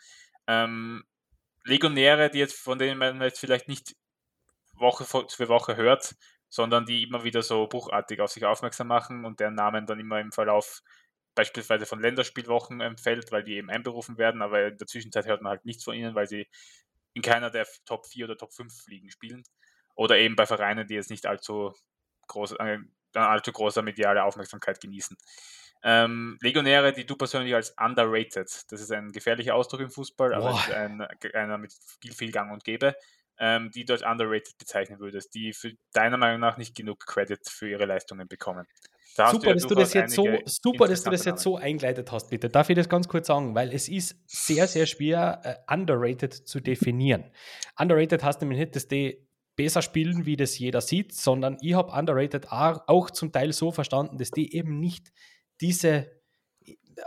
Ähm, 0.47 1.03
Legionäre, 1.65 2.31
die 2.31 2.39
jetzt, 2.39 2.59
von 2.59 2.79
denen 2.79 2.97
man 2.97 3.21
jetzt 3.21 3.39
vielleicht 3.39 3.67
nicht 3.67 3.95
Woche 4.73 5.05
für 5.05 5.49
Woche 5.49 5.75
hört, 5.75 6.15
sondern 6.49 6.85
die 6.85 7.03
immer 7.03 7.23
wieder 7.23 7.43
so 7.43 7.67
buchartig 7.67 8.19
auf 8.19 8.31
sich 8.31 8.45
aufmerksam 8.45 8.87
machen 8.87 9.25
und 9.25 9.39
deren 9.39 9.55
Namen 9.55 9.85
dann 9.85 9.99
immer 9.99 10.19
im 10.19 10.31
Verlauf 10.31 10.81
beispielsweise 11.35 11.85
von 11.85 12.01
Länderspielwochen 12.01 12.81
empfällt, 12.81 13.31
weil 13.31 13.43
die 13.43 13.55
eben 13.55 13.69
einberufen 13.69 14.17
werden, 14.17 14.41
aber 14.41 14.67
in 14.67 14.77
der 14.77 14.87
Zwischenzeit 14.87 15.25
hört 15.25 15.41
man 15.41 15.51
halt 15.51 15.65
nichts 15.65 15.83
von 15.83 15.95
ihnen, 15.95 16.15
weil 16.15 16.27
sie 16.27 16.47
in 17.13 17.21
keiner 17.21 17.49
der 17.49 17.67
Top 17.85 18.07
4 18.07 18.25
oder 18.25 18.37
Top 18.37 18.53
5 18.53 18.87
Ligen 18.87 19.09
spielen. 19.09 19.43
Oder 19.95 20.17
eben 20.17 20.35
bei 20.35 20.45
Vereinen, 20.45 20.87
die 20.87 20.95
jetzt 20.95 21.09
nicht 21.09 21.25
allzu, 21.25 21.73
groß, 22.27 22.53
äh, 22.53 22.79
allzu 23.13 23.51
großer 23.51 23.81
mediale 23.81 24.23
Aufmerksamkeit 24.23 24.81
genießen. 24.81 25.17
Ähm, 25.85 26.37
Legionäre, 26.41 26.93
die 26.93 27.05
du 27.05 27.15
persönlich 27.17 27.53
als 27.53 27.75
underrated, 27.77 28.49
das 28.71 28.81
ist 28.81 28.91
ein 28.91 29.11
gefährlicher 29.11 29.53
Ausdruck 29.53 29.81
im 29.81 29.89
Fußball, 29.89 30.33
aber 30.33 30.57
ein, 30.73 31.01
einer 31.33 31.57
mit 31.57 31.73
viel, 32.01 32.13
viel 32.13 32.31
Gang 32.31 32.53
und 32.53 32.63
Gäbe, 32.63 32.95
ähm, 33.37 33.69
die 33.71 33.83
du 33.83 33.91
als 33.91 34.01
underrated 34.01 34.57
bezeichnen 34.57 34.99
würdest, 34.99 35.33
die 35.35 35.51
für 35.51 35.73
deiner 35.91 36.15
Meinung 36.15 36.39
nach 36.39 36.57
nicht 36.57 36.75
genug 36.75 37.05
Credit 37.05 37.39
für 37.49 37.69
ihre 37.69 37.85
Leistungen 37.85 38.29
bekommen. 38.29 38.65
Da 39.15 39.29
super, 39.29 39.43
du 39.43 39.49
ja 39.49 39.53
dass 39.55 39.67
du 39.67 39.75
das 39.75 39.93
jetzt 39.93 40.15
so, 40.15 40.27
super, 40.45 40.87
dass 40.87 41.03
du 41.03 41.11
das 41.11 41.25
jetzt 41.25 41.43
so 41.43 41.57
eingeleitet 41.57 42.11
hast, 42.11 42.29
bitte. 42.29 42.49
Darf 42.49 42.69
ich 42.69 42.75
das 42.75 42.89
ganz 42.89 43.07
kurz 43.07 43.27
sagen? 43.27 43.53
Weil 43.53 43.73
es 43.73 43.87
ist 43.87 44.15
sehr, 44.25 44.67
sehr 44.67 44.85
schwer, 44.85 45.41
uh, 45.45 45.73
underrated 45.73 46.33
zu 46.33 46.61
definieren. 46.61 47.31
Underrated 47.77 48.23
heißt 48.23 48.41
nämlich 48.41 48.59
nicht, 48.59 48.75
dass 48.75 48.87
die 48.87 49.27
besser 49.55 49.81
spielen, 49.81 50.25
wie 50.25 50.35
das 50.35 50.57
jeder 50.57 50.81
sieht, 50.81 51.13
sondern 51.13 51.57
ich 51.61 51.73
habe 51.73 51.91
Underrated 51.91 52.47
auch 52.51 53.11
zum 53.11 53.31
Teil 53.31 53.53
so 53.53 53.71
verstanden, 53.71 54.17
dass 54.17 54.31
die 54.31 54.55
eben 54.55 54.79
nicht 54.79 55.11
diese, 55.61 56.11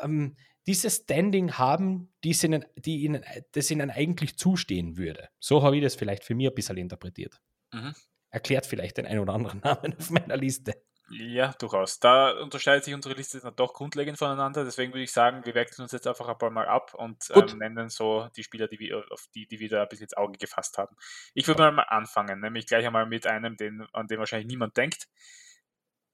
ähm, 0.03 0.37
dieses 0.67 0.97
Standing 0.97 1.53
haben, 1.53 2.13
die 2.25 2.37
ihnen, 2.43 2.65
die 2.77 3.03
ihnen, 3.03 3.25
das 3.53 3.71
ihnen 3.71 3.91
eigentlich 3.91 4.37
zustehen 4.37 4.97
würde. 4.97 5.29
So 5.39 5.63
habe 5.63 5.77
ich 5.77 5.83
das 5.83 5.95
vielleicht 5.95 6.25
für 6.25 6.35
mich 6.35 6.49
ein 6.49 6.55
bisschen 6.55 6.77
interpretiert. 6.77 7.41
Mhm. 7.73 7.95
Erklärt 8.31 8.67
vielleicht 8.67 8.99
den 8.99 9.07
einen 9.07 9.21
oder 9.21 9.35
anderen 9.35 9.61
Namen 9.65 9.95
auf 9.97 10.11
meiner 10.11 10.37
Liste. 10.37 10.75
Ja, 11.09 11.53
durchaus. 11.59 12.01
Da 12.01 12.33
unterscheidet 12.33 12.85
sich 12.85 12.93
unsere 12.93 13.15
Liste 13.15 13.39
dann 13.39 13.55
doch 13.55 13.75
grundlegend 13.75 14.19
voneinander. 14.19 14.65
Deswegen 14.65 14.93
würde 14.93 15.05
ich 15.05 15.13
sagen, 15.13 15.45
wir 15.45 15.55
wechseln 15.55 15.83
uns 15.83 15.93
jetzt 15.93 16.07
einfach 16.07 16.29
ein 16.29 16.39
paar 16.39 16.51
Mal 16.51 16.67
ab 16.67 16.95
und 16.95 17.31
ähm, 17.33 17.59
nennen 17.59 17.89
so 17.91 18.29
die 18.37 18.43
Spieler, 18.43 18.67
die 18.67 18.81
wir, 18.81 19.05
auf 19.11 19.29
die, 19.35 19.47
die 19.47 19.61
wir 19.61 19.69
da 19.69 19.85
bis 19.85 20.01
ins 20.01 20.17
Auge 20.17 20.37
gefasst 20.37 20.79
haben. 20.79 20.97
Ich 21.33 21.47
würde 21.47 21.71
mal 21.71 21.83
anfangen, 21.83 22.41
nämlich 22.41 22.67
gleich 22.67 22.85
einmal 22.85 23.07
mit 23.07 23.27
einem, 23.27 23.57
den, 23.57 23.87
an 23.93 24.09
den 24.09 24.19
wahrscheinlich 24.19 24.49
niemand 24.49 24.77
denkt. 24.77 25.09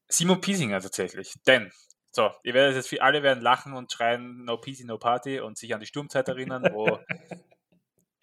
Simon 0.09 0.43
Piesinger 0.43 0.81
tatsächlich. 0.81 1.35
Denn, 1.47 1.73
so, 2.11 2.31
ihr 2.43 2.53
werdet 2.53 2.77
jetzt, 2.77 3.01
alle 3.01 3.23
werden 3.23 3.43
lachen 3.43 3.73
und 3.73 3.91
schreien 3.91 4.45
No 4.45 4.59
Peasy, 4.59 4.85
No 4.85 4.99
Party 4.99 5.41
und 5.41 5.57
sich 5.57 5.73
an 5.73 5.81
die 5.81 5.87
Sturmzeit 5.87 6.29
erinnern, 6.29 6.69
wo 6.71 6.99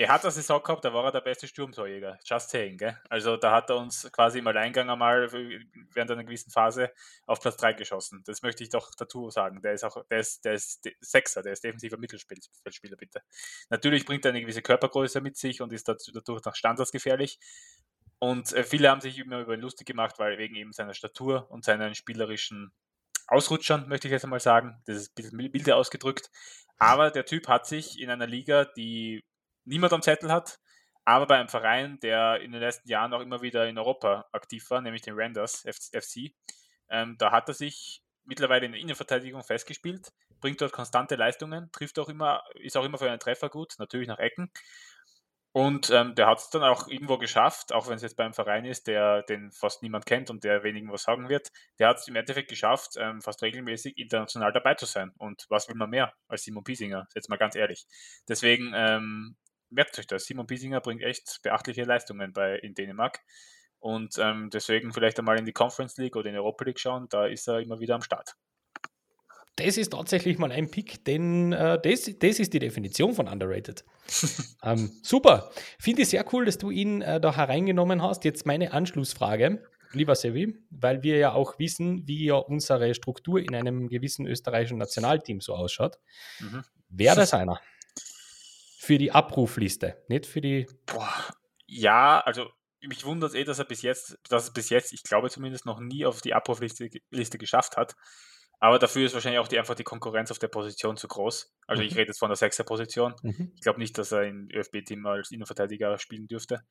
Er 0.02 0.08
hat 0.08 0.24
eine 0.24 0.32
Saison 0.32 0.64
gehabt, 0.64 0.86
da 0.86 0.94
war 0.94 1.04
er 1.04 1.12
der 1.12 1.20
beste 1.20 1.46
Sturmtorjäger. 1.46 2.18
Just 2.24 2.52
saying, 2.52 2.78
gell? 2.78 2.98
Also 3.10 3.36
da 3.36 3.52
hat 3.52 3.70
er 3.70 3.76
uns 3.76 4.10
quasi 4.14 4.40
im 4.40 4.48
Alleingang 4.48 4.90
einmal 4.90 5.30
während 5.30 6.10
einer 6.10 6.24
gewissen 6.24 6.52
Phase 6.52 6.94
auf 7.26 7.42
Platz 7.42 7.58
3 7.58 7.74
geschossen. 7.74 8.24
Das 8.26 8.42
möchte 8.42 8.64
ich 8.64 8.70
doch 8.70 8.92
dazu 8.98 9.30
sagen. 9.30 9.62
Der 9.62 9.74
ist 9.74 9.84
auch, 9.84 10.06
der 10.10 10.22
ist, 10.22 10.46
der 10.46 10.54
ist 10.54 10.88
Sechser, 11.02 11.44
der 11.44 11.52
ist 11.52 11.66
defensiver 11.66 11.98
Mittelfeldspieler, 11.98 12.96
bitte. 12.96 13.24
Natürlich 13.70 14.06
bringt 14.06 14.24
er 14.24 14.30
eine 14.30 14.40
gewisse 14.40 14.62
Körpergröße 14.62 15.20
mit 15.20 15.36
sich 15.36 15.62
und 15.62 15.74
ist 15.74 15.90
dadurch 15.90 16.46
nach 16.46 16.56
Standards 16.56 16.94
gefährlich. 16.94 17.38
Und 18.20 18.54
äh, 18.54 18.64
viele 18.64 18.90
haben 18.90 19.02
sich 19.02 19.20
immer 19.20 19.42
über 19.42 19.54
ihn 19.54 19.60
lustig 19.60 19.86
gemacht, 19.86 20.18
weil 20.18 20.38
wegen 20.38 20.56
eben 20.56 20.72
seiner 20.72 20.94
Statur 20.94 21.52
und 21.52 21.66
seinen 21.66 21.94
spielerischen 21.94 22.72
Ausrutschern, 23.28 23.90
möchte 23.90 24.08
ich 24.08 24.14
jetzt 24.14 24.24
einmal 24.24 24.40
sagen. 24.40 24.82
Das 24.86 24.96
ist 24.96 25.12
ein 25.12 25.16
bisschen 25.16 25.38
milde 25.38 25.76
ausgedrückt. 25.76 26.32
Aber 26.78 27.12
der 27.12 27.26
Typ 27.26 27.50
hat 27.50 27.68
sich 27.68 28.00
in 28.00 28.10
einer 28.10 28.28
Liga, 28.28 28.64
die 28.64 29.26
niemand 29.65 29.93
am 29.93 30.02
Zettel 30.02 30.32
hat, 30.32 30.60
aber 31.06 31.26
bei 31.26 31.38
einem 31.38 31.50
Verein, 31.50 32.00
der 32.02 32.41
in 32.41 32.52
den 32.52 32.62
letzten 32.62 32.89
Jahren 32.89 33.13
auch 33.13 33.22
immer 33.22 33.41
wieder 33.41 33.67
in 33.67 33.78
Europa 33.78 34.28
aktiv 34.32 34.69
war, 34.69 34.82
nämlich 34.82 35.02
den 35.02 35.15
Randers 35.17 35.65
FC, 35.65 36.34
ähm, 36.89 37.15
da 37.17 37.32
hat 37.32 37.48
er 37.48 37.54
sich 37.54 38.04
mittlerweile 38.26 38.65
in 38.65 38.74
der 38.74 38.82
Innenverteidigung 38.82 39.43
festgespielt, 39.43 40.12
bringt 40.39 40.62
dort 40.62 40.72
konstante 40.72 41.15
Leistungen, 41.15 41.72
trifft 41.72 42.00
auch 42.00 42.10
immer, 42.10 42.43
ist 42.56 42.78
auch 42.78 42.86
immer 42.86 42.98
für 42.98 43.10
einen 43.10 43.19
Treffer 43.19 43.50
gut, 43.50 43.74
natürlich 43.80 44.08
nach 44.08 44.19
Ecken. 44.19 44.52
Und 45.52 45.89
ähm, 45.89 46.13
der 46.13 46.28
hat 46.28 46.38
es 46.38 46.50
dann 46.52 46.62
auch 46.62 46.88
irgendwo 46.88 47.17
geschafft, 47.17 47.74
auch 47.74 47.88
wenn 47.88 47.95
es 47.95 48.04
jetzt 48.04 48.15
beim 48.15 48.36
Verein 48.36 48.65
ist, 48.65 48.86
der 48.86 49.24
den 49.24 49.52
fast 49.52 49.82
niemand 49.82 50.06
kennt 50.06 50.30
und 50.30 50.43
der 50.43 50.63
wenigen 50.63 50.91
was 50.91 51.04
sagen 51.04 51.28
wird. 51.28 51.48
Der 51.80 51.88
hat 51.88 51.98
es 51.98 52.08
im 52.08 52.15
Endeffekt 52.15 52.50
geschafft, 52.50 52.91
ähm, 52.98 53.19
fast 53.19 53.41
regelmäßig 53.41 53.98
international 53.98 54.54
dabei 54.54 54.76
zu 54.76 54.86
sein. 54.86 55.12
Und 55.17 55.48
was 55.50 55.67
will 55.67 55.76
man 55.76 55.89
mehr 55.89 56.13
als 56.28 56.43
Simon 56.43 56.63
Piesinger? 56.63 57.08
Jetzt 57.15 57.30
mal 57.30 57.38
ganz 57.38 57.56
ehrlich. 57.56 57.88
Deswegen 58.28 58.74
ähm, 58.76 59.38
merkt 59.69 59.97
euch 59.99 60.08
das. 60.08 60.25
Simon 60.25 60.47
Piesinger 60.47 60.82
bringt 60.82 61.03
echt 61.03 61.39
beachtliche 61.43 61.84
Leistungen 61.84 62.34
bei, 62.34 62.58
in 62.58 62.73
Dänemark. 62.73 63.19
Und 63.79 64.17
ähm, 64.17 64.49
deswegen 64.51 64.93
vielleicht 64.93 65.19
einmal 65.19 65.38
in 65.39 65.45
die 65.45 65.53
Conference 65.53 65.97
League 65.97 66.15
oder 66.15 66.27
in 66.27 66.34
die 66.34 66.39
Europa 66.39 66.65
League 66.65 66.79
schauen, 66.79 67.08
da 67.10 67.25
ist 67.25 67.47
er 67.47 67.60
immer 67.60 67.79
wieder 67.79 67.95
am 67.95 68.01
Start. 68.01 68.36
Das 69.55 69.77
ist 69.77 69.91
tatsächlich 69.91 70.38
mal 70.38 70.51
ein 70.51 70.71
Pick, 70.71 71.03
denn 71.03 71.51
äh, 71.51 71.79
das, 71.82 72.10
das 72.19 72.39
ist 72.39 72.53
die 72.53 72.60
Definition 72.60 73.13
von 73.13 73.27
underrated. 73.27 73.84
ähm, 74.63 74.91
super. 75.03 75.51
Finde 75.79 76.03
ich 76.03 76.10
sehr 76.10 76.25
cool, 76.32 76.45
dass 76.45 76.58
du 76.58 76.71
ihn 76.71 77.01
äh, 77.01 77.19
da 77.19 77.36
hereingenommen 77.36 78.01
hast. 78.01 78.23
Jetzt 78.23 78.45
meine 78.45 78.71
Anschlussfrage, 78.71 79.62
lieber 79.91 80.15
Sevi, 80.15 80.55
weil 80.69 81.03
wir 81.03 81.17
ja 81.17 81.34
auch 81.34 81.60
wissen, 81.60 82.08
wie 82.08 82.25
ja 82.25 82.36
unsere 82.36 82.93
Struktur 82.95 83.39
in 83.39 83.53
einem 83.53 83.89
gewissen 83.89 84.27
österreichischen 84.27 84.77
Nationalteam 84.77 85.41
so 85.41 85.55
ausschaut. 85.55 85.99
Mhm. 86.39 86.63
Wäre 86.88 87.17
das 87.17 87.34
einer? 87.34 87.60
Für 88.89 88.97
die 88.97 89.12
Abrufliste, 89.12 90.04
nicht 90.08 90.25
für 90.25 90.41
die. 90.41 90.65
Boah, 90.88 91.13
ja, 91.67 92.21
also 92.21 92.49
mich 92.82 93.06
wundert 93.06 93.30
es 93.30 93.36
eh, 93.36 93.43
dass 93.43 93.60
er 93.60 93.65
bis 93.65 93.84
jetzt, 93.84 94.17
dass 94.28 94.47
er 94.47 94.54
bis 94.54 94.71
jetzt, 94.71 94.93
ich 94.93 95.04
glaube 95.04 95.30
zumindest 95.30 95.67
noch 95.67 95.80
nie 95.80 96.08
auf 96.08 96.21
die 96.21 96.34
Abrufliste 96.34 96.89
Liste 97.12 97.38
geschafft 97.38 97.78
hat. 97.78 97.93
Aber 98.60 98.80
dafür 98.80 99.06
ist 99.06 99.13
wahrscheinlich 99.13 99.39
auch 99.39 99.47
die, 99.47 99.60
einfach 99.60 99.75
die 99.75 99.84
Konkurrenz 99.84 100.32
auf 100.32 100.39
der 100.39 100.47
Position 100.47 100.97
zu 100.97 101.08
groß. 101.08 101.54
Also 101.67 101.84
mhm. 101.84 101.88
ich 101.88 101.95
rede 101.97 102.08
jetzt 102.08 102.17
von 102.17 102.30
der 102.30 102.36
sechster 102.36 102.63
Position. 102.63 103.13
Mhm. 103.21 103.52
Ich 103.54 103.62
glaube 103.62 103.78
nicht, 103.78 103.95
dass 103.95 104.12
er 104.12 104.23
im 104.23 104.49
ÖFB-Team 104.52 105.06
als 105.06 105.30
Innenverteidiger 105.30 105.99
spielen 105.99 106.28
dürfte. 106.28 106.63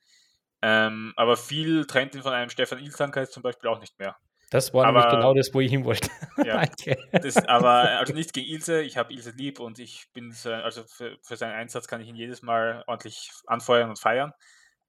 Ähm, 0.60 1.12
aber 1.14 1.36
viel 1.36 1.86
trennt 1.86 2.16
ihn 2.16 2.22
von 2.22 2.32
einem 2.32 2.50
Stefan 2.50 2.80
Ilsanker 2.80 3.20
jetzt 3.20 3.32
zum 3.32 3.44
Beispiel 3.44 3.70
auch 3.70 3.78
nicht 3.78 3.96
mehr. 4.00 4.16
Das 4.50 4.72
war 4.72 4.86
aber, 4.86 5.00
nämlich 5.00 5.14
genau 5.14 5.34
das, 5.34 5.52
wo 5.52 5.60
ich 5.60 5.70
hin 5.70 5.84
wollte. 5.84 6.08
Ja, 6.44 6.64
das, 7.12 7.36
aber 7.48 7.98
also 7.98 8.14
nicht 8.14 8.32
gegen 8.32 8.48
Ilse, 8.48 8.82
ich 8.82 8.96
habe 8.96 9.12
Ilse 9.12 9.30
lieb 9.32 9.60
und 9.60 9.78
ich 9.78 10.06
bin, 10.14 10.34
also 10.44 10.84
für, 10.84 11.18
für, 11.22 11.36
seinen 11.36 11.54
Einsatz 11.54 11.86
kann 11.88 12.00
ich 12.00 12.08
ihn 12.08 12.14
jedes 12.14 12.42
Mal 12.42 12.84
ordentlich 12.86 13.30
anfeuern 13.46 13.90
und 13.90 13.98
feiern. 13.98 14.32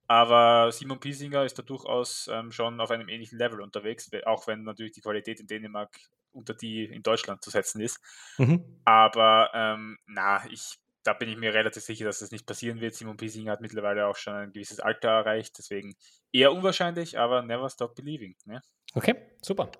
Aber 0.06 0.72
Simon 0.72 0.98
Piesinger 0.98 1.44
ist 1.44 1.58
da 1.58 1.62
durchaus 1.62 2.28
ähm, 2.32 2.50
schon 2.50 2.80
auf 2.80 2.90
einem 2.90 3.08
ähnlichen 3.08 3.38
Level 3.38 3.60
unterwegs, 3.60 4.10
auch 4.26 4.46
wenn 4.46 4.64
natürlich 4.64 4.92
die 4.92 5.02
Qualität 5.02 5.40
in 5.40 5.46
Dänemark 5.46 5.96
unter 6.32 6.54
die 6.54 6.84
in 6.84 7.02
Deutschland 7.02 7.42
zu 7.42 7.50
setzen 7.50 7.80
ist. 7.80 8.00
Mhm. 8.38 8.80
Aber 8.84 9.50
ähm, 9.54 9.98
na, 10.06 10.44
ich, 10.50 10.78
da 11.02 11.12
bin 11.12 11.28
ich 11.28 11.36
mir 11.36 11.54
relativ 11.54 11.82
sicher, 11.82 12.04
dass 12.04 12.20
das 12.20 12.30
nicht 12.30 12.46
passieren 12.46 12.80
wird. 12.80 12.94
Simon 12.94 13.16
Piesing 13.16 13.48
hat 13.48 13.60
mittlerweile 13.60 14.06
auch 14.06 14.16
schon 14.16 14.34
ein 14.34 14.52
gewisses 14.52 14.80
Alter 14.80 15.10
erreicht, 15.10 15.58
deswegen 15.58 15.94
eher 16.32 16.52
unwahrscheinlich, 16.52 17.18
aber 17.18 17.42
never 17.42 17.68
stop 17.70 17.94
believing. 17.94 18.36
Ne? 18.44 18.62
Okay, 18.94 19.14
super. 19.40 19.70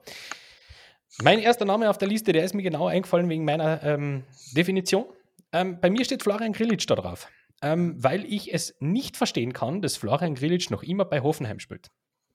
Mein 1.23 1.39
erster 1.41 1.65
Name 1.65 1.91
auf 1.91 1.99
der 1.99 2.09
Liste, 2.09 2.33
der 2.33 2.45
ist 2.45 2.55
mir 2.55 2.63
genau 2.63 2.87
eingefallen 2.87 3.29
wegen 3.29 3.45
meiner 3.45 3.83
ähm, 3.83 4.25
Definition. 4.53 5.07
Ähm, 5.53 5.81
bei 5.81 5.91
mir 5.91 6.05
steht 6.05 6.23
Florian 6.23 6.53
Grillitsch 6.53 6.89
da 6.89 6.95
drauf, 6.95 7.29
ähm, 7.63 8.03
weil 8.03 8.25
ich 8.25 8.55
es 8.55 8.77
nicht 8.81 9.17
verstehen 9.17 9.53
kann, 9.53 9.83
dass 9.83 9.97
Florian 9.97 10.35
Grillitsch 10.35 10.71
noch 10.71 10.83
immer 10.83 11.05
bei 11.05 11.21
Hoffenheim 11.21 11.59
spielt. 11.59 11.91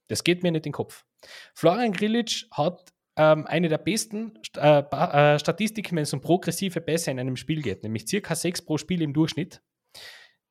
Das 0.07 0.23
geht 0.23 0.43
mir 0.43 0.51
nicht 0.51 0.65
in 0.65 0.71
den 0.71 0.73
Kopf. 0.73 1.05
Florian 1.53 1.93
Grillitsch 1.93 2.45
hat 2.51 2.93
ähm, 3.15 3.47
eine 3.47 3.69
der 3.69 3.77
besten 3.77 4.37
äh, 4.57 4.79
äh, 4.79 5.39
Statistiken, 5.39 5.95
wenn 5.95 6.03
es 6.03 6.13
um 6.13 6.21
progressive 6.21 6.81
Pässe 6.81 7.11
in 7.11 7.19
einem 7.19 7.37
Spiel 7.37 7.61
geht, 7.61 7.83
nämlich 7.83 8.07
circa 8.07 8.35
sechs 8.35 8.61
pro 8.61 8.77
Spiel 8.77 9.01
im 9.01 9.13
Durchschnitt. 9.13 9.61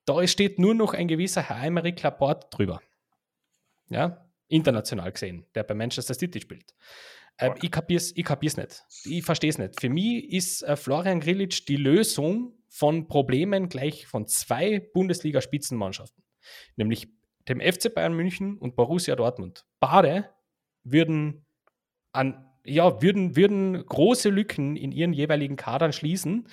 Da 0.06 0.26
steht 0.26 0.58
nur 0.58 0.74
noch 0.74 0.94
ein 0.94 1.08
gewisser 1.08 1.42
Herr 1.42 1.56
Aymeric 1.56 2.02
Laporte 2.02 2.48
drüber. 2.50 2.80
Ja, 3.90 4.23
international 4.48 5.12
gesehen, 5.12 5.46
der 5.54 5.64
bei 5.64 5.74
Manchester 5.74 6.14
City 6.14 6.40
spielt. 6.40 6.74
Äh, 7.36 7.50
ich 7.62 7.70
kapier's, 7.70 8.12
ich 8.14 8.24
kapier's 8.24 8.56
nicht. 8.56 8.84
Ich 9.04 9.24
verstehe 9.24 9.50
es 9.50 9.58
nicht. 9.58 9.80
Für 9.80 9.88
mich 9.88 10.32
ist 10.32 10.62
äh, 10.62 10.76
Florian 10.76 11.20
Grillitsch 11.20 11.66
die 11.68 11.76
Lösung 11.76 12.54
von 12.68 13.06
Problemen 13.06 13.68
gleich 13.68 14.06
von 14.06 14.26
zwei 14.26 14.80
Bundesliga-Spitzenmannschaften, 14.80 16.22
nämlich 16.76 17.08
dem 17.48 17.60
FC 17.60 17.94
Bayern 17.94 18.14
München 18.14 18.58
und 18.58 18.76
Borussia 18.76 19.16
Dortmund. 19.16 19.66
Beide 19.80 20.30
würden 20.82 21.44
an 22.12 22.50
ja, 22.64 23.02
würden, 23.02 23.36
würden 23.36 23.84
große 23.84 24.30
Lücken 24.30 24.76
in 24.76 24.90
ihren 24.90 25.12
jeweiligen 25.12 25.56
Kadern 25.56 25.92
schließen, 25.92 26.48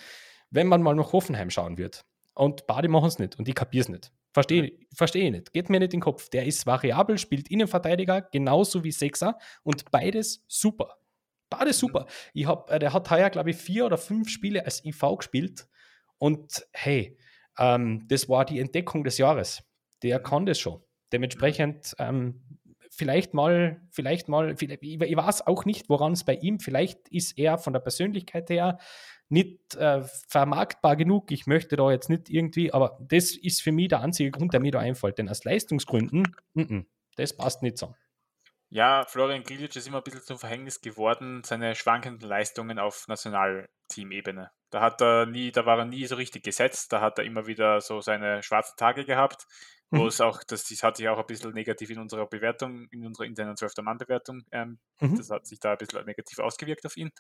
wenn 0.50 0.68
man 0.68 0.82
mal 0.82 0.94
nach 0.94 1.14
Hoffenheim 1.14 1.50
schauen 1.50 1.78
wird. 1.78 2.06
Und 2.34 2.68
beide 2.68 2.90
machen 2.90 3.08
es 3.08 3.20
nicht 3.20 3.40
und 3.40 3.48
ich 3.48 3.56
kapiere 3.56 3.82
es 3.82 3.90
nicht. 3.90 4.12
Verstehe 4.34 4.72
versteh 4.96 5.26
ich 5.26 5.32
nicht. 5.32 5.54
Geht 5.54 5.70
mir 5.70 5.80
nicht 5.80 5.94
in 5.94 6.00
den 6.00 6.04
Kopf. 6.04 6.30
Der 6.30 6.46
ist 6.46 6.66
variabel, 6.66 7.18
spielt 7.18 7.50
Innenverteidiger 7.50 8.22
genauso 8.22 8.84
wie 8.84 8.92
Sechser 8.92 9.38
und 9.64 9.92
beides 9.92 10.46
super. 10.48 10.98
Beides 11.50 11.80
super. 11.80 12.06
Ich 12.34 12.48
hab, 12.48 12.72
äh, 12.72 12.80
der 12.80 12.94
hat 12.94 13.10
heuer, 13.10 13.30
glaube 13.30 13.50
ich, 13.50 13.58
vier 13.58 13.86
oder 13.86 13.98
fünf 13.98 14.30
Spiele 14.30 14.64
als 14.64 14.86
IV 14.86 15.18
gespielt 15.18 15.68
und 16.18 16.66
hey, 16.72 17.18
ähm, 17.60 18.06
das 18.08 18.30
war 18.30 18.46
die 18.46 18.60
Entdeckung 18.60 19.04
des 19.04 19.18
Jahres. 19.18 19.64
Der 20.02 20.20
kann 20.20 20.46
das 20.46 20.60
schon. 20.60 20.82
Dementsprechend 21.12 21.94
ähm, 22.00 22.42
vielleicht 22.90 23.34
mal, 23.34 23.82
vielleicht 23.90 24.30
mal, 24.30 24.56
ich 24.60 25.00
weiß 25.00 25.48
auch 25.48 25.66
nicht, 25.66 25.90
woran 25.90 26.14
es 26.14 26.24
bei 26.24 26.36
ihm, 26.36 26.60
vielleicht 26.60 27.10
ist 27.10 27.38
er 27.38 27.58
von 27.58 27.74
der 27.74 27.80
Persönlichkeit 27.82 28.50
her 28.50 28.78
nicht 29.32 29.76
äh, 29.76 30.04
vermarktbar 30.28 30.96
genug. 30.96 31.32
Ich 31.32 31.48
möchte 31.48 31.76
da 31.76 31.92
jetzt 31.92 32.10
nicht 32.10 32.30
irgendwie, 32.30 32.74
aber 32.74 32.98
das 33.02 33.32
ist 33.32 33.62
für 33.62 33.72
mich 33.72 33.90
der 33.90 34.02
einzige 34.02 34.32
Grund, 34.32 34.54
der 34.54 34.60
mir 34.60 34.72
da 34.72 34.80
einfällt. 34.80 35.18
Denn 35.18 35.30
aus 35.30 35.44
Leistungsgründen, 35.44 36.36
n 36.56 36.68
-n, 36.68 36.86
das 37.16 37.36
passt 37.36 37.64
nicht 37.64 37.78
so. 37.78 37.96
Ja, 38.70 39.06
Florian 39.06 39.44
Grilic 39.44 39.76
ist 39.76 39.88
immer 39.88 39.98
ein 39.98 40.04
bisschen 40.04 40.22
zum 40.22 40.40
Verhängnis 40.40 40.80
geworden, 40.80 41.42
seine 41.46 41.76
schwankenden 41.76 42.30
Leistungen 42.30 42.80
auf 42.80 43.08
Nationalteamebene. 43.08 44.50
Da 44.70 44.82
hat 44.82 45.02
er 45.02 45.26
nie, 45.26 45.52
da 45.52 45.66
war 45.66 45.78
er 45.78 45.86
nie 45.86 46.06
so 46.06 46.16
richtig 46.16 46.44
gesetzt, 46.44 46.94
da 46.94 47.02
hat 47.02 47.20
er 47.20 47.26
immer 47.26 47.48
wieder 47.48 47.82
so 47.82 48.00
seine 48.00 48.42
schwarzen 48.44 48.78
Tage 48.78 49.04
gehabt 49.04 49.46
wo 49.92 50.04
mhm. 50.04 50.08
es 50.08 50.22
auch, 50.22 50.42
das, 50.44 50.64
das 50.64 50.84
hat 50.84 50.98
sich 50.98 51.10
auch 51.10 51.20
ein 51.20 51.26
bisschen 51.26 51.52
negativ 51.52 51.90
in 51.90 52.00
unserer 52.00 52.26
Bewertung, 52.26 52.88
in 52.92 53.06
unserer 53.06 53.26
internen 53.26 53.58
12. 53.58 53.74
Mann-Bewertung, 53.82 54.44
ähm, 54.52 54.80
mhm. 55.02 55.18
das 55.18 55.30
hat 55.30 55.46
sich 55.46 55.60
da 55.60 55.74
ein 55.74 55.78
bisschen 55.78 56.06
negativ 56.06 56.40
ausgewirkt 56.40 56.86
auf 56.86 56.96
ihn. 56.96 57.12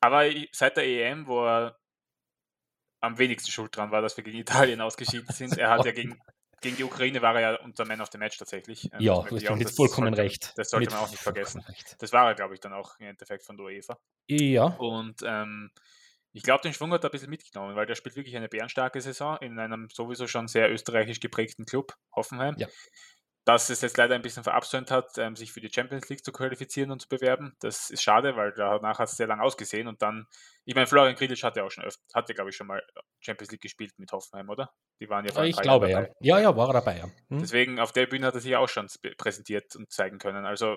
Aber 0.00 0.24
seit 0.52 0.76
der 0.76 0.84
EM, 0.84 1.26
wo 1.26 1.44
er 1.44 1.78
am 3.00 3.18
wenigsten 3.18 3.50
schuld 3.50 3.76
dran 3.76 3.90
war, 3.90 4.02
dass 4.02 4.16
wir 4.16 4.24
gegen 4.24 4.38
Italien 4.38 4.80
ausgeschieden 4.80 5.32
sind, 5.32 5.56
er 5.56 5.70
hat 5.70 5.84
ja 5.84 5.92
gegen, 5.92 6.20
gegen 6.60 6.76
die 6.76 6.84
Ukraine 6.84 7.22
war 7.22 7.34
er 7.36 7.40
ja 7.40 7.60
unter 7.60 7.84
Man 7.84 8.00
of 8.00 8.08
the 8.10 8.18
Match 8.18 8.38
tatsächlich. 8.38 8.84
Ähm, 8.92 9.00
ja, 9.00 9.22
das 9.22 9.30
mit 9.30 9.70
vollkommen 9.70 10.08
sollte, 10.08 10.22
recht. 10.22 10.52
Das 10.56 10.70
sollte 10.70 10.86
mit 10.86 10.90
man 10.92 11.04
auch 11.04 11.10
nicht 11.10 11.22
vergessen. 11.22 11.60
Recht. 11.62 11.96
Das 12.00 12.12
war 12.12 12.28
er, 12.28 12.34
glaube 12.34 12.54
ich, 12.54 12.60
dann 12.60 12.72
auch 12.72 12.98
im 12.98 13.06
Endeffekt 13.06 13.44
von 13.44 13.56
der 13.56 13.66
UEFA. 13.66 13.98
Ja. 14.26 14.64
Und 14.78 15.20
ähm, 15.24 15.70
ich 16.32 16.42
glaube, 16.42 16.62
den 16.62 16.72
Schwung 16.72 16.92
hat 16.92 17.04
er 17.04 17.10
ein 17.10 17.12
bisschen 17.12 17.30
mitgenommen, 17.30 17.74
weil 17.76 17.86
der 17.86 17.94
spielt 17.94 18.16
wirklich 18.16 18.36
eine 18.36 18.48
bärenstarke 18.48 19.00
Saison 19.00 19.38
in 19.38 19.58
einem 19.58 19.88
sowieso 19.90 20.26
schon 20.26 20.46
sehr 20.48 20.70
österreichisch 20.70 21.20
geprägten 21.20 21.64
Club, 21.64 21.94
Hoffenheim. 22.14 22.54
Ja. 22.58 22.68
Dass 23.48 23.70
es 23.70 23.80
jetzt 23.80 23.96
leider 23.96 24.14
ein 24.14 24.20
bisschen 24.20 24.42
verabsäumt 24.42 24.90
hat, 24.90 25.16
ähm, 25.16 25.34
sich 25.34 25.52
für 25.52 25.62
die 25.62 25.70
Champions 25.74 26.10
League 26.10 26.22
zu 26.22 26.32
qualifizieren 26.32 26.90
und 26.90 27.00
zu 27.00 27.08
bewerben, 27.08 27.56
das 27.60 27.88
ist 27.88 28.02
schade, 28.02 28.36
weil 28.36 28.52
danach 28.52 28.98
hat 28.98 29.08
es 29.08 29.16
sehr 29.16 29.26
lang 29.26 29.40
ausgesehen 29.40 29.88
und 29.88 30.02
dann, 30.02 30.26
ich 30.66 30.74
meine, 30.74 30.86
Florian 30.86 31.14
Grilic 31.14 31.42
hatte 31.42 31.64
auch 31.64 31.70
schon 31.70 31.82
öfter, 31.82 32.02
hatte 32.12 32.34
glaube 32.34 32.50
ich 32.50 32.56
schon 32.56 32.66
mal 32.66 32.82
Champions 33.20 33.50
League 33.50 33.62
gespielt 33.62 33.94
mit 33.96 34.12
Hoffenheim, 34.12 34.50
oder? 34.50 34.70
Die 35.00 35.08
waren 35.08 35.24
ja 35.24 35.32
vor 35.32 35.44
Ich 35.44 35.56
glaube, 35.56 35.90
ja. 35.90 36.06
Ja, 36.20 36.38
ja, 36.38 36.54
war 36.54 36.68
er 36.68 36.74
dabei, 36.74 36.98
ja. 36.98 37.04
Hm. 37.30 37.38
Deswegen 37.40 37.80
auf 37.80 37.92
der 37.92 38.06
Bühne 38.06 38.26
hat 38.26 38.34
er 38.34 38.40
sich 38.40 38.54
auch 38.54 38.68
schon 38.68 38.86
präsentiert 39.16 39.74
und 39.76 39.90
zeigen 39.90 40.18
können. 40.18 40.44
Also 40.44 40.76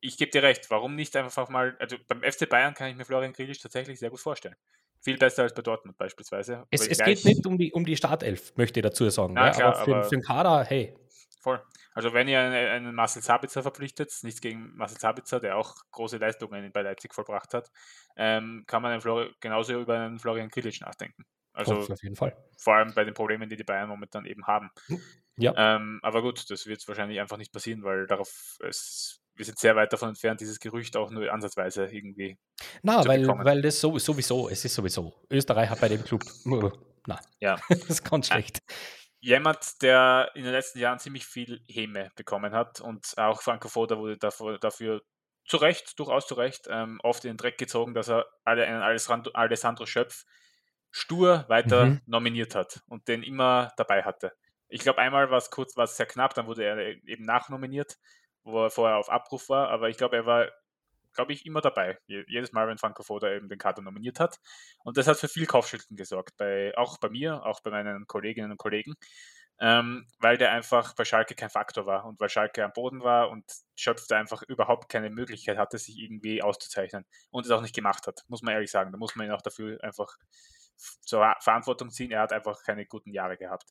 ich 0.00 0.16
gebe 0.16 0.32
dir 0.32 0.42
recht, 0.42 0.72
warum 0.72 0.96
nicht 0.96 1.14
einfach 1.14 1.48
mal, 1.48 1.76
also 1.78 1.96
beim 2.08 2.24
FC 2.24 2.48
Bayern 2.48 2.74
kann 2.74 2.90
ich 2.90 2.96
mir 2.96 3.04
Florian 3.04 3.32
Grilic 3.32 3.62
tatsächlich 3.62 4.00
sehr 4.00 4.10
gut 4.10 4.18
vorstellen. 4.18 4.56
Viel 5.00 5.16
besser 5.16 5.44
als 5.44 5.54
bei 5.54 5.62
Dortmund 5.62 5.96
beispielsweise. 5.96 6.64
Es, 6.72 6.84
es 6.88 6.98
geht 6.98 7.24
nicht 7.24 7.46
um 7.46 7.56
die, 7.56 7.70
um 7.70 7.84
die 7.84 7.96
Startelf, 7.96 8.52
möchte 8.56 8.80
ich 8.80 8.82
dazu 8.82 9.08
sagen. 9.10 9.34
Na, 9.34 9.46
ja, 9.46 9.52
klar, 9.52 9.76
aber, 9.76 9.84
für, 9.84 9.94
aber 9.94 10.04
für 10.04 10.16
den 10.16 10.22
Kader, 10.22 10.64
hey. 10.64 10.96
Voll. 11.48 11.62
Also 11.94 12.12
wenn 12.12 12.28
ihr 12.28 12.40
einen, 12.40 12.52
einen 12.52 12.94
Marcel 12.94 13.22
Sabitzer 13.22 13.62
verpflichtet, 13.62 14.12
nichts 14.22 14.42
gegen 14.42 14.76
Marcel 14.76 14.98
Sabitzer, 14.98 15.40
der 15.40 15.56
auch 15.56 15.76
große 15.92 16.18
Leistungen 16.18 16.70
bei 16.72 16.82
Leipzig 16.82 17.14
vollbracht 17.14 17.54
hat, 17.54 17.70
ähm, 18.16 18.64
kann 18.66 18.82
man 18.82 19.00
genauso 19.40 19.80
über 19.80 19.98
einen 19.98 20.18
Florian 20.18 20.50
Grilic 20.50 20.82
nachdenken. 20.82 21.24
Also 21.54 21.76
auf 21.76 22.02
jeden 22.02 22.16
Fall. 22.16 22.36
Vor 22.58 22.74
allem 22.74 22.92
bei 22.92 23.04
den 23.04 23.14
Problemen, 23.14 23.48
die 23.48 23.56
die 23.56 23.64
Bayern 23.64 23.88
momentan 23.88 24.26
eben 24.26 24.46
haben. 24.46 24.68
Ja. 25.38 25.54
Ähm, 25.56 26.00
aber 26.02 26.20
gut, 26.20 26.50
das 26.50 26.66
wird 26.66 26.86
wahrscheinlich 26.86 27.18
einfach 27.18 27.38
nicht 27.38 27.52
passieren, 27.52 27.82
weil 27.82 28.06
darauf 28.06 28.58
es 28.60 29.22
wir 29.34 29.44
sind 29.44 29.58
sehr 29.58 29.76
weit 29.76 29.92
davon 29.92 30.10
entfernt, 30.10 30.40
dieses 30.40 30.58
Gerücht 30.58 30.96
auch 30.96 31.10
nur 31.10 31.32
ansatzweise 31.32 31.86
irgendwie. 31.86 32.36
Na, 32.82 33.06
weil, 33.06 33.26
weil 33.26 33.62
das 33.62 33.80
sowieso, 33.80 34.48
es 34.48 34.64
ist 34.64 34.74
sowieso. 34.74 35.14
Österreich 35.30 35.70
hat 35.70 35.80
bei 35.80 35.88
dem 35.88 36.02
Club. 36.04 36.24
Na, 37.06 37.18
ja. 37.40 37.56
das 37.68 37.88
ist 37.88 38.04
ganz 38.04 38.26
schlecht. 38.26 38.58
Jemand, 39.20 39.82
der 39.82 40.30
in 40.34 40.44
den 40.44 40.52
letzten 40.52 40.78
Jahren 40.78 40.98
ziemlich 40.98 41.26
viel 41.26 41.60
Häme 41.68 42.10
bekommen 42.14 42.52
hat 42.52 42.80
und 42.80 43.14
auch 43.16 43.42
Franco 43.42 43.68
Foda 43.68 43.98
wurde 43.98 44.16
dafür, 44.16 44.58
dafür 44.58 45.02
zu 45.44 45.56
Recht, 45.56 45.98
durchaus 45.98 46.26
zu 46.26 46.34
Recht, 46.34 46.66
ähm, 46.70 47.00
oft 47.02 47.24
in 47.24 47.32
den 47.32 47.36
Dreck 47.36 47.58
gezogen, 47.58 47.94
dass 47.94 48.08
er 48.08 48.26
alle, 48.44 48.66
einen 48.66 48.82
Alessandro 48.82 49.86
Schöpf 49.86 50.24
stur 50.90 51.44
weiter 51.48 51.86
mhm. 51.86 52.00
nominiert 52.06 52.54
hat 52.54 52.82
und 52.86 53.08
den 53.08 53.22
immer 53.22 53.72
dabei 53.76 54.02
hatte. 54.02 54.32
Ich 54.68 54.80
glaube, 54.80 54.98
einmal 54.98 55.30
war 55.30 55.38
es 55.38 55.50
kurz, 55.50 55.76
war 55.76 55.84
es 55.84 55.96
sehr 55.96 56.06
knapp, 56.06 56.34
dann 56.34 56.46
wurde 56.46 56.64
er 56.64 56.78
eben 57.06 57.24
nachnominiert 57.24 57.98
wo 58.48 58.64
er 58.64 58.70
vorher 58.70 58.96
auf 58.96 59.10
Abruf 59.10 59.48
war, 59.48 59.68
aber 59.68 59.88
ich 59.88 59.96
glaube, 59.96 60.16
er 60.16 60.26
war, 60.26 60.48
glaube 61.12 61.32
ich, 61.32 61.46
immer 61.46 61.60
dabei. 61.60 61.98
Jedes 62.06 62.52
Mal, 62.52 62.68
wenn 62.68 62.78
Franco 62.78 63.02
Foda 63.02 63.32
eben 63.32 63.48
den 63.48 63.58
Kader 63.58 63.82
nominiert 63.82 64.20
hat. 64.20 64.38
Und 64.84 64.96
das 64.96 65.06
hat 65.08 65.18
für 65.18 65.28
viel 65.28 65.46
Kaufschilden 65.46 65.96
gesorgt, 65.96 66.36
bei, 66.36 66.76
auch 66.76 66.98
bei 66.98 67.08
mir, 67.08 67.44
auch 67.44 67.60
bei 67.60 67.70
meinen 67.70 68.06
Kolleginnen 68.06 68.52
und 68.52 68.58
Kollegen, 68.58 68.94
ähm, 69.60 70.06
weil 70.20 70.38
der 70.38 70.52
einfach 70.52 70.94
bei 70.94 71.04
Schalke 71.04 71.34
kein 71.34 71.50
Faktor 71.50 71.86
war 71.86 72.04
und 72.04 72.20
weil 72.20 72.28
Schalke 72.28 72.64
am 72.64 72.72
Boden 72.72 73.02
war 73.02 73.30
und 73.30 73.44
Schöpfte 73.74 74.16
einfach 74.16 74.42
überhaupt 74.42 74.88
keine 74.88 75.10
Möglichkeit 75.10 75.58
hatte, 75.58 75.78
sich 75.78 75.98
irgendwie 75.98 76.42
auszuzeichnen 76.42 77.04
und 77.30 77.44
es 77.44 77.50
auch 77.50 77.62
nicht 77.62 77.74
gemacht 77.74 78.06
hat, 78.06 78.24
muss 78.28 78.42
man 78.42 78.54
ehrlich 78.54 78.70
sagen. 78.70 78.92
Da 78.92 78.98
muss 78.98 79.16
man 79.16 79.26
ihn 79.26 79.32
auch 79.32 79.42
dafür 79.42 79.82
einfach 79.82 80.16
zur 80.76 81.34
Verantwortung 81.40 81.90
ziehen. 81.90 82.12
Er 82.12 82.20
hat 82.22 82.32
einfach 82.32 82.62
keine 82.62 82.86
guten 82.86 83.12
Jahre 83.12 83.36
gehabt. 83.36 83.68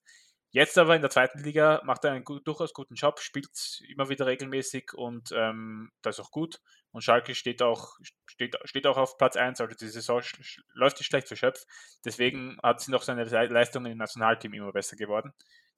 Jetzt 0.58 0.76
aber 0.80 0.96
in 0.96 1.04
der 1.04 1.12
zweiten 1.12 1.38
Liga 1.44 1.84
macht 1.84 2.04
er 2.04 2.14
einen 2.14 2.24
gut, 2.24 2.48
durchaus 2.48 2.74
guten 2.74 2.96
Job, 2.96 3.20
spielt 3.20 3.80
immer 3.90 4.10
wieder 4.10 4.26
regelmäßig 4.26 4.92
und 4.96 5.32
ähm, 5.32 5.92
das 6.02 6.18
ist 6.18 6.26
auch 6.26 6.32
gut. 6.32 6.60
Und 6.90 7.04
Schalke 7.04 7.36
steht 7.36 7.62
auch, 7.62 7.96
steht, 8.26 8.58
steht 8.64 8.88
auch 8.88 8.98
auf 8.98 9.20
Platz 9.20 9.36
1, 9.36 9.62
also 9.62 9.76
die 9.76 9.88
Saison 9.88 10.20
läuft 10.74 10.98
nicht 10.98 11.06
schlecht 11.06 11.28
für 11.28 11.36
Schöpf. 11.36 11.64
Deswegen 12.04 12.58
hat 12.64 12.82
sie 12.82 12.90
noch 12.90 13.04
seine 13.04 13.24
Leistungen 13.26 13.92
im 13.92 14.00
Nationalteam 14.00 14.52
immer 14.56 14.72
besser 14.72 14.96
geworden. 14.96 15.32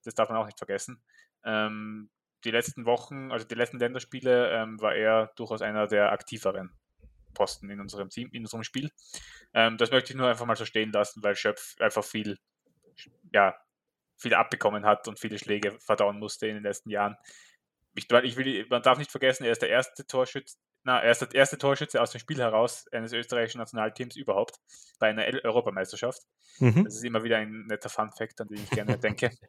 Das 0.05 0.15
darf 0.15 0.29
man 0.29 0.37
auch 0.37 0.45
nicht 0.45 0.59
vergessen. 0.59 1.03
Ähm, 1.43 2.09
die 2.45 2.51
letzten 2.51 2.85
Wochen, 2.85 3.33
also 3.33 3.45
die 3.45 3.55
letzten 3.55 3.79
Länderspiele, 3.79 4.49
ähm, 4.49 4.79
war 4.79 4.95
er 4.95 5.33
durchaus 5.35 5.61
einer 5.61 5.87
der 5.87 6.13
aktiveren 6.13 6.71
Posten 7.33 7.69
in 7.69 7.81
unserem 7.81 8.07
Team, 8.07 8.29
in 8.31 8.43
unserem 8.43 8.63
Spiel. 8.63 8.89
Ähm, 9.53 9.75
das 9.75 9.91
möchte 9.91 10.13
ich 10.13 10.17
nur 10.17 10.29
einfach 10.29 10.45
mal 10.45 10.55
so 10.55 10.63
stehen 10.63 10.93
lassen, 10.93 11.21
weil 11.21 11.35
Schöpf 11.35 11.75
einfach 11.81 12.05
viel 12.05 12.39
ja, 13.33 13.55
viel 14.19 14.33
abbekommen 14.33 14.85
hat 14.85 15.07
und 15.07 15.19
viele 15.19 15.39
Schläge 15.39 15.79
verdauen 15.79 16.19
musste 16.19 16.47
in 16.47 16.55
den 16.55 16.63
letzten 16.63 16.89
Jahren. 16.89 17.15
Ich, 17.95 18.11
ich 18.11 18.37
will, 18.37 18.67
man 18.69 18.83
darf 18.83 18.97
nicht 18.97 19.11
vergessen, 19.11 19.45
er 19.45 19.51
ist 19.51 19.61
der 19.61 19.69
erste 19.69 20.05
Torschütze, 20.05 20.57
na, 20.83 21.01
er 21.01 21.11
ist 21.11 21.21
der 21.21 21.33
erste 21.33 21.57
Torschütze 21.57 22.01
aus 22.01 22.11
dem 22.11 22.19
Spiel 22.19 22.37
heraus 22.37 22.87
eines 22.91 23.11
österreichischen 23.11 23.59
Nationalteams 23.59 24.15
überhaupt 24.15 24.55
bei 24.99 25.09
einer 25.09 25.25
Europameisterschaft. 25.43 26.21
Mhm. 26.59 26.85
Das 26.85 26.95
ist 26.95 27.03
immer 27.03 27.23
wieder 27.23 27.37
ein 27.37 27.65
netter 27.67 27.89
Fun-Fact, 27.89 28.41
an 28.41 28.47
den 28.47 28.63
ich 28.63 28.69
gerne 28.69 28.97
denke. 28.97 29.31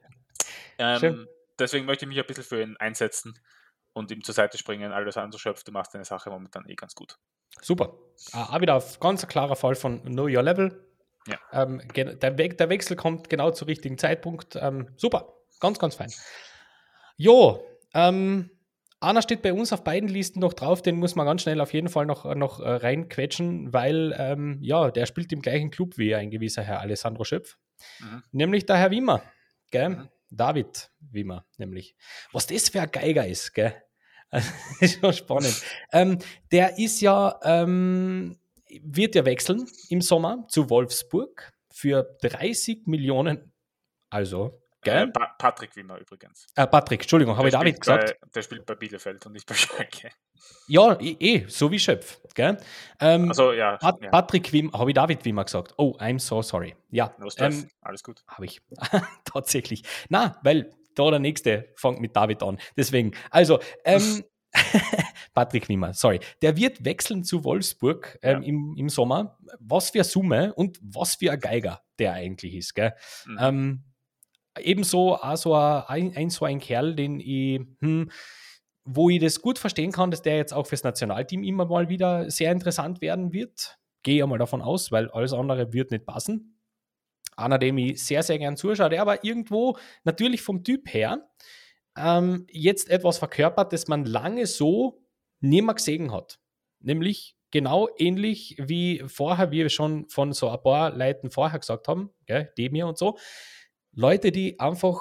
Ähm, 0.78 1.28
deswegen 1.58 1.84
möchte 1.84 2.06
ich 2.06 2.08
mich 2.08 2.18
ein 2.18 2.24
bisschen 2.26 2.42
für 2.42 2.62
ihn 2.62 2.74
einsetzen 2.78 3.38
und 3.92 4.10
ihm 4.10 4.24
zur 4.24 4.34
Seite 4.34 4.56
springen. 4.56 4.92
Alessandro 4.92 5.38
Schöpf, 5.38 5.62
du 5.62 5.72
machst 5.72 5.92
deine 5.92 6.06
Sache 6.06 6.30
momentan 6.30 6.66
eh 6.66 6.74
ganz 6.74 6.94
gut. 6.94 7.18
Super. 7.60 7.92
Ah, 8.32 8.58
wieder 8.60 8.76
ein 8.76 8.82
ganz 8.98 9.26
klarer 9.26 9.56
Fall 9.56 9.74
von 9.74 10.02
Know 10.04 10.24
Your 10.24 10.42
Level. 10.42 10.89
Ja. 11.30 11.62
Ähm, 11.62 11.82
der, 11.94 12.38
We 12.38 12.48
der, 12.48 12.68
Wechsel 12.68 12.96
kommt 12.96 13.28
genau 13.28 13.50
zum 13.50 13.66
richtigen 13.66 13.98
Zeitpunkt. 13.98 14.56
Ähm, 14.56 14.88
super, 14.96 15.34
ganz, 15.60 15.78
ganz 15.78 15.94
fein. 15.94 16.10
Jo, 17.16 17.64
ähm, 17.94 18.50
einer 19.00 19.22
steht 19.22 19.42
bei 19.42 19.52
uns 19.52 19.72
auf 19.72 19.82
beiden 19.82 20.08
Listen 20.08 20.40
noch 20.40 20.52
drauf, 20.52 20.82
den 20.82 20.96
muss 20.96 21.14
man 21.14 21.26
ganz 21.26 21.42
schnell 21.42 21.60
auf 21.60 21.72
jeden 21.72 21.88
Fall 21.88 22.04
noch, 22.04 22.34
noch 22.34 22.60
äh, 22.60 22.68
reinquetschen, 22.68 23.72
weil 23.72 24.14
ähm, 24.18 24.58
ja, 24.60 24.90
der 24.90 25.06
spielt 25.06 25.32
im 25.32 25.40
gleichen 25.40 25.70
Club 25.70 25.96
wie 25.96 26.14
ein 26.14 26.30
gewisser 26.30 26.62
Herr 26.62 26.80
Alessandro 26.80 27.24
Schöpf, 27.24 27.56
mhm. 28.00 28.22
nämlich 28.32 28.66
der 28.66 28.76
Herr 28.76 28.90
Wimmer, 28.90 29.22
gell? 29.70 29.88
Mhm. 29.90 30.08
David 30.30 30.90
Wimmer, 31.00 31.44
nämlich. 31.56 31.96
Was 32.32 32.46
das 32.46 32.68
für 32.68 32.82
ein 32.82 32.90
Geiger 32.90 33.26
ist, 33.26 33.52
gell? 33.52 33.74
das 34.30 34.44
ist 34.80 35.00
schon 35.00 35.12
spannend. 35.12 35.62
ähm, 35.92 36.18
der 36.52 36.78
ist 36.78 37.00
ja, 37.00 37.40
ähm, 37.42 38.38
wird 38.82 39.14
ja 39.14 39.24
wechseln 39.24 39.66
im 39.88 40.00
Sommer 40.00 40.46
zu 40.48 40.70
Wolfsburg 40.70 41.52
für 41.72 42.16
30 42.22 42.86
Millionen, 42.86 43.52
also 44.10 44.60
Gell? 44.82 45.08
Äh, 45.08 45.12
pa 45.12 45.34
Patrick 45.38 45.76
Wimmer 45.76 45.98
übrigens. 45.98 46.46
Äh, 46.54 46.66
Patrick, 46.66 47.02
Entschuldigung, 47.02 47.36
habe 47.36 47.48
ich 47.48 47.52
David 47.52 47.80
gesagt? 47.80 48.16
Bei, 48.20 48.28
der 48.34 48.42
spielt 48.42 48.64
bei 48.64 48.74
Bielefeld 48.74 49.24
und 49.26 49.32
nicht 49.32 49.46
bei 49.46 49.54
Schalke. 49.54 50.10
Ja, 50.68 50.98
eh, 51.00 51.16
eh 51.18 51.44
so 51.48 51.70
wie 51.70 51.78
Schöpf. 51.78 52.20
Gell? 52.34 52.56
Ähm, 52.98 53.28
also, 53.28 53.52
ja, 53.52 53.76
Pat 53.76 54.00
ja. 54.00 54.08
Patrick 54.08 54.52
Wimmer, 54.52 54.72
habe 54.72 54.90
ich 54.90 54.94
David 54.94 55.24
Wimmer 55.24 55.44
gesagt? 55.44 55.74
Oh, 55.76 55.96
I'm 55.98 56.18
so 56.18 56.40
sorry. 56.40 56.74
Ja. 56.88 57.14
No 57.18 57.28
ähm, 57.36 57.68
Alles 57.82 58.02
gut. 58.02 58.22
Habe 58.26 58.46
ich. 58.46 58.62
Tatsächlich. 59.24 59.82
Na, 60.08 60.38
weil 60.42 60.70
da 60.94 61.10
der 61.10 61.18
nächste 61.18 61.72
fängt 61.76 62.00
mit 62.00 62.16
David 62.16 62.42
an. 62.42 62.58
Deswegen, 62.76 63.12
also, 63.30 63.60
ähm, 63.84 64.24
Patrick 65.34 65.68
Wimmer, 65.68 65.92
sorry. 65.94 66.20
Der 66.42 66.56
wird 66.56 66.84
wechseln 66.84 67.24
zu 67.24 67.44
Wolfsburg 67.44 68.18
ähm, 68.22 68.42
ja. 68.42 68.48
im, 68.48 68.74
im 68.76 68.88
Sommer. 68.88 69.38
Was 69.58 69.90
für 69.90 69.98
eine 69.98 70.04
Summe 70.04 70.54
und 70.54 70.78
was 70.82 71.16
für 71.16 71.32
ein 71.32 71.40
Geiger 71.40 71.82
der 71.98 72.14
eigentlich 72.14 72.54
ist. 72.54 72.74
Gell? 72.74 72.94
Mhm. 73.26 73.38
Ähm, 73.40 73.84
ebenso 74.58 75.16
auch 75.16 75.36
so 75.36 75.54
ein, 75.54 76.16
ein, 76.16 76.30
so 76.30 76.44
ein 76.44 76.58
Kerl, 76.58 76.94
den 76.94 77.20
ich, 77.20 77.60
hm, 77.80 78.10
wo 78.84 79.10
ich 79.10 79.20
das 79.20 79.40
gut 79.40 79.58
verstehen 79.58 79.92
kann, 79.92 80.10
dass 80.10 80.22
der 80.22 80.36
jetzt 80.36 80.52
auch 80.52 80.66
fürs 80.66 80.82
Nationalteam 80.82 81.44
immer 81.44 81.66
mal 81.66 81.88
wieder 81.88 82.30
sehr 82.30 82.50
interessant 82.50 83.00
werden 83.00 83.32
wird. 83.32 83.78
Gehe 84.02 84.18
ja 84.18 84.26
mal 84.26 84.38
davon 84.38 84.62
aus, 84.62 84.90
weil 84.90 85.10
alles 85.10 85.32
andere 85.32 85.72
wird 85.72 85.90
nicht 85.90 86.06
passen. 86.06 86.58
Einer, 87.36 87.58
dem 87.58 87.78
ich 87.78 88.02
sehr, 88.02 88.22
sehr 88.22 88.38
gern 88.38 88.56
zuschaue, 88.56 88.90
der 88.90 89.02
aber 89.02 89.24
irgendwo 89.24 89.76
natürlich 90.04 90.42
vom 90.42 90.64
Typ 90.64 90.92
her 90.92 91.30
ähm, 92.02 92.46
jetzt 92.50 92.90
etwas 92.90 93.18
verkörpert, 93.18 93.72
das 93.72 93.88
man 93.88 94.04
lange 94.04 94.46
so 94.46 95.02
nie 95.40 95.62
mehr 95.62 95.74
gesehen 95.74 96.12
hat. 96.12 96.38
Nämlich 96.80 97.36
genau 97.50 97.88
ähnlich 97.96 98.56
wie 98.58 99.02
vorher, 99.06 99.50
wie 99.50 99.58
wir 99.58 99.68
schon 99.68 100.08
von 100.08 100.32
so 100.32 100.48
ein 100.48 100.62
paar 100.62 100.96
Leuten 100.96 101.30
vorher 101.30 101.58
gesagt 101.58 101.88
haben, 101.88 102.10
gell, 102.26 102.52
Demir 102.56 102.86
und 102.86 102.98
so, 102.98 103.18
Leute, 103.92 104.30
die 104.30 104.60
einfach 104.60 105.00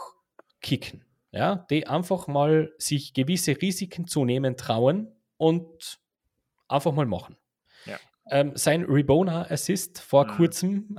kicken, 0.61 1.05
ja, 1.31 1.67
die 1.69 1.87
einfach 1.87 2.27
mal 2.27 2.73
sich 2.77 3.13
gewisse 3.13 3.61
Risiken 3.61 4.07
zu 4.07 4.25
nehmen 4.25 4.57
trauen 4.57 5.11
und 5.37 5.99
einfach 6.67 6.91
mal 6.91 7.05
machen. 7.05 7.37
Ja. 7.85 7.97
Ähm, 8.31 8.51
sein 8.55 8.83
Rebona 8.83 9.49
Assist 9.49 9.99
vor 9.99 10.25
mhm. 10.25 10.31
kurzem, 10.31 10.97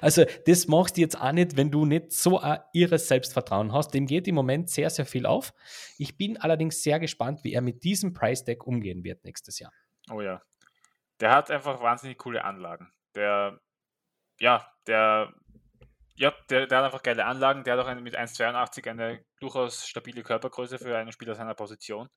also 0.00 0.24
das 0.46 0.66
machst 0.68 0.96
du 0.96 1.00
jetzt 1.00 1.20
auch 1.20 1.32
nicht, 1.32 1.56
wenn 1.56 1.70
du 1.70 1.84
nicht 1.84 2.12
so 2.12 2.38
ein 2.38 2.60
irres 2.72 3.08
Selbstvertrauen 3.08 3.72
hast. 3.72 3.94
Dem 3.94 4.06
geht 4.06 4.28
im 4.28 4.34
Moment 4.34 4.70
sehr, 4.70 4.90
sehr 4.90 5.06
viel 5.06 5.26
auf. 5.26 5.52
Ich 5.98 6.16
bin 6.16 6.36
allerdings 6.38 6.82
sehr 6.82 7.00
gespannt, 7.00 7.44
wie 7.44 7.52
er 7.52 7.60
mit 7.60 7.84
diesem 7.84 8.12
Price 8.12 8.44
Deck 8.44 8.66
umgehen 8.66 9.04
wird 9.04 9.24
nächstes 9.24 9.58
Jahr. 9.58 9.72
Oh 10.10 10.20
ja. 10.20 10.42
Der 11.20 11.30
hat 11.30 11.50
einfach 11.50 11.80
wahnsinnig 11.80 12.18
coole 12.18 12.44
Anlagen. 12.44 12.92
Der, 13.14 13.60
ja, 14.40 14.66
der 14.86 15.32
ja, 16.16 16.32
der, 16.48 16.66
der, 16.66 16.78
hat 16.78 16.84
einfach 16.84 17.02
geile 17.02 17.24
Anlagen. 17.24 17.64
Der 17.64 17.74
hat 17.74 17.80
auch 17.80 17.88
eine, 17.88 18.00
mit 18.00 18.16
1,82 18.16 18.88
eine 18.88 19.24
durchaus 19.40 19.86
stabile 19.86 20.22
Körpergröße 20.22 20.78
für 20.78 20.96
einen 20.96 21.12
Spieler 21.12 21.34
seiner 21.34 21.54
Position. 21.54 22.08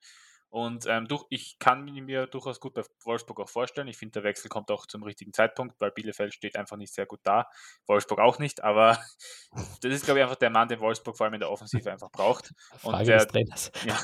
Und 0.49 0.85
ähm, 0.87 1.07
durch, 1.07 1.25
ich 1.29 1.59
kann 1.59 1.83
mir 1.83 2.25
durchaus 2.27 2.59
gut 2.59 2.73
bei 2.73 2.83
Wolfsburg 3.03 3.41
auch 3.41 3.49
vorstellen. 3.49 3.87
Ich 3.87 3.97
finde, 3.97 4.13
der 4.13 4.23
Wechsel 4.23 4.49
kommt 4.49 4.71
auch 4.71 4.85
zum 4.85 5.03
richtigen 5.03 5.33
Zeitpunkt, 5.33 5.79
weil 5.79 5.91
Bielefeld 5.91 6.33
steht 6.33 6.55
einfach 6.55 6.77
nicht 6.77 6.93
sehr 6.93 7.05
gut 7.05 7.19
da. 7.23 7.47
Wolfsburg 7.85 8.19
auch 8.19 8.39
nicht, 8.39 8.63
aber 8.63 8.97
das 9.81 9.93
ist, 9.93 10.05
glaube 10.05 10.19
ich, 10.19 10.23
einfach 10.23 10.37
der 10.37 10.49
Mann, 10.49 10.69
den 10.69 10.79
Wolfsburg 10.79 11.17
vor 11.17 11.25
allem 11.25 11.33
in 11.33 11.41
der 11.41 11.51
Offensive 11.51 11.91
einfach 11.91 12.11
braucht. 12.11 12.53
Und 12.83 13.07
der, 13.07 13.27
ja, 13.85 13.99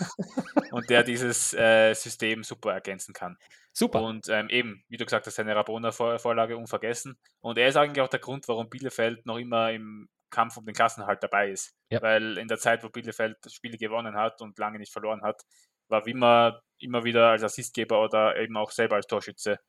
und 0.71 0.89
der 0.89 1.03
dieses 1.03 1.53
äh, 1.53 1.93
System 1.93 2.43
super 2.43 2.73
ergänzen 2.73 3.13
kann. 3.13 3.37
Super. 3.71 4.01
Und 4.01 4.27
ähm, 4.29 4.49
eben, 4.49 4.83
wie 4.87 4.97
du 4.97 5.05
gesagt 5.05 5.25
hast, 5.25 5.35
seine 5.35 5.55
Rabona-Vorlage 5.55 6.57
unvergessen. 6.57 7.17
Und 7.41 7.57
er 7.57 7.67
ist 7.67 7.75
eigentlich 7.75 8.01
auch 8.01 8.09
der 8.09 8.19
Grund, 8.19 8.47
warum 8.47 8.69
Bielefeld 8.69 9.25
noch 9.25 9.37
immer 9.37 9.71
im 9.71 10.09
Kampf 10.29 10.57
um 10.57 10.65
den 10.65 10.75
Klassenhalt 10.75 11.21
dabei 11.21 11.49
ist. 11.51 11.75
Ja. 11.89 12.01
Weil 12.01 12.37
in 12.37 12.47
der 12.47 12.57
Zeit, 12.57 12.83
wo 12.83 12.89
Bielefeld 12.89 13.37
Spiele 13.51 13.77
gewonnen 13.77 14.15
hat 14.15 14.41
und 14.41 14.57
lange 14.57 14.79
nicht 14.79 14.91
verloren 14.91 15.21
hat, 15.21 15.43
war 15.89 16.05
Wimmer 16.05 16.61
immer 16.79 17.03
wieder 17.03 17.29
als 17.29 17.43
Assistgeber 17.43 18.03
oder 18.03 18.37
eben 18.37 18.57
auch 18.57 18.71
selber 18.71 18.95
als 18.95 19.07
Torschütze 19.07 19.59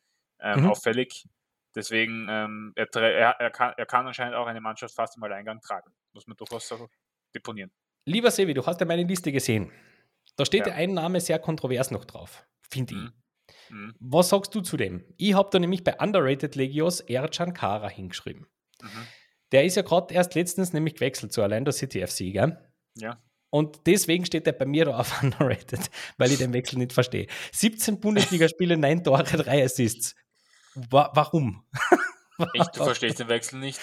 ähm, 0.40 0.62
mhm. 0.62 0.70
auffällig. 0.70 1.26
Deswegen, 1.74 2.26
ähm, 2.28 2.72
er, 2.76 2.86
er, 2.94 3.30
er, 3.40 3.50
kann, 3.50 3.74
er 3.76 3.86
kann 3.86 4.06
anscheinend 4.06 4.36
auch 4.36 4.46
eine 4.46 4.60
Mannschaft 4.60 4.94
fast 4.94 5.16
im 5.16 5.22
Alleingang 5.24 5.60
tragen. 5.60 5.92
Muss 6.12 6.26
man 6.26 6.36
durchaus 6.36 6.68
so 6.68 6.88
deponieren. 7.34 7.70
Lieber 8.06 8.30
Sevi, 8.30 8.54
du 8.54 8.64
hast 8.64 8.80
ja 8.80 8.86
meine 8.86 9.02
Liste 9.04 9.32
gesehen. 9.32 9.72
Da 10.36 10.44
steht 10.44 10.66
ja, 10.66 10.72
ja 10.72 10.78
ein 10.78 10.94
Name 10.94 11.20
sehr 11.20 11.38
kontrovers 11.38 11.90
noch 11.90 12.04
drauf, 12.04 12.46
finde 12.70 12.94
mhm. 12.94 13.06
ich. 13.06 13.70
Mhm. 13.70 13.94
Was 13.98 14.28
sagst 14.28 14.54
du 14.54 14.60
zu 14.60 14.76
dem? 14.76 15.04
Ich 15.16 15.34
habe 15.34 15.48
da 15.50 15.58
nämlich 15.58 15.84
bei 15.84 15.96
Underrated 15.98 16.54
Legios 16.54 17.00
Ercan 17.00 17.54
Kara 17.54 17.88
hingeschrieben. 17.88 18.46
Mhm. 18.80 19.06
Der 19.52 19.64
ist 19.64 19.76
ja 19.76 19.82
gerade 19.82 20.14
erst 20.14 20.34
letztens 20.34 20.72
nämlich 20.72 20.94
gewechselt 20.94 21.32
zu 21.32 21.42
Orlando 21.42 21.72
City 21.72 22.04
FC, 22.06 22.32
gell? 22.32 22.58
Ja. 22.96 23.22
Und 23.55 23.86
deswegen 23.86 24.26
steht 24.26 24.48
er 24.48 24.52
bei 24.52 24.66
mir 24.66 24.86
da 24.86 24.98
auf 24.98 25.12
Underrated, 25.22 25.88
weil 26.18 26.32
ich 26.32 26.38
den 26.38 26.52
Wechsel 26.52 26.76
nicht 26.76 26.92
verstehe. 26.92 27.28
17 27.52 28.00
Bundesligaspiele, 28.00 28.76
9 28.76 29.05
Tore, 29.05 29.22
3 29.22 29.62
Assists. 29.62 30.16
Wa 30.74 31.12
warum? 31.14 31.64
Echt, 32.55 32.76
du 32.76 32.82
verstehst 32.82 33.20
den 33.20 33.28
Wechsel 33.28 33.61
nicht? 33.61 33.78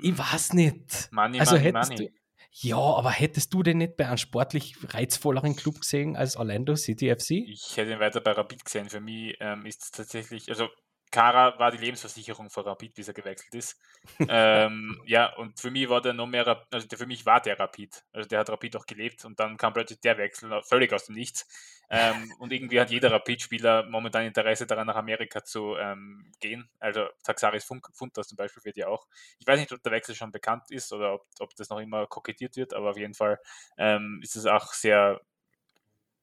Ich 0.00 0.16
weiß 0.16 0.54
nicht. 0.54 1.12
Money, 1.12 1.38
also 1.38 1.56
money, 1.56 1.70
money. 1.70 1.96
Du, 1.96 2.08
ja, 2.52 2.78
aber 2.78 3.10
hättest 3.10 3.52
du 3.52 3.62
den 3.62 3.76
nicht 3.76 3.98
bei 3.98 4.06
einem 4.08 4.16
sportlich 4.16 4.76
reizvolleren 4.88 5.54
Club 5.54 5.80
gesehen 5.80 6.16
als 6.16 6.36
Orlando 6.36 6.74
City 6.74 7.14
FC? 7.14 7.32
Ich 7.46 7.76
hätte 7.76 7.92
ihn 7.92 8.00
weiter 8.00 8.22
bei 8.22 8.32
Rapid 8.32 8.64
gesehen. 8.64 8.88
Für 8.88 9.00
mich 9.00 9.36
ähm, 9.40 9.66
ist 9.66 9.82
es 9.82 9.90
tatsächlich, 9.90 10.48
also 10.48 10.70
Kara 11.10 11.58
war 11.58 11.72
die 11.72 11.78
Lebensversicherung 11.78 12.50
für 12.50 12.64
Rapid, 12.64 12.94
bis 12.94 13.08
er 13.08 13.14
gewechselt 13.14 13.54
ist. 13.54 13.80
ähm, 14.28 15.00
ja, 15.06 15.34
und 15.36 15.58
für 15.58 15.70
mich 15.70 15.88
war 15.88 16.00
der 16.00 16.12
noch 16.12 16.26
mehr, 16.26 16.46
also 16.70 16.86
für 16.96 17.06
mich 17.06 17.26
war 17.26 17.40
der 17.40 17.58
Rapid. 17.58 18.04
Also 18.12 18.28
der 18.28 18.40
hat 18.40 18.50
Rapid 18.50 18.76
auch 18.76 18.86
gelebt 18.86 19.24
und 19.24 19.40
dann 19.40 19.56
kam 19.56 19.72
plötzlich 19.72 20.00
der 20.00 20.18
Wechsel 20.18 20.62
völlig 20.62 20.92
aus 20.92 21.06
dem 21.06 21.16
Nichts. 21.16 21.48
Ähm, 21.90 22.32
und 22.38 22.52
irgendwie 22.52 22.80
hat 22.80 22.90
jeder 22.90 23.10
Rapid-Spieler 23.10 23.86
momentan 23.90 24.24
Interesse 24.24 24.66
daran, 24.66 24.86
nach 24.86 24.94
Amerika 24.94 25.42
zu 25.42 25.76
ähm, 25.76 26.30
gehen. 26.38 26.70
Also 26.78 27.08
Taxaris 27.24 27.64
Funtas 27.64 28.28
zum 28.28 28.36
Beispiel 28.36 28.64
wird 28.64 28.76
ja 28.76 28.86
auch. 28.86 29.08
Ich 29.40 29.46
weiß 29.46 29.58
nicht, 29.58 29.72
ob 29.72 29.82
der 29.82 29.90
Wechsel 29.90 30.14
schon 30.14 30.30
bekannt 30.30 30.70
ist 30.70 30.92
oder 30.92 31.14
ob, 31.14 31.26
ob 31.40 31.54
das 31.56 31.68
noch 31.68 31.80
immer 31.80 32.06
kokettiert 32.06 32.56
wird, 32.56 32.74
aber 32.74 32.90
auf 32.90 32.96
jeden 32.96 33.14
Fall 33.14 33.40
ähm, 33.76 34.20
ist 34.22 34.36
es 34.36 34.46
auch 34.46 34.72
sehr 34.72 35.20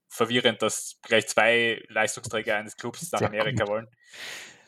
verwirrend, 0.07 0.61
dass 0.61 0.97
gleich 1.01 1.27
zwei 1.27 1.83
Leistungsträger 1.89 2.55
eines 2.55 2.77
Clubs 2.77 3.11
nach 3.11 3.21
Amerika 3.21 3.67
wollen 3.67 3.89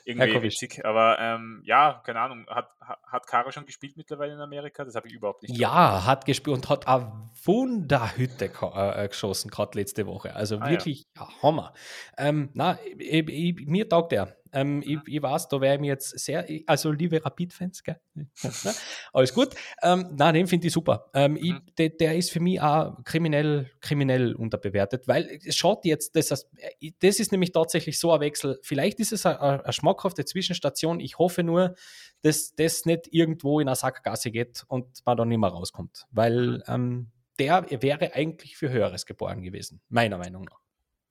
irgendwie 0.06 0.44
witzig. 0.44 0.86
Aber 0.86 1.18
ähm, 1.20 1.62
ja, 1.66 2.02
keine 2.06 2.20
Ahnung, 2.20 2.46
hat, 2.48 2.70
hat 2.80 3.28
Kara 3.28 3.52
schon 3.52 3.66
gespielt 3.66 3.98
mittlerweile 3.98 4.34
in 4.34 4.40
Amerika? 4.40 4.84
Das 4.86 4.96
habe 4.96 5.08
ich 5.08 5.14
überhaupt 5.14 5.44
nicht. 5.44 5.58
Ja, 5.58 5.90
gehört. 5.90 6.06
hat 6.06 6.26
gespielt 6.26 6.56
und 6.58 6.70
hat 6.70 6.88
eine 6.88 7.30
Wunderhütte 7.44 8.46
äh, 8.46 9.08
geschossen, 9.08 9.50
gerade 9.50 9.78
letzte 9.78 10.06
Woche. 10.06 10.36
Also 10.36 10.58
ah, 10.60 10.70
wirklich 10.70 11.08
ja. 11.16 11.28
Hammer. 11.42 11.74
Ähm, 12.18 12.50
na, 12.54 12.80
ich, 12.98 13.28
ich, 13.30 13.68
mir 13.68 13.88
taugt 13.88 14.14
er. 14.14 14.36
Ähm, 14.54 14.82
ich, 14.86 15.00
ich, 15.06 15.22
weiß, 15.22 15.48
da 15.48 15.62
wäre 15.62 15.76
ich 15.76 15.82
mir 15.82 15.88
jetzt 15.88 16.18
sehr, 16.20 16.46
also 16.66 16.92
liebe 16.92 17.24
Rapid-Fans, 17.24 17.84
alles 19.14 19.34
gut. 19.34 19.56
Ähm, 19.82 20.16
nein, 20.16 20.34
den 20.34 20.48
finde 20.48 20.68
ich 20.68 20.74
super. 20.74 21.10
Ähm, 21.14 21.36
ich, 21.36 21.54
mhm. 21.54 21.62
der, 21.78 21.90
der, 21.90 22.16
ist 22.16 22.32
für 22.32 22.40
mich 22.40 22.62
auch 22.62 23.04
kriminell, 23.04 23.70
kriminell 23.82 24.36
unterbewertet, 24.36 25.08
weil 25.08 25.40
es 25.46 25.56
schaut 25.56 25.86
jetzt, 25.86 26.16
das, 26.16 26.30
das 26.30 27.20
ist 27.20 27.32
nämlich 27.32 27.52
tatsächlich 27.52 28.00
so 28.00 28.12
ein 28.12 28.22
Wechsel. 28.22 28.60
Vielleicht 28.62 29.00
ist 29.00 29.12
es 29.12 29.26
eine, 29.26 29.64
eine 29.64 29.74
schmackhafte 29.74 30.26
Zwischenstation. 30.26 31.00
Ich 31.00 31.18
hoffe 31.18 31.44
nur, 31.44 31.76
dass 32.22 32.56
das 32.56 32.86
nicht 32.86 33.08
irgendwo 33.12 33.60
in 33.60 33.68
eine 33.68 33.76
Sackgasse 33.76 34.32
geht 34.32 34.64
und 34.68 34.88
man 35.06 35.18
da 35.18 35.26
nicht 35.26 35.40
mehr 35.40 35.50
rauskommt, 35.50 36.06
weil 36.12 36.48
mhm. 36.48 36.64
ähm, 36.68 37.12
der 37.40 37.66
wäre 37.82 38.14
eigentlich 38.14 38.58
für 38.58 38.70
Höheres 38.70 39.06
geboren 39.06 39.42
gewesen, 39.42 39.82
meiner 39.90 40.18
Meinung 40.18 40.44
nach. 40.44 40.59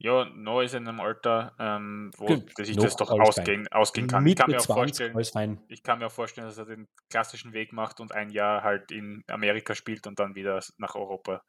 Ja, 0.01 0.27
noch 0.27 0.63
ist 0.63 0.75
in 0.75 0.87
einem 0.87 1.01
Alter, 1.01 1.57
ähm, 1.59 2.13
wo 2.17 2.29
sich 2.63 2.77
das 2.77 2.95
doch 2.95 3.11
ausgehen, 3.11 3.67
ausgehen 3.69 4.07
kann. 4.07 4.25
ich 4.25 4.37
kann, 4.37 4.49
mir 4.49 4.59
auch 4.59 4.67
20, 4.67 5.13
vorstellen, 5.13 5.61
ich 5.69 5.83
kann 5.83 5.99
mir 5.99 6.07
auch 6.07 6.13
vorstellen, 6.13 6.47
dass 6.47 6.57
er 6.57 6.67
den 6.67 6.87
klassischen 7.11 7.53
Weg 7.53 7.73
macht 7.73 7.99
und 7.99 8.13
ein 8.13 8.31
Jahr 8.31 8.63
halt 8.63 8.93
in 8.93 9.25
Amerika 9.27 9.75
spielt 9.75 10.07
und 10.07 10.21
dann 10.21 10.37
wieder 10.37 10.63
nach 10.77 10.95
Europa 10.95 11.43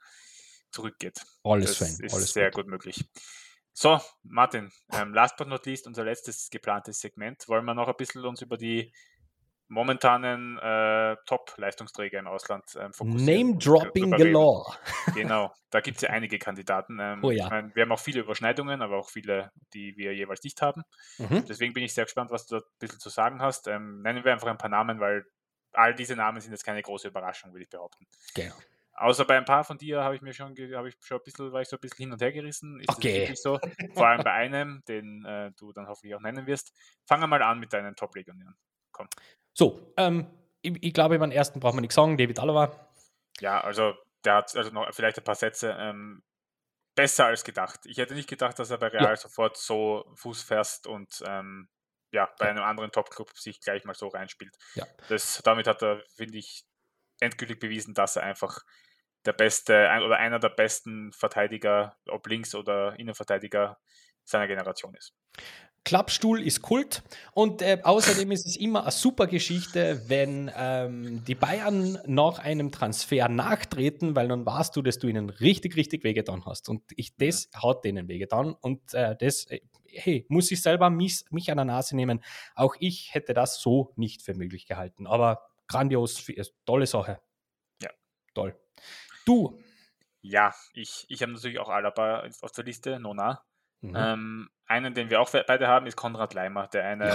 zurückgeht. 0.71 1.21
Alles 1.43 1.77
das 1.77 1.77
fein. 1.77 2.05
ist 2.05 2.13
alles 2.13 2.33
sehr 2.33 2.49
gut. 2.49 2.63
gut 2.63 2.71
möglich. 2.71 3.05
So, 3.71 3.99
Martin, 4.23 4.71
ähm, 4.93 5.13
last 5.13 5.37
but 5.37 5.47
not 5.47 5.65
least, 5.67 5.85
unser 5.85 6.03
letztes 6.03 6.49
geplantes 6.49 6.99
Segment. 6.99 7.47
Wollen 7.47 7.65
wir 7.65 7.75
noch 7.75 7.87
ein 7.87 7.95
bisschen 7.97 8.25
uns 8.25 8.41
über 8.41 8.57
die 8.57 8.91
momentanen 9.69 10.57
äh, 10.57 11.15
Top-Leistungsträger 11.25 12.19
im 12.19 12.27
Ausland 12.27 12.65
ähm, 12.75 12.91
Name-Dropping 12.99 14.11
galore. 14.11 14.75
Genau, 15.15 15.53
da 15.69 15.79
gibt 15.79 15.97
es 15.97 16.01
ja 16.01 16.09
einige 16.09 16.39
Kandidaten. 16.39 16.99
Ähm, 16.99 17.23
oh 17.23 17.31
ja. 17.31 17.45
Ich 17.45 17.51
mein, 17.51 17.73
wir 17.75 17.83
haben 17.83 17.91
auch 17.91 17.99
viele 17.99 18.21
Überschneidungen, 18.21 18.81
aber 18.81 18.97
auch 18.97 19.09
viele, 19.09 19.51
die 19.73 19.95
wir 19.95 20.13
jeweils 20.13 20.43
nicht 20.43 20.61
haben. 20.61 20.83
Mhm. 21.17 21.45
Deswegen 21.47 21.73
bin 21.73 21.83
ich 21.83 21.93
sehr 21.93 22.05
gespannt, 22.05 22.31
was 22.31 22.47
du 22.47 22.55
da 22.55 22.61
ein 22.61 22.79
bisschen 22.79 22.99
zu 22.99 23.09
sagen 23.09 23.41
hast. 23.41 23.67
Ähm, 23.67 24.01
nennen 24.01 24.25
wir 24.25 24.33
einfach 24.33 24.47
ein 24.47 24.57
paar 24.57 24.69
Namen, 24.69 24.99
weil 24.99 25.23
all 25.71 25.93
diese 25.93 26.15
Namen 26.15 26.41
sind 26.41 26.51
jetzt 26.51 26.65
keine 26.65 26.81
große 26.81 27.07
Überraschung, 27.07 27.53
würde 27.53 27.63
ich 27.63 27.69
behaupten. 27.69 28.07
Genau. 28.33 28.55
Außer 28.93 29.23
bei 29.23 29.37
ein 29.37 29.45
paar 29.45 29.63
von 29.63 29.77
dir 29.77 30.03
habe 30.03 30.15
ich 30.15 30.21
mir 30.21 30.33
schon, 30.33 30.49
habe 30.75 30.89
ich 30.89 30.95
schon 31.01 31.17
ein 31.17 31.23
bisschen, 31.23 31.51
war 31.53 31.61
ich 31.61 31.69
so 31.69 31.77
ein 31.77 31.79
bisschen 31.79 32.03
hin 32.03 32.11
und 32.11 32.21
her 32.21 32.33
gerissen. 32.33 32.81
Ist 32.81 32.89
okay. 32.89 33.33
so? 33.33 33.57
Vor 33.93 34.07
allem 34.07 34.23
bei 34.23 34.31
einem, 34.31 34.83
den 34.89 35.23
äh, 35.23 35.51
du 35.57 35.71
dann 35.71 35.87
hoffentlich 35.87 36.15
auch 36.15 36.19
nennen 36.19 36.47
wirst. 36.47 36.73
Fangen 37.05 37.23
wir 37.23 37.27
mal 37.27 37.41
an 37.41 37.59
mit 37.59 37.71
deinen 37.71 37.95
Top-Legionären. 37.95 38.57
Komm. 38.91 39.07
So, 39.53 39.93
ähm, 39.97 40.27
ich, 40.61 40.83
ich, 40.83 40.93
glaube, 40.93 41.19
beim 41.19 41.31
ersten 41.31 41.59
braucht 41.59 41.73
man 41.73 41.81
nichts 41.81 41.95
sagen, 41.95 42.17
David 42.17 42.39
Alaba. 42.39 42.89
Ja, 43.39 43.61
also 43.61 43.93
der 44.25 44.35
hat 44.35 44.55
also 44.55 44.71
noch 44.71 44.93
vielleicht 44.93 45.17
ein 45.17 45.23
paar 45.23 45.35
Sätze 45.35 45.75
ähm, 45.79 46.23
besser 46.95 47.25
als 47.25 47.43
gedacht. 47.43 47.81
Ich 47.85 47.97
hätte 47.97 48.13
nicht 48.13 48.29
gedacht, 48.29 48.59
dass 48.59 48.71
er 48.71 48.77
bei 48.77 48.87
Real 48.87 49.03
ja. 49.03 49.15
sofort 49.15 49.57
so 49.57 50.05
fußfest 50.15 50.87
und 50.87 51.23
ähm, 51.25 51.69
ja, 52.11 52.29
bei 52.39 52.49
einem 52.49 52.63
anderen 52.63 52.91
Top-Club 52.91 53.37
sich 53.37 53.61
gleich 53.61 53.85
mal 53.85 53.93
so 53.93 54.07
reinspielt. 54.07 54.55
Ja. 54.73 54.85
Das, 55.07 55.41
damit 55.43 55.67
hat 55.67 55.81
er, 55.81 56.03
finde 56.15 56.37
ich, 56.37 56.65
endgültig 57.19 57.59
bewiesen, 57.59 57.93
dass 57.93 58.15
er 58.15 58.23
einfach 58.23 58.63
der 59.25 59.33
beste 59.33 59.89
ein, 59.89 60.01
oder 60.01 60.17
einer 60.17 60.39
der 60.39 60.49
besten 60.49 61.13
Verteidiger, 61.13 61.97
ob 62.07 62.25
Links- 62.27 62.55
oder 62.55 62.97
Innenverteidiger 62.97 63.77
seiner 64.23 64.47
Generation 64.47 64.95
ist. 64.95 65.13
Klappstuhl 65.85 66.41
ist 66.41 66.61
Kult 66.61 67.03
und 67.33 67.61
äh, 67.61 67.79
außerdem 67.83 68.31
ist 68.31 68.45
es 68.45 68.57
immer 68.57 68.83
eine 68.83 68.91
super 68.91 69.27
Geschichte, 69.27 70.03
wenn 70.07 70.51
ähm, 70.55 71.23
die 71.25 71.35
Bayern 71.35 71.97
nach 72.05 72.39
einem 72.39 72.71
Transfer 72.71 73.29
nachtreten, 73.29 74.15
weil 74.15 74.27
dann 74.27 74.45
weißt 74.45 74.75
du, 74.75 74.81
dass 74.81 74.99
du 74.99 75.07
ihnen 75.07 75.29
richtig, 75.29 75.75
richtig 75.75 76.03
wehgetan 76.03 76.45
hast. 76.45 76.69
Und 76.69 76.83
ich, 76.95 77.15
das 77.17 77.49
hat 77.55 77.85
denen 77.85 78.07
wehgetan 78.07 78.55
und 78.61 78.93
äh, 78.93 79.15
das, 79.19 79.45
äh, 79.45 79.61
hey, 79.87 80.25
muss 80.29 80.51
ich 80.51 80.61
selber 80.61 80.89
mich, 80.89 81.25
mich 81.31 81.49
an 81.49 81.57
der 81.57 81.65
Nase 81.65 81.95
nehmen. 81.95 82.23
Auch 82.55 82.75
ich 82.79 83.13
hätte 83.13 83.33
das 83.33 83.61
so 83.61 83.93
nicht 83.95 84.21
für 84.21 84.33
möglich 84.33 84.67
gehalten, 84.67 85.07
aber 85.07 85.49
grandios, 85.67 86.25
tolle 86.65 86.87
Sache. 86.87 87.21
Ja. 87.81 87.89
Toll. 88.33 88.59
Du? 89.25 89.59
Ja, 90.21 90.53
ich, 90.73 91.05
ich 91.07 91.21
habe 91.21 91.31
natürlich 91.31 91.59
auch 91.59 91.69
Alaba 91.69 92.27
auf 92.41 92.51
der 92.51 92.65
Liste, 92.65 92.99
Nona. 92.99 93.43
Mhm. 93.81 93.93
Ähm, 93.95 94.49
einen, 94.65 94.93
den 94.93 95.09
wir 95.09 95.21
auch 95.21 95.29
beide 95.29 95.67
haben, 95.67 95.87
ist 95.87 95.95
Konrad 95.95 96.33
Leimer, 96.33 96.67
der 96.67 96.85
eine, 96.85 97.07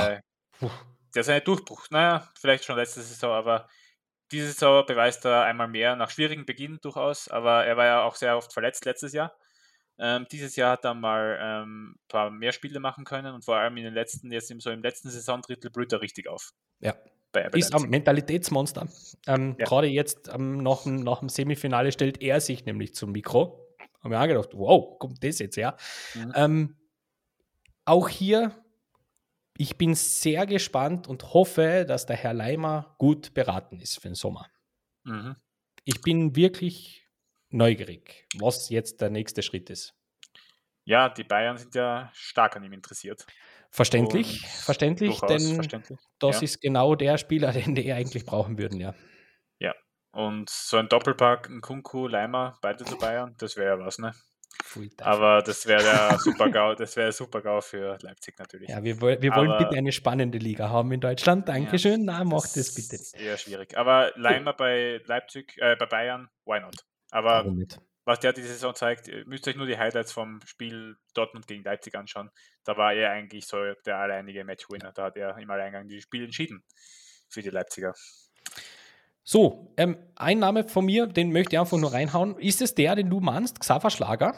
ja. 0.60 0.70
der 1.14 1.20
ist 1.20 1.28
ein 1.28 1.44
Durchbruch. 1.44 1.86
Naja, 1.90 2.28
vielleicht 2.38 2.64
schon 2.64 2.76
letzte 2.76 3.02
Saison, 3.02 3.32
aber 3.32 3.68
diese 4.32 4.48
Saison 4.48 4.84
beweist 4.86 5.24
er 5.24 5.44
einmal 5.44 5.68
mehr 5.68 5.94
nach 5.96 6.10
schwierigen 6.10 6.46
Beginn 6.46 6.78
durchaus, 6.82 7.28
aber 7.28 7.64
er 7.64 7.76
war 7.76 7.86
ja 7.86 8.02
auch 8.02 8.16
sehr 8.16 8.36
oft 8.36 8.52
verletzt 8.52 8.84
letztes 8.84 9.12
Jahr. 9.12 9.32
Ähm, 9.96 10.26
dieses 10.32 10.56
Jahr 10.56 10.72
hat 10.72 10.84
er 10.84 10.94
mal 10.94 11.38
ähm, 11.40 11.92
ein 11.92 12.08
paar 12.08 12.30
mehr 12.30 12.52
Spiele 12.52 12.80
machen 12.80 13.04
können 13.04 13.32
und 13.32 13.44
vor 13.44 13.56
allem 13.56 13.76
in 13.76 13.84
den 13.84 13.94
letzten, 13.94 14.32
jetzt 14.32 14.50
im, 14.50 14.58
so 14.58 14.70
im 14.70 14.82
letzten 14.82 15.08
Saisondrittel 15.08 15.70
blüht 15.70 15.92
er 15.92 16.00
richtig 16.00 16.28
auf. 16.28 16.52
Ja. 16.80 16.94
Ist 17.52 17.74
ein 17.74 17.90
Mentalitätsmonster. 17.90 18.86
Ähm, 19.26 19.56
ja. 19.58 19.64
Gerade 19.64 19.88
jetzt 19.88 20.30
ähm, 20.32 20.58
nach, 20.58 20.84
nach 20.86 21.18
dem 21.18 21.28
Semifinale 21.28 21.90
stellt 21.90 22.22
er 22.22 22.40
sich 22.40 22.64
nämlich 22.64 22.94
zum 22.94 23.10
Mikro 23.10 23.63
habe 24.04 24.14
ich 24.14 24.20
auch 24.20 24.26
gedacht, 24.26 24.50
wow, 24.52 24.98
kommt 24.98 25.24
das 25.24 25.38
jetzt 25.38 25.56
her? 25.56 25.76
Mhm. 26.14 26.32
Ähm, 26.34 26.76
auch 27.84 28.08
hier, 28.08 28.52
ich 29.56 29.76
bin 29.76 29.94
sehr 29.94 30.46
gespannt 30.46 31.08
und 31.08 31.34
hoffe, 31.34 31.84
dass 31.86 32.06
der 32.06 32.16
Herr 32.16 32.34
Leimer 32.34 32.94
gut 32.98 33.34
beraten 33.34 33.80
ist 33.80 34.00
für 34.00 34.08
den 34.08 34.14
Sommer. 34.14 34.48
Mhm. 35.04 35.36
Ich 35.84 36.00
bin 36.00 36.36
wirklich 36.36 37.08
neugierig, 37.50 38.26
was 38.38 38.68
jetzt 38.68 39.00
der 39.00 39.10
nächste 39.10 39.42
Schritt 39.42 39.70
ist. 39.70 39.94
Ja, 40.84 41.08
die 41.08 41.24
Bayern 41.24 41.56
sind 41.56 41.74
ja 41.74 42.10
stark 42.12 42.56
an 42.56 42.64
ihm 42.64 42.72
interessiert. 42.72 43.26
Verständlich, 43.70 44.42
und 44.42 44.48
verständlich, 44.50 45.20
denn 45.20 45.54
verständlich. 45.54 45.98
das 46.18 46.36
ja. 46.36 46.42
ist 46.42 46.60
genau 46.60 46.94
der 46.94 47.18
Spieler, 47.18 47.52
den 47.52 47.74
die 47.74 47.92
eigentlich 47.92 48.24
brauchen 48.24 48.58
würden, 48.58 48.80
ja. 48.80 48.94
Und 50.14 50.48
so 50.48 50.76
ein 50.76 50.88
Doppelpack, 50.88 51.48
ein 51.48 51.60
Kunku, 51.60 52.06
Leimer, 52.06 52.58
beide 52.62 52.84
zu 52.84 52.96
Bayern, 52.96 53.34
das 53.38 53.56
wäre 53.56 53.78
ja 53.78 53.84
was, 53.84 53.98
ne? 53.98 54.14
Aber 55.00 55.42
das 55.42 55.66
wäre 55.66 55.82
der 55.82 56.18
Super-GAU, 56.18 56.74
das 56.74 56.96
wäre 56.96 57.12
Super-GAU 57.12 57.60
für 57.60 57.98
Leipzig 58.00 58.38
natürlich. 58.38 58.68
Ja, 58.68 58.82
wir, 58.82 59.00
wir 59.00 59.34
wollen 59.34 59.50
Aber, 59.50 59.58
bitte 59.58 59.76
eine 59.76 59.92
spannende 59.92 60.38
Liga 60.38 60.68
haben 60.68 60.92
in 60.92 61.00
Deutschland. 61.00 61.48
Dankeschön. 61.48 62.04
Ja, 62.04 62.18
Na, 62.18 62.24
macht 62.24 62.44
das, 62.44 62.54
das 62.54 62.74
bitte 62.74 62.96
nicht. 62.96 63.14
Eher 63.14 63.36
schwierig. 63.36 63.76
Aber 63.76 64.12
Leimer 64.16 64.52
bei 64.52 65.00
Leipzig, 65.06 65.56
äh, 65.58 65.76
bei 65.76 65.86
Bayern, 65.86 66.28
why 66.44 66.60
not? 66.60 66.76
Aber 67.10 67.44
was 68.04 68.20
der 68.20 68.32
diese 68.32 68.48
Saison 68.48 68.74
zeigt, 68.74 69.08
müsst 69.26 69.46
ihr 69.46 69.50
euch 69.50 69.56
nur 69.56 69.66
die 69.66 69.78
Highlights 69.78 70.12
vom 70.12 70.40
Spiel 70.44 70.96
Dortmund 71.14 71.46
gegen 71.46 71.64
Leipzig 71.64 71.94
anschauen. 71.94 72.30
Da 72.64 72.76
war 72.76 72.92
er 72.92 73.10
eigentlich 73.10 73.46
so 73.46 73.56
der 73.86 73.98
alleinige 73.98 74.44
Matchwinner. 74.44 74.92
Da 74.92 75.04
hat 75.04 75.16
er 75.16 75.36
im 75.38 75.50
Alleingang 75.50 75.88
die 75.88 76.00
Spiel 76.00 76.24
entschieden 76.24 76.64
für 77.28 77.42
die 77.42 77.50
Leipziger. 77.50 77.94
So, 79.24 79.72
ähm, 79.78 79.96
ein 80.16 80.38
Name 80.38 80.64
von 80.64 80.84
mir, 80.84 81.06
den 81.06 81.32
möchte 81.32 81.56
ich 81.56 81.60
einfach 81.60 81.78
nur 81.78 81.92
reinhauen. 81.92 82.38
Ist 82.38 82.60
es 82.60 82.74
der, 82.74 82.94
den 82.94 83.08
du 83.08 83.20
meinst, 83.20 83.58
Xaver 83.58 83.88
Schlager? 83.90 84.34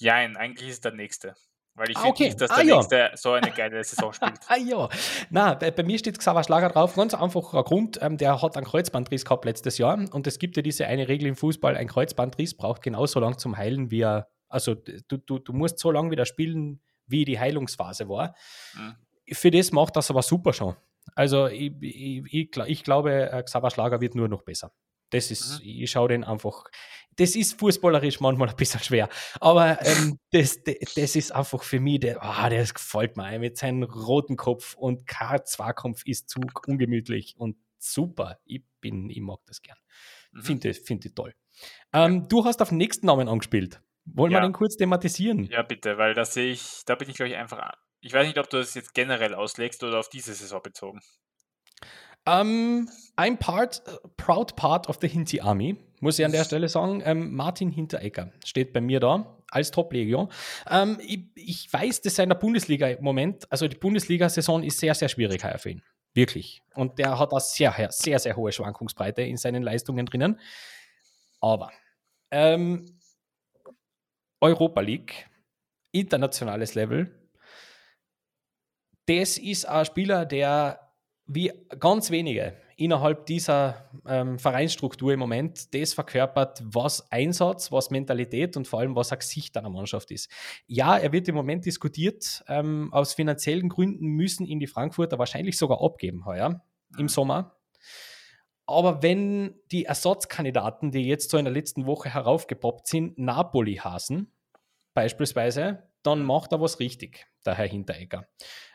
Nein, 0.00 0.36
eigentlich 0.36 0.68
ist 0.68 0.84
der 0.84 0.92
nächste. 0.92 1.34
Weil 1.74 1.90
ich 1.90 1.96
ah, 1.96 2.04
okay. 2.06 2.08
finde 2.08 2.24
nicht, 2.24 2.40
dass 2.40 2.50
der 2.50 2.58
ah, 2.58 2.76
nächste 2.76 3.10
so 3.16 3.32
eine 3.32 3.50
geile 3.50 3.82
Saison 3.84 4.12
spielt. 4.12 4.38
ah 4.46 4.56
ja. 4.56 4.88
Na, 5.28 5.54
bei, 5.54 5.70
bei, 5.72 5.82
mir 5.82 5.98
steht 5.98 6.18
Xaver 6.18 6.44
Schlager 6.44 6.70
drauf. 6.70 6.94
Ganz 6.94 7.12
einfacher 7.14 7.64
Grund, 7.64 7.98
ähm, 8.00 8.16
der 8.16 8.40
hat 8.40 8.56
einen 8.56 8.64
Kreuzbandriss 8.64 9.24
gehabt 9.24 9.44
letztes 9.44 9.76
Jahr. 9.76 9.98
Und 10.12 10.26
es 10.26 10.38
gibt 10.38 10.56
ja 10.56 10.62
diese 10.62 10.86
eine 10.86 11.08
Regel 11.08 11.26
im 11.26 11.36
Fußball, 11.36 11.76
ein 11.76 11.88
Kreuzbandriss 11.88 12.56
braucht 12.56 12.82
genauso 12.82 13.20
lang 13.20 13.38
zum 13.38 13.56
Heilen, 13.56 13.90
wie 13.90 14.02
er, 14.02 14.28
also 14.48 14.74
du, 14.74 15.18
du, 15.18 15.38
du 15.38 15.52
musst 15.52 15.78
so 15.78 15.90
lange 15.90 16.10
wieder 16.10 16.24
spielen, 16.24 16.80
wie 17.06 17.24
die 17.24 17.38
Heilungsphase 17.38 18.08
war. 18.08 18.34
Mhm. 18.74 18.94
Für 19.32 19.50
das 19.50 19.72
macht 19.72 19.96
das 19.96 20.10
aber 20.10 20.22
super 20.22 20.52
schon. 20.52 20.76
Also 21.14 21.46
ich, 21.46 21.72
ich, 21.80 22.50
ich, 22.54 22.82
glaube, 22.82 23.30
äh, 23.30 23.42
Xaver 23.42 23.70
Schlager 23.70 24.00
wird 24.00 24.14
nur 24.14 24.28
noch 24.28 24.42
besser. 24.42 24.72
Das 25.10 25.30
ist, 25.30 25.60
mhm. 25.60 25.82
ich 25.82 25.90
schaue 25.90 26.08
den 26.08 26.24
einfach. 26.24 26.64
Das 27.16 27.34
ist 27.34 27.58
fußballerisch 27.58 28.20
manchmal 28.20 28.48
ein 28.48 28.56
bisschen 28.56 28.80
schwer. 28.80 29.08
Aber 29.40 29.78
ähm, 29.86 30.18
das, 30.32 30.62
das 30.62 31.16
ist 31.16 31.32
einfach 31.32 31.62
für 31.62 31.80
mich, 31.80 32.00
der, 32.00 32.18
oh, 32.22 32.48
der 32.48 32.64
gefällt 32.64 33.16
mir. 33.16 33.38
Mit 33.38 33.56
seinem 33.56 33.84
roten 33.84 34.36
Kopf 34.36 34.74
und 34.74 35.08
K2-Kampf 35.08 36.04
ist 36.04 36.28
zu 36.28 36.40
ungemütlich 36.66 37.36
und 37.38 37.56
super. 37.78 38.38
Ich, 38.44 38.62
bin, 38.80 39.08
ich 39.08 39.20
mag 39.20 39.38
das 39.46 39.62
gern. 39.62 39.78
Mhm. 40.32 40.42
Finde 40.42 40.74
find 40.74 41.04
ich 41.06 41.14
toll. 41.14 41.34
Ähm, 41.92 42.20
ja. 42.20 42.26
Du 42.28 42.44
hast 42.44 42.60
auf 42.60 42.68
den 42.68 42.78
nächsten 42.78 43.06
Namen 43.06 43.28
angespielt. 43.28 43.80
Wollen 44.04 44.32
ja. 44.32 44.38
wir 44.38 44.42
den 44.42 44.52
kurz 44.52 44.76
thematisieren? 44.76 45.44
Ja, 45.44 45.62
bitte, 45.62 45.98
weil 45.98 46.14
da 46.14 46.24
sehe 46.24 46.52
ich, 46.52 46.82
da 46.84 46.94
bin 46.94 47.08
ich, 47.08 47.16
glaube 47.16 47.30
ich, 47.30 47.36
einfach 47.36 47.72
ich 48.06 48.12
weiß 48.12 48.24
nicht, 48.24 48.38
ob 48.38 48.48
du 48.48 48.58
das 48.58 48.74
jetzt 48.74 48.94
generell 48.94 49.34
auslegst 49.34 49.82
oder 49.82 49.98
auf 49.98 50.08
diese 50.08 50.32
Saison 50.32 50.62
bezogen. 50.62 51.00
Um, 52.24 52.88
ähm, 52.88 52.90
I'm 53.16 53.36
part, 53.36 53.82
proud 54.16 54.54
part 54.54 54.88
of 54.88 54.98
the 55.00 55.08
Hinti 55.08 55.40
Army, 55.40 55.76
muss 56.00 56.18
ich 56.18 56.24
an 56.24 56.30
der 56.30 56.44
Stelle 56.44 56.68
sagen. 56.68 57.02
Ähm, 57.04 57.34
Martin 57.34 57.70
Hinteregger 57.70 58.32
steht 58.44 58.72
bei 58.72 58.80
mir 58.80 59.00
da 59.00 59.36
als 59.48 59.72
Top-Legion. 59.72 60.30
Ähm, 60.70 60.98
ich, 61.00 61.24
ich, 61.34 61.72
weiß, 61.72 62.00
dass 62.02 62.18
er 62.18 62.24
in 62.24 62.30
der 62.30 62.36
Bundesliga 62.36 62.88
im 62.88 63.02
Moment, 63.02 63.50
also 63.50 63.66
die 63.66 63.76
Bundesliga-Saison 63.76 64.62
ist 64.62 64.78
sehr, 64.78 64.94
sehr 64.94 65.08
schwierig 65.08 65.42
für 65.58 65.70
ihn. 65.70 65.82
Wirklich. 66.14 66.62
Und 66.74 66.98
der 66.98 67.18
hat 67.18 67.32
eine 67.32 67.40
sehr, 67.40 67.88
sehr, 67.90 68.18
sehr 68.20 68.36
hohe 68.36 68.52
Schwankungsbreite 68.52 69.22
in 69.22 69.36
seinen 69.36 69.64
Leistungen 69.64 70.06
drinnen. 70.06 70.40
Aber 71.40 71.72
ähm, 72.30 73.00
Europa 74.40 74.80
League, 74.80 75.28
internationales 75.92 76.74
Level, 76.74 77.25
das 79.06 79.38
ist 79.38 79.66
ein 79.66 79.84
Spieler, 79.84 80.26
der 80.26 80.80
wie 81.26 81.52
ganz 81.80 82.10
wenige 82.10 82.54
innerhalb 82.76 83.26
dieser 83.26 83.90
ähm, 84.06 84.38
Vereinsstruktur 84.38 85.12
im 85.12 85.18
Moment 85.18 85.74
das 85.74 85.94
verkörpert, 85.94 86.62
was 86.62 87.10
Einsatz, 87.10 87.72
was 87.72 87.90
Mentalität 87.90 88.56
und 88.56 88.68
vor 88.68 88.80
allem 88.80 88.94
was 88.94 89.12
ein 89.12 89.18
Gesicht 89.18 89.56
einer 89.56 89.70
Mannschaft 89.70 90.10
ist. 90.10 90.30
Ja, 90.66 90.96
er 90.96 91.10
wird 91.12 91.26
im 91.28 91.34
Moment 91.34 91.64
diskutiert. 91.64 92.44
Ähm, 92.48 92.92
aus 92.92 93.14
finanziellen 93.14 93.70
Gründen 93.70 94.06
müssen 94.08 94.44
ihn 94.44 94.60
die 94.60 94.66
Frankfurter 94.66 95.18
wahrscheinlich 95.18 95.56
sogar 95.56 95.82
abgeben 95.82 96.26
heuer 96.26 96.62
im. 96.98 97.08
Sommer. 97.08 97.56
Aber 98.66 99.02
wenn 99.02 99.54
die 99.70 99.84
Ersatzkandidaten, 99.84 100.90
die 100.90 101.06
jetzt 101.06 101.30
so 101.30 101.38
in 101.38 101.44
der 101.44 101.54
letzten 101.54 101.86
Woche 101.86 102.12
heraufgepoppt 102.12 102.88
sind, 102.88 103.16
Napoli 103.16 103.76
hasen, 103.76 104.32
beispielsweise, 104.92 105.85
dann 106.06 106.22
macht 106.22 106.52
er 106.52 106.60
was 106.60 106.78
richtig, 106.78 107.26
der 107.44 107.54
Herr 107.54 107.66
Hinteregger. 107.66 108.26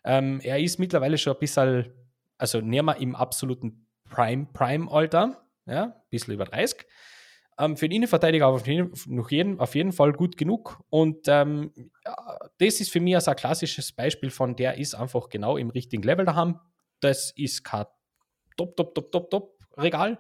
Ähm, 0.04 0.40
er 0.44 0.60
ist 0.60 0.80
mittlerweile 0.80 1.18
schon 1.18 1.34
ein 1.34 1.40
bisschen, 1.40 1.94
also 2.38 2.62
näher 2.62 2.84
mal 2.84 2.94
im 2.94 3.16
absoluten 3.16 3.88
Prime-Alter, 4.10 5.46
ja, 5.66 5.84
ein 5.84 5.94
bisschen 6.10 6.34
über 6.34 6.46
30. 6.46 6.86
Ähm, 7.60 7.78
für 7.78 7.88
den 7.88 7.98
Innenverteidiger 7.98 8.48
auf 8.48 8.66
jeden, 8.66 8.92
noch 9.08 9.30
jeden, 9.30 9.60
auf 9.60 9.76
jeden 9.76 9.92
Fall 9.92 10.14
gut 10.14 10.38
genug. 10.38 10.84
Und 10.90 11.28
ähm, 11.28 11.72
das 12.58 12.80
ist 12.80 12.92
für 12.92 13.00
mich 13.00 13.16
also 13.16 13.32
ein 13.32 13.38
klassisches 13.38 13.92
Beispiel 13.92 14.32
von, 14.32 14.56
der 14.56 14.78
ist 14.78 14.96
einfach 14.96 15.30
genau 15.30 15.58
im 15.58 15.70
richtigen 15.70 16.04
Level 16.04 16.26
daheim. 16.26 16.60
Das 17.00 17.32
ist 17.36 17.64
kein 17.64 17.86
top, 18.58 18.76
top, 18.76 18.96
top, 18.96 19.12
top, 19.12 19.30
top 19.30 19.58
Regal. 19.78 20.18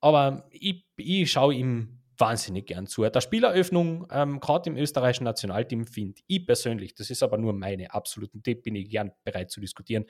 Aber 0.00 0.48
ich, 0.50 0.86
ich 0.96 1.30
schaue 1.30 1.54
ihm 1.54 1.99
wahnsinnig 2.20 2.66
gern 2.66 2.86
zu. 2.86 3.08
Der 3.08 3.20
Spieleröffnung, 3.20 4.06
ähm, 4.10 4.40
gerade 4.40 4.70
im 4.70 4.76
österreichischen 4.76 5.24
Nationalteam, 5.24 5.86
finde 5.86 6.20
ich 6.26 6.46
persönlich, 6.46 6.94
das 6.94 7.10
ist 7.10 7.22
aber 7.22 7.38
nur 7.38 7.52
meine 7.52 7.92
absoluten 7.92 8.42
Tipp, 8.42 8.62
bin 8.62 8.74
ich 8.76 8.90
gern 8.90 9.12
bereit 9.24 9.50
zu 9.50 9.60
diskutieren. 9.60 10.06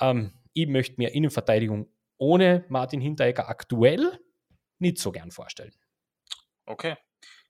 Ähm, 0.00 0.32
ich 0.52 0.66
möchte 0.66 0.96
mir 0.98 1.14
Innenverteidigung 1.14 1.88
ohne 2.18 2.64
Martin 2.68 3.00
Hinteregger 3.00 3.48
aktuell 3.48 4.18
nicht 4.78 4.98
so 4.98 5.12
gern 5.12 5.30
vorstellen. 5.30 5.74
Okay. 6.66 6.96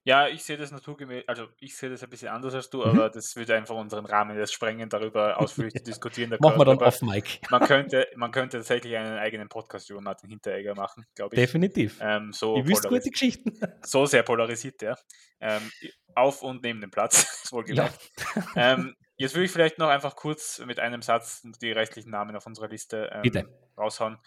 Ja, 0.04 0.28
ich 0.28 0.42
sehe 0.42 0.56
das 0.56 0.70
naturgemäß, 0.70 1.24
also 1.26 1.48
ich 1.58 1.76
sehe 1.76 1.90
das 1.90 2.02
ein 2.02 2.08
bisschen 2.08 2.28
anders 2.28 2.54
als 2.54 2.70
du, 2.70 2.78
mhm. 2.78 2.84
aber 2.84 3.10
das 3.10 3.36
würde 3.36 3.54
einfach 3.54 3.74
unseren 3.74 4.06
Rahmen 4.06 4.38
jetzt 4.38 4.54
sprengen, 4.54 4.88
darüber 4.88 5.38
ausführlich 5.38 5.74
zu 5.74 5.82
diskutieren. 5.82 6.34
machen 6.40 6.58
wir 6.58 6.64
dann 6.64 6.78
off, 6.78 7.02
Mike. 7.02 7.38
Man 7.50 7.62
könnte, 7.66 8.08
man 8.16 8.30
könnte 8.30 8.58
tatsächlich 8.58 8.96
einen 8.96 9.18
eigenen 9.18 9.50
Podcast 9.50 9.90
über 9.90 10.00
Martin 10.00 10.30
Hinteregger 10.30 10.74
machen, 10.74 11.04
glaube 11.14 11.34
ich. 11.34 11.40
Definitiv. 11.40 11.98
Ähm, 12.00 12.32
so 12.32 12.56
ich 12.56 12.66
wüsste 12.66 12.88
gute 12.88 13.10
Geschichten. 13.10 13.58
So 13.82 14.06
sehr 14.06 14.22
polarisiert, 14.22 14.80
ja. 14.80 14.96
Ähm, 15.40 15.70
auf 16.14 16.42
und 16.42 16.62
neben 16.62 16.80
dem 16.80 16.90
Platz, 16.90 17.46
wohlgemerkt. 17.52 17.98
Ja. 18.34 18.72
ähm, 18.74 18.96
jetzt 19.16 19.34
würde 19.34 19.44
ich 19.44 19.50
vielleicht 19.50 19.78
noch 19.78 19.88
einfach 19.88 20.16
kurz 20.16 20.60
mit 20.60 20.80
einem 20.80 21.02
Satz 21.02 21.42
die 21.60 21.72
restlichen 21.72 22.10
Namen 22.10 22.34
auf 22.36 22.46
unserer 22.46 22.68
Liste 22.68 23.10
ähm, 23.12 23.48
raushauen. 23.76 24.18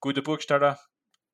Guter 0.00 0.22
Burgstaller, 0.22 0.78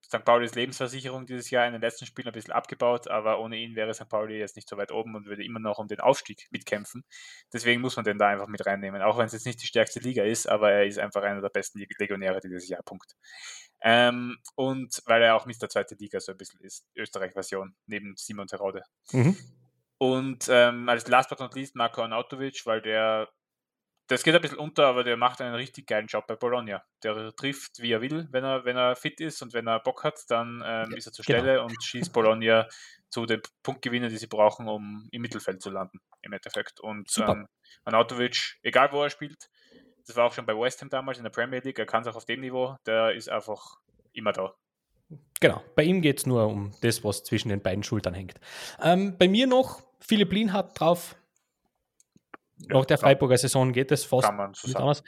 St. 0.06 0.24
Paulis 0.24 0.54
Lebensversicherung 0.54 1.26
dieses 1.26 1.50
Jahr 1.50 1.66
in 1.66 1.72
den 1.72 1.80
letzten 1.80 2.06
Spielen 2.06 2.28
ein 2.28 2.32
bisschen 2.32 2.52
abgebaut, 2.52 3.08
aber 3.08 3.40
ohne 3.40 3.56
ihn 3.56 3.74
wäre 3.74 3.94
St. 3.94 4.08
Pauli 4.08 4.38
jetzt 4.38 4.56
nicht 4.56 4.68
so 4.68 4.76
weit 4.76 4.92
oben 4.92 5.14
und 5.14 5.26
würde 5.26 5.44
immer 5.44 5.60
noch 5.60 5.78
um 5.78 5.88
den 5.88 6.00
Aufstieg 6.00 6.46
mitkämpfen. 6.50 7.04
Deswegen 7.52 7.80
muss 7.80 7.96
man 7.96 8.04
den 8.04 8.18
da 8.18 8.28
einfach 8.28 8.48
mit 8.48 8.64
reinnehmen, 8.66 9.02
auch 9.02 9.18
wenn 9.18 9.26
es 9.26 9.32
jetzt 9.32 9.46
nicht 9.46 9.62
die 9.62 9.66
stärkste 9.66 10.00
Liga 10.00 10.24
ist, 10.24 10.46
aber 10.46 10.72
er 10.72 10.86
ist 10.86 10.98
einfach 10.98 11.22
einer 11.22 11.40
der 11.40 11.48
besten 11.48 11.82
Legionäre 11.98 12.40
dieses 12.40 12.68
Jahr, 12.68 12.82
Punkt. 12.82 13.16
Ähm, 13.80 14.36
und 14.54 15.02
weil 15.06 15.22
er 15.22 15.36
auch 15.36 15.46
Mr. 15.46 15.68
Zweite 15.68 15.94
Liga 15.94 16.20
so 16.20 16.32
ein 16.32 16.38
bisschen 16.38 16.60
ist, 16.60 16.86
Österreich-Version, 16.96 17.74
neben 17.86 18.14
Simon 18.16 18.46
Terode. 18.46 18.82
Mhm. 19.12 19.36
Und 19.98 20.46
ähm, 20.50 20.88
als 20.88 21.06
last 21.08 21.30
but 21.30 21.40
not 21.40 21.54
least 21.54 21.76
Marco 21.76 22.02
Arnautovic, 22.02 22.62
weil 22.64 22.82
der 22.82 23.28
das 24.06 24.22
geht 24.22 24.34
ein 24.34 24.42
bisschen 24.42 24.58
unter, 24.58 24.86
aber 24.86 25.02
der 25.02 25.16
macht 25.16 25.40
einen 25.40 25.54
richtig 25.54 25.86
geilen 25.86 26.06
Job 26.06 26.26
bei 26.26 26.36
Bologna. 26.36 26.84
Der 27.02 27.34
trifft, 27.34 27.80
wie 27.80 27.92
er 27.92 28.02
will, 28.02 28.28
wenn 28.30 28.44
er, 28.44 28.64
wenn 28.64 28.76
er 28.76 28.96
fit 28.96 29.20
ist 29.20 29.40
und 29.42 29.54
wenn 29.54 29.66
er 29.66 29.80
Bock 29.80 30.04
hat, 30.04 30.20
dann 30.28 30.62
ähm, 30.64 30.90
ja, 30.90 30.96
ist 30.96 31.06
er 31.06 31.12
zur 31.12 31.24
genau. 31.24 31.38
Stelle 31.38 31.62
und 31.62 31.82
schießt 31.82 32.12
Bologna 32.12 32.68
zu 33.08 33.24
den 33.24 33.40
Punktgewinnen, 33.62 34.10
die 34.10 34.18
sie 34.18 34.26
brauchen, 34.26 34.68
um 34.68 35.08
im 35.10 35.22
Mittelfeld 35.22 35.62
zu 35.62 35.70
landen, 35.70 36.00
im 36.22 36.32
Endeffekt. 36.32 36.80
Und 36.80 37.10
ähm, 37.18 37.48
Anatovic, 37.84 38.58
egal 38.62 38.92
wo 38.92 39.02
er 39.02 39.10
spielt, 39.10 39.48
das 40.06 40.16
war 40.16 40.26
auch 40.26 40.32
schon 40.34 40.44
bei 40.44 40.54
West 40.54 40.82
Ham 40.82 40.90
damals 40.90 41.18
in 41.18 41.24
der 41.24 41.30
Premier 41.30 41.60
League, 41.60 41.78
er 41.78 41.86
kann 41.86 42.02
es 42.02 42.08
auch 42.08 42.16
auf 42.16 42.26
dem 42.26 42.40
Niveau, 42.40 42.76
der 42.84 43.14
ist 43.14 43.30
einfach 43.30 43.78
immer 44.12 44.32
da. 44.32 44.54
Genau, 45.40 45.62
bei 45.74 45.84
ihm 45.84 46.02
geht 46.02 46.18
es 46.18 46.26
nur 46.26 46.46
um 46.46 46.72
das, 46.80 47.04
was 47.04 47.24
zwischen 47.24 47.48
den 47.48 47.62
beiden 47.62 47.84
Schultern 47.84 48.14
hängt. 48.14 48.40
Ähm, 48.82 49.16
bei 49.18 49.28
mir 49.28 49.46
noch, 49.46 49.82
Philipp 50.00 50.32
Lin 50.32 50.52
hat 50.52 50.78
drauf 50.78 51.16
nach 52.68 52.84
der 52.84 52.98
Freiburger 52.98 53.38
Saison 53.38 53.72
geht 53.72 53.90
es 53.92 54.04
fast 54.04 54.30
nicht 54.64 54.76
anders. 54.76 55.02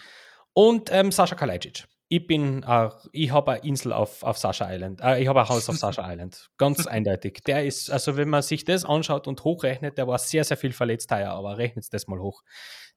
Und 0.53 0.91
ähm, 0.93 1.13
Sascha 1.13 1.35
Kalajdzic. 1.35 1.85
Ich 2.09 2.27
bin, 2.27 2.63
äh, 2.63 2.89
ich 3.13 3.33
habe 3.33 3.53
eine 3.53 3.65
Insel 3.65 3.93
auf, 3.93 4.23
auf 4.23 4.39
Sascha 4.39 4.73
Island. 4.73 5.01
Äh, 5.03 5.21
ich 5.21 5.29
habe 5.29 5.41
ein 5.41 5.49
Haus 5.49 5.69
auf 5.69 5.77
Sascha 5.77 6.09
Island. 6.13 6.51
Ganz 6.57 6.87
eindeutig. 6.87 7.43
Der 7.47 7.65
ist, 7.65 7.91
also 7.91 8.17
wenn 8.17 8.29
man 8.29 8.43
sich 8.43 8.65
das 8.65 8.85
anschaut 8.85 9.27
und 9.27 9.43
hochrechnet, 9.43 9.99
der 9.99 10.07
war 10.07 10.19
sehr, 10.19 10.45
sehr 10.45 10.57
viel 10.57 10.73
verletzt 10.73 11.11
heuer, 11.11 11.31
aber 11.33 11.59
rechnet 11.59 11.93
das 11.93 12.07
mal 12.07 12.21
hoch. 12.21 12.43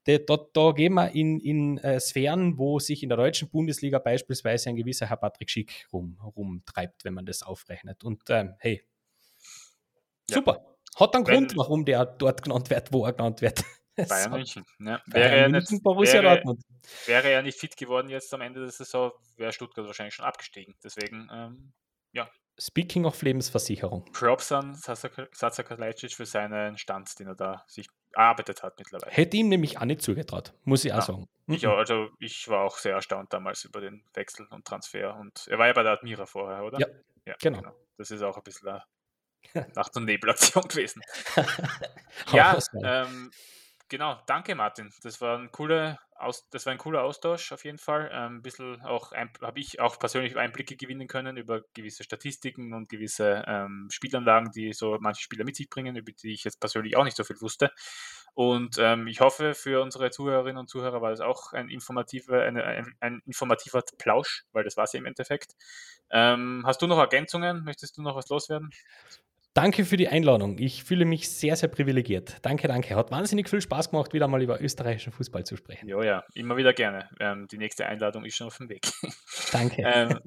Der, 0.05 0.19
da, 0.19 0.37
da 0.53 0.71
gehen 0.71 0.93
wir 0.93 1.13
in, 1.13 1.39
in 1.39 1.79
äh, 1.79 1.99
Sphären, 1.99 2.57
wo 2.57 2.79
sich 2.79 3.03
in 3.03 3.09
der 3.09 3.17
deutschen 3.17 3.49
Bundesliga 3.49 3.99
beispielsweise 3.99 4.69
ein 4.69 4.75
gewisser 4.75 5.07
Herr 5.07 5.17
Patrick 5.17 5.49
Schick 5.49 5.87
rum, 5.91 6.17
rumtreibt, 6.23 7.03
wenn 7.03 7.15
man 7.15 7.25
das 7.25 7.41
aufrechnet. 7.41 8.03
Und 8.03 8.21
ähm, 8.29 8.53
hey, 8.59 8.83
ja. 10.29 10.35
super. 10.35 10.65
Hat 10.95 11.15
einen 11.15 11.23
Grund, 11.23 11.57
warum 11.57 11.83
der 11.83 12.05
dort 12.05 12.43
genannt 12.43 12.69
wird, 12.69 12.93
wo 12.93 13.05
er 13.05 13.13
genannt 13.13 13.41
wird. 13.41 13.63
Bayern 14.09 14.31
München. 14.31 14.65
Ja. 14.79 15.01
Wäre, 15.07 15.35
er 15.35 15.49
nicht, 15.49 15.71
wäre, 15.71 16.55
wäre, 17.05 17.29
er 17.29 17.41
nicht 17.41 17.59
fit 17.59 17.77
geworden 17.77 18.09
jetzt 18.09 18.33
am 18.33 18.41
Ende 18.41 18.61
der 18.61 18.71
Saison, 18.71 19.11
wäre 19.37 19.51
Stuttgart 19.51 19.85
wahrscheinlich 19.85 20.15
schon 20.15 20.25
abgestiegen. 20.25 20.75
Deswegen, 20.83 21.29
ähm, 21.31 21.73
ja. 22.11 22.29
Speaking 22.57 23.05
of 23.05 23.21
Lebensversicherung. 23.21 24.05
Props 24.11 24.51
an 24.51 24.75
Sasa 24.75 25.63
Kalajdzic 25.63 26.13
für 26.13 26.25
seinen 26.25 26.77
Stand, 26.77 27.17
den 27.19 27.27
er 27.27 27.35
da 27.35 27.63
sich 27.67 27.87
erarbeitet 28.13 28.63
hat 28.63 28.77
mittlerweile. 28.77 29.11
Hätte 29.11 29.37
ihm 29.37 29.49
nämlich 29.49 29.77
auch 29.77 29.85
nicht 29.85 30.01
zugetraut, 30.01 30.53
muss 30.63 30.83
ich 30.83 30.91
auch 30.91 30.97
ja. 30.97 31.01
sagen. 31.01 31.29
Ich, 31.47 31.65
auch, 31.65 31.77
also 31.77 32.09
ich 32.19 32.47
war 32.47 32.65
auch 32.65 32.77
sehr 32.77 32.93
erstaunt 32.93 33.33
damals 33.33 33.63
über 33.63 33.81
den 33.81 34.03
Wechsel 34.13 34.45
und 34.49 34.65
Transfer. 34.65 35.15
Und 35.15 35.47
er 35.47 35.57
war 35.57 35.67
ja 35.67 35.73
bei 35.73 35.83
der 35.83 35.93
Admira 35.93 36.25
vorher, 36.25 36.63
oder? 36.63 36.79
Ja, 36.79 36.87
ja 37.25 37.35
genau. 37.41 37.59
genau. 37.59 37.75
Das 37.97 38.11
ist 38.11 38.21
auch 38.21 38.37
ein 38.37 38.43
bisschen 38.43 38.79
Nacht- 39.75 39.95
und 39.95 40.05
Nebelaktion 40.05 40.63
gewesen. 40.67 41.01
ja, 42.31 42.57
ähm, 42.83 43.31
Genau, 43.89 44.21
danke 44.27 44.53
Martin. 44.53 44.93
Das 45.01 45.19
war 45.19 45.39
ein 45.39 45.51
cooler, 45.51 45.97
Aus, 46.15 46.47
das 46.51 46.67
war 46.67 46.73
ein 46.73 46.77
cooler 46.77 47.01
Austausch 47.03 47.51
auf 47.51 47.65
jeden 47.65 47.79
Fall. 47.79 48.11
Ähm, 48.13 48.35
ein 48.35 48.41
bisschen 48.43 48.81
auch 48.83 49.13
habe 49.13 49.59
ich 49.59 49.79
auch 49.79 49.97
persönlich 49.97 50.37
Einblicke 50.37 50.75
gewinnen 50.75 51.07
können 51.07 51.37
über 51.37 51.61
gewisse 51.73 52.03
Statistiken 52.03 52.73
und 52.73 52.87
gewisse 52.87 53.43
ähm, 53.47 53.87
Spielanlagen, 53.91 54.51
die 54.51 54.73
so 54.73 54.97
manche 54.99 55.23
Spieler 55.23 55.43
mit 55.43 55.55
sich 55.55 55.71
bringen, 55.71 55.95
über 55.95 56.11
die 56.11 56.33
ich 56.33 56.43
jetzt 56.43 56.59
persönlich 56.59 56.95
auch 56.97 57.03
nicht 57.03 57.17
so 57.17 57.23
viel 57.23 57.41
wusste. 57.41 57.71
Und 58.35 58.77
ähm, 58.77 59.07
ich 59.07 59.21
hoffe, 59.21 59.55
für 59.55 59.81
unsere 59.81 60.11
Zuhörerinnen 60.11 60.57
und 60.59 60.69
Zuhörer 60.69 61.01
war 61.01 61.09
das 61.09 61.19
auch 61.19 61.53
ein 61.53 61.67
informativer, 61.67 62.43
eine, 62.43 62.63
ein, 62.63 62.95
ein, 62.99 63.21
informativer 63.25 63.83
Plausch, 63.97 64.45
weil 64.51 64.63
das 64.63 64.77
war 64.77 64.83
es 64.83 64.93
ja 64.93 64.99
im 64.99 65.07
Endeffekt. 65.07 65.55
Ähm, 66.11 66.63
hast 66.65 66.81
du 66.83 66.87
noch 66.87 66.99
Ergänzungen? 66.99 67.63
Möchtest 67.63 67.97
du 67.97 68.03
noch 68.03 68.15
was 68.15 68.29
loswerden? 68.29 68.69
Danke 69.53 69.83
für 69.83 69.97
die 69.97 70.07
Einladung. 70.07 70.59
Ich 70.59 70.83
fühle 70.83 71.05
mich 71.05 71.29
sehr, 71.29 71.55
sehr 71.55 71.69
privilegiert. 71.69 72.37
Danke, 72.43 72.67
danke. 72.67 72.95
Hat 72.95 73.09
wahnsinnig 73.09 73.49
viel 73.49 73.61
Spaß 73.61 73.89
gemacht, 73.89 74.13
wieder 74.13 74.27
mal 74.27 74.41
über 74.41 74.61
österreichischen 74.61 75.11
Fußball 75.11 75.43
zu 75.43 75.57
sprechen. 75.57 75.87
Ja, 75.87 76.03
ja, 76.03 76.23
immer 76.35 76.55
wieder 76.55 76.71
gerne. 76.73 77.09
Ähm, 77.19 77.47
die 77.47 77.57
nächste 77.57 77.87
Einladung 77.87 78.25
ist 78.25 78.35
schon 78.35 78.47
auf 78.47 78.57
dem 78.57 78.69
Weg. 78.69 78.87
Danke. 79.51 79.81
ähm, 79.83 80.19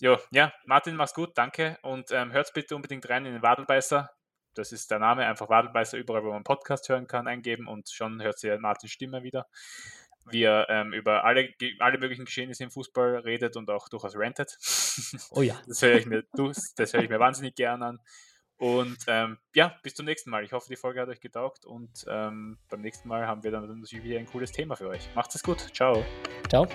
jo, 0.00 0.18
ja, 0.30 0.52
Martin, 0.66 0.94
mach's 0.94 1.14
gut, 1.14 1.30
danke. 1.36 1.78
Und 1.82 2.10
ähm, 2.10 2.32
hört 2.32 2.52
bitte 2.52 2.76
unbedingt 2.76 3.08
rein 3.08 3.24
in 3.24 3.32
den 3.32 3.42
Wadelbeißer. 3.42 4.10
Das 4.54 4.72
ist 4.72 4.90
der 4.90 4.98
Name, 4.98 5.26
einfach 5.26 5.48
Wadelbeißer, 5.48 5.96
überall, 5.96 6.24
wo 6.24 6.32
man 6.32 6.44
Podcast 6.44 6.88
hören 6.88 7.06
kann, 7.06 7.26
eingeben 7.26 7.68
und 7.68 7.88
schon 7.88 8.22
hört 8.22 8.42
ihr 8.44 8.58
Martins 8.58 8.92
Stimme 8.92 9.22
wieder 9.22 9.46
wie 10.28 10.42
er 10.42 10.66
ähm, 10.68 10.92
über 10.92 11.24
alle, 11.24 11.48
alle 11.78 11.98
möglichen 11.98 12.24
Geschehnisse 12.24 12.64
im 12.64 12.70
Fußball 12.70 13.18
redet 13.18 13.56
und 13.56 13.70
auch 13.70 13.88
durchaus 13.88 14.16
rantet. 14.16 14.58
Oh 15.30 15.42
ja. 15.42 15.60
Das 15.66 15.82
höre 15.82 15.96
ich 15.96 16.06
mir, 16.06 16.24
das 16.32 16.92
höre 16.92 17.02
ich 17.02 17.08
mir 17.08 17.20
wahnsinnig 17.20 17.54
gern 17.54 17.82
an. 17.82 18.00
Und 18.58 18.98
ähm, 19.06 19.38
ja, 19.54 19.76
bis 19.82 19.94
zum 19.94 20.06
nächsten 20.06 20.30
Mal. 20.30 20.44
Ich 20.44 20.52
hoffe, 20.52 20.66
die 20.70 20.76
Folge 20.76 21.00
hat 21.00 21.08
euch 21.08 21.20
getaugt 21.20 21.66
und 21.66 22.06
ähm, 22.08 22.58
beim 22.70 22.80
nächsten 22.80 23.08
Mal 23.08 23.26
haben 23.26 23.42
wir 23.42 23.50
dann 23.50 23.80
natürlich 23.80 24.04
wieder 24.04 24.18
ein 24.18 24.26
cooles 24.26 24.52
Thema 24.52 24.76
für 24.76 24.88
euch. 24.88 25.08
Macht 25.14 25.34
es 25.34 25.42
gut. 25.42 25.60
Ciao. 25.74 26.04
Ciao. 26.48 26.66